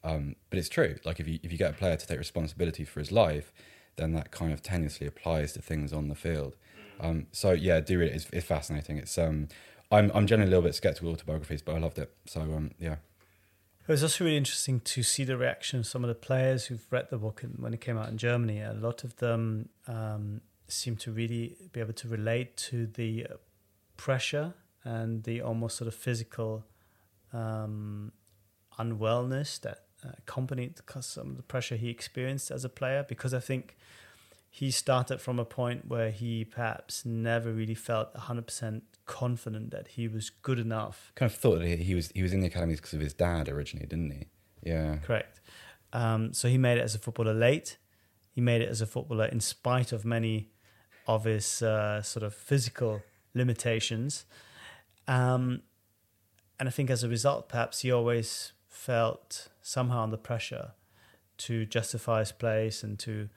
Um, 0.04 0.36
but 0.50 0.60
it's 0.60 0.70
true. 0.70 0.96
Like 1.04 1.20
if 1.20 1.28
you 1.28 1.40
if 1.44 1.52
you 1.52 1.58
get 1.58 1.72
a 1.72 1.74
player 1.74 1.96
to 1.96 2.08
take 2.08 2.20
responsibility 2.20 2.86
for 2.86 3.00
his 3.00 3.12
life, 3.12 3.52
then 3.98 4.14
that 4.14 4.32
kind 4.32 4.54
of 4.54 4.62
tenuously 4.62 5.08
applies 5.08 5.54
to 5.54 5.62
things 5.62 5.92
on 5.92 6.08
the 6.08 6.16
field. 6.16 6.56
Um, 7.00 7.28
so 7.32 7.52
yeah, 7.52 7.80
do 7.80 8.00
read 8.00 8.12
it. 8.12 8.16
It's, 8.16 8.28
it's 8.32 8.46
fascinating. 8.46 8.98
It's 8.98 9.18
um, 9.18 9.48
I'm 9.92 10.12
I'm 10.14 10.28
generally 10.28 10.52
a 10.52 10.56
little 10.56 10.64
bit 10.64 10.76
skeptical 10.76 11.10
of 11.10 11.16
autobiographies, 11.16 11.62
but 11.62 11.76
I 11.76 11.80
loved 11.80 12.00
it. 12.00 12.12
So 12.26 12.70
yeah. 12.80 12.98
It 13.88 13.92
was 13.92 14.04
also 14.04 14.26
really 14.26 14.38
interesting 14.38 14.80
to 14.82 15.02
see 15.02 15.24
the 15.24 15.36
reaction 15.36 15.80
of 15.80 15.88
some 15.88 16.04
of 16.04 16.08
the 16.08 16.16
players 16.16 16.66
who've 16.66 16.86
read 16.92 17.10
the 17.10 17.18
book 17.18 17.44
when 17.58 17.74
it 17.74 17.82
came 17.82 17.98
out 17.98 18.10
in 18.10 18.18
Germany. 18.18 18.62
A 18.62 18.74
lot 18.74 19.04
of 19.04 19.16
them 19.18 19.70
um, 19.88 20.42
seem 20.68 20.96
to 20.98 21.12
really 21.12 21.58
be 21.74 21.80
able 21.80 21.94
to 21.94 22.08
relate 22.08 22.56
to 22.58 22.86
the 22.86 23.26
pressure 23.98 24.54
and 24.84 25.24
the 25.24 25.42
almost 25.42 25.78
sort 25.78 25.88
of 25.88 25.96
physical 25.96 26.64
um, 27.34 28.12
unwellness 28.78 29.60
that 29.62 29.86
accompanied 30.18 30.76
some 31.00 31.32
of 31.32 31.38
the 31.38 31.44
pressure 31.44 31.76
he 31.76 31.90
experienced 31.90 32.52
as 32.52 32.64
a 32.64 32.70
player. 32.70 33.04
Because 33.08 33.34
I 33.34 33.40
think 33.40 33.78
he 34.50 34.70
started 34.70 35.22
from 35.22 35.40
a 35.40 35.46
point 35.46 35.88
where 35.88 36.12
he 36.12 36.46
perhaps 36.46 37.04
never 37.04 37.52
really 37.52 37.76
felt 37.76 38.14
100% 38.14 38.82
confident 39.12 39.72
that 39.72 39.90
he 39.90 40.08
was 40.08 40.30
good 40.30 40.58
enough. 40.58 41.12
Kind 41.16 41.30
of 41.30 41.38
thought 41.38 41.60
that 41.60 41.80
he 41.80 41.94
was 41.94 42.10
he 42.16 42.24
was 42.24 42.32
in 42.32 42.40
the 42.40 42.48
academies 42.48 42.80
because 42.80 42.94
of 42.94 43.02
his 43.02 43.14
dad 43.14 43.50
originally, 43.50 43.86
didn't 43.86 44.12
he? 44.12 44.28
Yeah, 44.64 44.98
correct. 45.04 45.42
Um, 45.92 46.34
so 46.34 46.48
he 46.48 46.58
made 46.58 46.78
it 46.78 46.82
as 46.82 46.96
a 46.96 46.98
footballer 46.98 47.34
late. 47.34 47.78
He 48.32 48.40
made 48.40 48.62
it 48.62 48.70
as 48.70 48.80
a 48.80 48.86
footballer 48.86 49.26
in 49.26 49.42
spite 49.42 49.92
of 49.92 50.06
many 50.06 50.50
of 51.08 51.26
his 51.26 51.62
uh, 51.62 52.02
sort 52.02 52.24
of 52.24 52.34
physical 52.34 53.02
limitations. 53.34 54.26
Um, 55.10 55.64
and 56.58 56.70
I 56.70 56.72
think 56.72 56.90
as 56.90 57.04
a 57.04 57.10
result, 57.10 57.50
perhaps 57.50 57.82
he 57.82 57.92
always 57.92 58.54
felt 58.70 59.50
somehow 59.62 60.04
under 60.04 60.16
pressure 60.16 60.72
to 61.40 61.66
justify 61.66 62.20
his 62.20 62.32
place 62.32 62.82
and 62.82 62.98
to, 63.00 63.28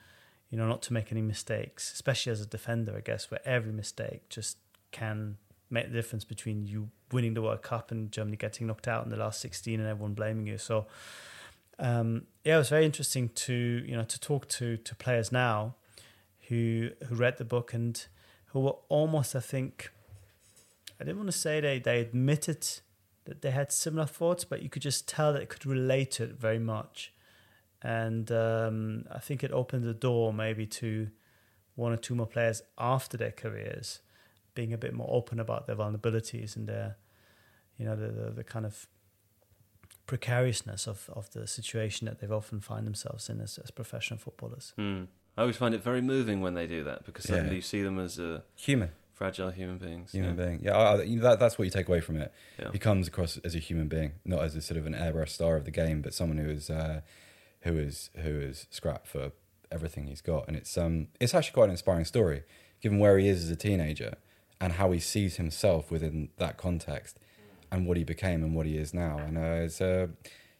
you 0.50 0.58
know, 0.58 0.68
not 0.68 0.82
to 0.82 0.92
make 0.92 1.10
any 1.10 1.22
mistakes, 1.22 1.92
especially 1.92 2.30
as 2.30 2.40
a 2.40 2.46
defender, 2.46 2.94
I 2.96 3.00
guess, 3.00 3.30
where 3.30 3.40
every 3.44 3.72
mistake 3.72 4.28
just 4.28 4.58
can 4.92 5.38
make 5.70 5.86
the 5.86 5.92
difference 5.92 6.24
between 6.24 6.66
you 6.66 6.90
winning 7.12 7.34
the 7.34 7.42
World 7.42 7.62
Cup 7.62 7.90
and 7.90 8.10
Germany 8.12 8.36
getting 8.36 8.66
knocked 8.66 8.88
out 8.88 9.04
in 9.04 9.10
the 9.10 9.16
last 9.16 9.40
16 9.40 9.80
and 9.80 9.88
everyone 9.88 10.14
blaming 10.14 10.46
you. 10.46 10.58
So, 10.58 10.86
um, 11.78 12.26
yeah, 12.44 12.56
it 12.56 12.58
was 12.58 12.68
very 12.68 12.84
interesting 12.84 13.30
to, 13.30 13.54
you 13.54 13.96
know, 13.96 14.04
to 14.04 14.20
talk 14.20 14.48
to, 14.48 14.76
to 14.76 14.94
players 14.94 15.32
now 15.32 15.74
who, 16.48 16.90
who 17.08 17.14
read 17.14 17.38
the 17.38 17.44
book 17.44 17.72
and 17.72 18.04
who 18.46 18.60
were 18.60 18.76
almost, 18.88 19.34
I 19.34 19.40
think, 19.40 19.90
I 21.00 21.04
didn't 21.04 21.16
want 21.16 21.30
to 21.30 21.38
say 21.38 21.60
they, 21.60 21.78
they 21.78 22.00
admitted 22.00 22.66
that 23.24 23.42
they 23.42 23.50
had 23.50 23.72
similar 23.72 24.06
thoughts, 24.06 24.44
but 24.44 24.62
you 24.62 24.68
could 24.68 24.82
just 24.82 25.08
tell 25.08 25.32
that 25.32 25.42
it 25.42 25.48
could 25.48 25.66
relate 25.66 26.12
to 26.12 26.24
it 26.24 26.32
very 26.32 26.58
much. 26.58 27.12
And 27.82 28.30
um, 28.30 29.04
I 29.10 29.18
think 29.18 29.42
it 29.42 29.50
opened 29.50 29.84
the 29.84 29.94
door 29.94 30.32
maybe 30.32 30.66
to 30.66 31.08
one 31.74 31.92
or 31.92 31.96
two 31.96 32.14
more 32.14 32.26
players 32.26 32.62
after 32.78 33.16
their 33.16 33.32
careers 33.32 34.00
being 34.54 34.72
a 34.72 34.78
bit 34.78 34.94
more 34.94 35.08
open 35.10 35.40
about 35.40 35.66
their 35.66 35.76
vulnerabilities 35.76 36.56
and 36.56 36.66
their, 36.68 36.96
you 37.78 37.84
know, 37.84 37.96
the, 37.96 38.08
the, 38.08 38.30
the 38.30 38.44
kind 38.44 38.64
of 38.66 38.86
precariousness 40.06 40.86
of, 40.86 41.08
of 41.14 41.30
the 41.32 41.46
situation 41.46 42.06
that 42.06 42.20
they've 42.20 42.32
often 42.32 42.60
find 42.60 42.86
themselves 42.86 43.28
in 43.28 43.40
as, 43.40 43.58
as 43.58 43.70
professional 43.70 44.18
footballers. 44.18 44.72
Mm. 44.78 45.06
I 45.36 45.40
always 45.42 45.56
find 45.56 45.74
it 45.74 45.82
very 45.82 46.00
moving 46.02 46.40
when 46.40 46.54
they 46.54 46.66
do 46.66 46.84
that 46.84 47.04
because 47.04 47.24
suddenly 47.24 47.50
Yeah. 47.50 47.56
you 47.56 47.62
see 47.62 47.82
them 47.82 47.98
as 47.98 48.20
uh, 48.20 48.40
Human, 48.56 48.90
fragile 49.12 49.50
human 49.50 49.78
beings. 49.78 50.12
human 50.12 50.38
yeah. 50.38 50.44
being. 50.44 50.60
Yeah, 50.62 50.76
I, 50.76 50.96
I- 50.96 51.02
you 51.02 51.16
know, 51.16 51.22
that, 51.22 51.40
that's 51.40 51.58
what 51.58 51.64
you 51.64 51.70
take 51.70 51.88
away 51.88 52.00
from 52.00 52.16
it. 52.16 52.32
Yeah. 52.58 52.70
He 52.72 52.78
comes 52.78 53.08
across 53.08 53.38
as 53.38 53.54
a 53.54 53.58
human 53.58 53.88
being, 53.88 54.12
not 54.24 54.42
as 54.42 54.54
a 54.54 54.60
sort 54.62 54.78
of 54.78 54.86
an 54.86 54.94
airbrush 54.94 55.30
star 55.30 55.56
of 55.56 55.64
the 55.64 55.70
game, 55.70 56.02
but 56.02 56.14
someone 56.14 56.38
who 56.38 56.50
is 56.50 56.70
uh, 56.70 57.00
who 57.62 57.76
is 57.78 58.10
who 58.16 58.38
is 58.40 58.66
scrapped 58.70 59.08
for 59.08 59.32
everything 59.72 60.06
he's 60.06 60.20
got. 60.20 60.46
And 60.46 60.56
it's 60.56 60.76
um 60.78 61.08
it's 61.18 61.34
actually 61.34 61.54
quite 61.54 61.64
an 61.64 61.70
inspiring 61.70 62.04
story, 62.04 62.42
given 62.80 62.98
where 62.98 63.18
he 63.18 63.26
is 63.26 63.42
as 63.42 63.50
a 63.50 63.56
teenager 63.56 64.14
and 64.64 64.72
how 64.74 64.90
he 64.92 64.98
sees 65.00 65.36
himself 65.36 65.90
within 65.90 66.30
that 66.38 66.56
context, 66.56 67.20
and 67.70 67.86
what 67.86 67.96
he 67.96 68.04
became 68.04 68.42
and 68.42 68.54
what 68.56 68.66
he 68.66 68.76
is 68.84 68.94
now. 68.94 69.18
And 69.18 69.36
uh, 69.36 69.64
it's 69.66 69.80
uh, 69.80 70.06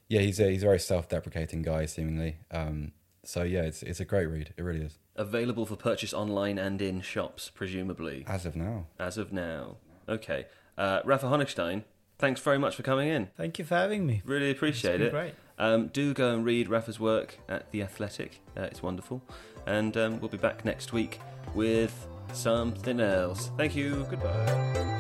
yeah, 0.09 0.21
he's 0.21 0.39
a 0.41 0.51
he's 0.51 0.63
a 0.63 0.67
very 0.67 0.79
self-deprecating 0.79 1.63
guy 1.63 1.87
seemingly. 1.87 2.37
Um, 2.51 2.93
so 3.25 3.43
yeah, 3.43 3.63
it's 3.63 3.83
it's 3.83 4.01
a 4.01 4.05
great 4.05 4.27
read. 4.27 4.53
It 4.59 4.63
really 4.63 4.83
is. 4.83 4.99
Available 5.17 5.65
for 5.65 5.77
purchase 5.77 6.13
online 6.13 6.59
and 6.59 6.83
in 6.83 7.01
shops, 7.01 7.51
presumably, 7.55 8.25
As 8.27 8.45
of 8.45 8.55
now. 8.57 8.87
as 8.99 9.17
of 9.17 9.33
now. 9.33 9.77
Okay. 10.09 10.47
Uh, 10.77 11.01
Rafa 11.05 11.27
Honigstein, 11.27 11.85
thanks 12.19 12.41
very 12.41 12.59
much 12.59 12.75
for 12.77 12.83
coming 12.83 13.09
in. 13.09 13.29
Thank 13.37 13.59
you 13.61 13.65
for 13.65 13.77
having 13.77 14.05
me. 14.07 14.23
Really 14.25 14.51
appreciate 14.51 14.99
been 14.99 15.07
it. 15.07 15.11
great. 15.13 15.35
Um, 15.57 15.87
do 15.87 16.13
go 16.13 16.35
and 16.35 16.45
read 16.45 16.69
Rafa's 16.69 16.99
work 16.99 17.39
at 17.49 17.71
The 17.71 17.81
Athletic. 17.83 18.41
Uh, 18.57 18.63
it's 18.63 18.83
wonderful. 18.83 19.23
And 19.67 19.97
um, 19.97 20.19
we'll 20.21 20.29
be 20.31 20.37
back 20.49 20.65
next 20.65 20.93
week 20.93 21.21
with 21.55 22.09
something 22.33 23.01
else. 23.01 23.51
Thank 23.57 23.77
you. 23.77 24.07
Goodbye. 24.11 24.94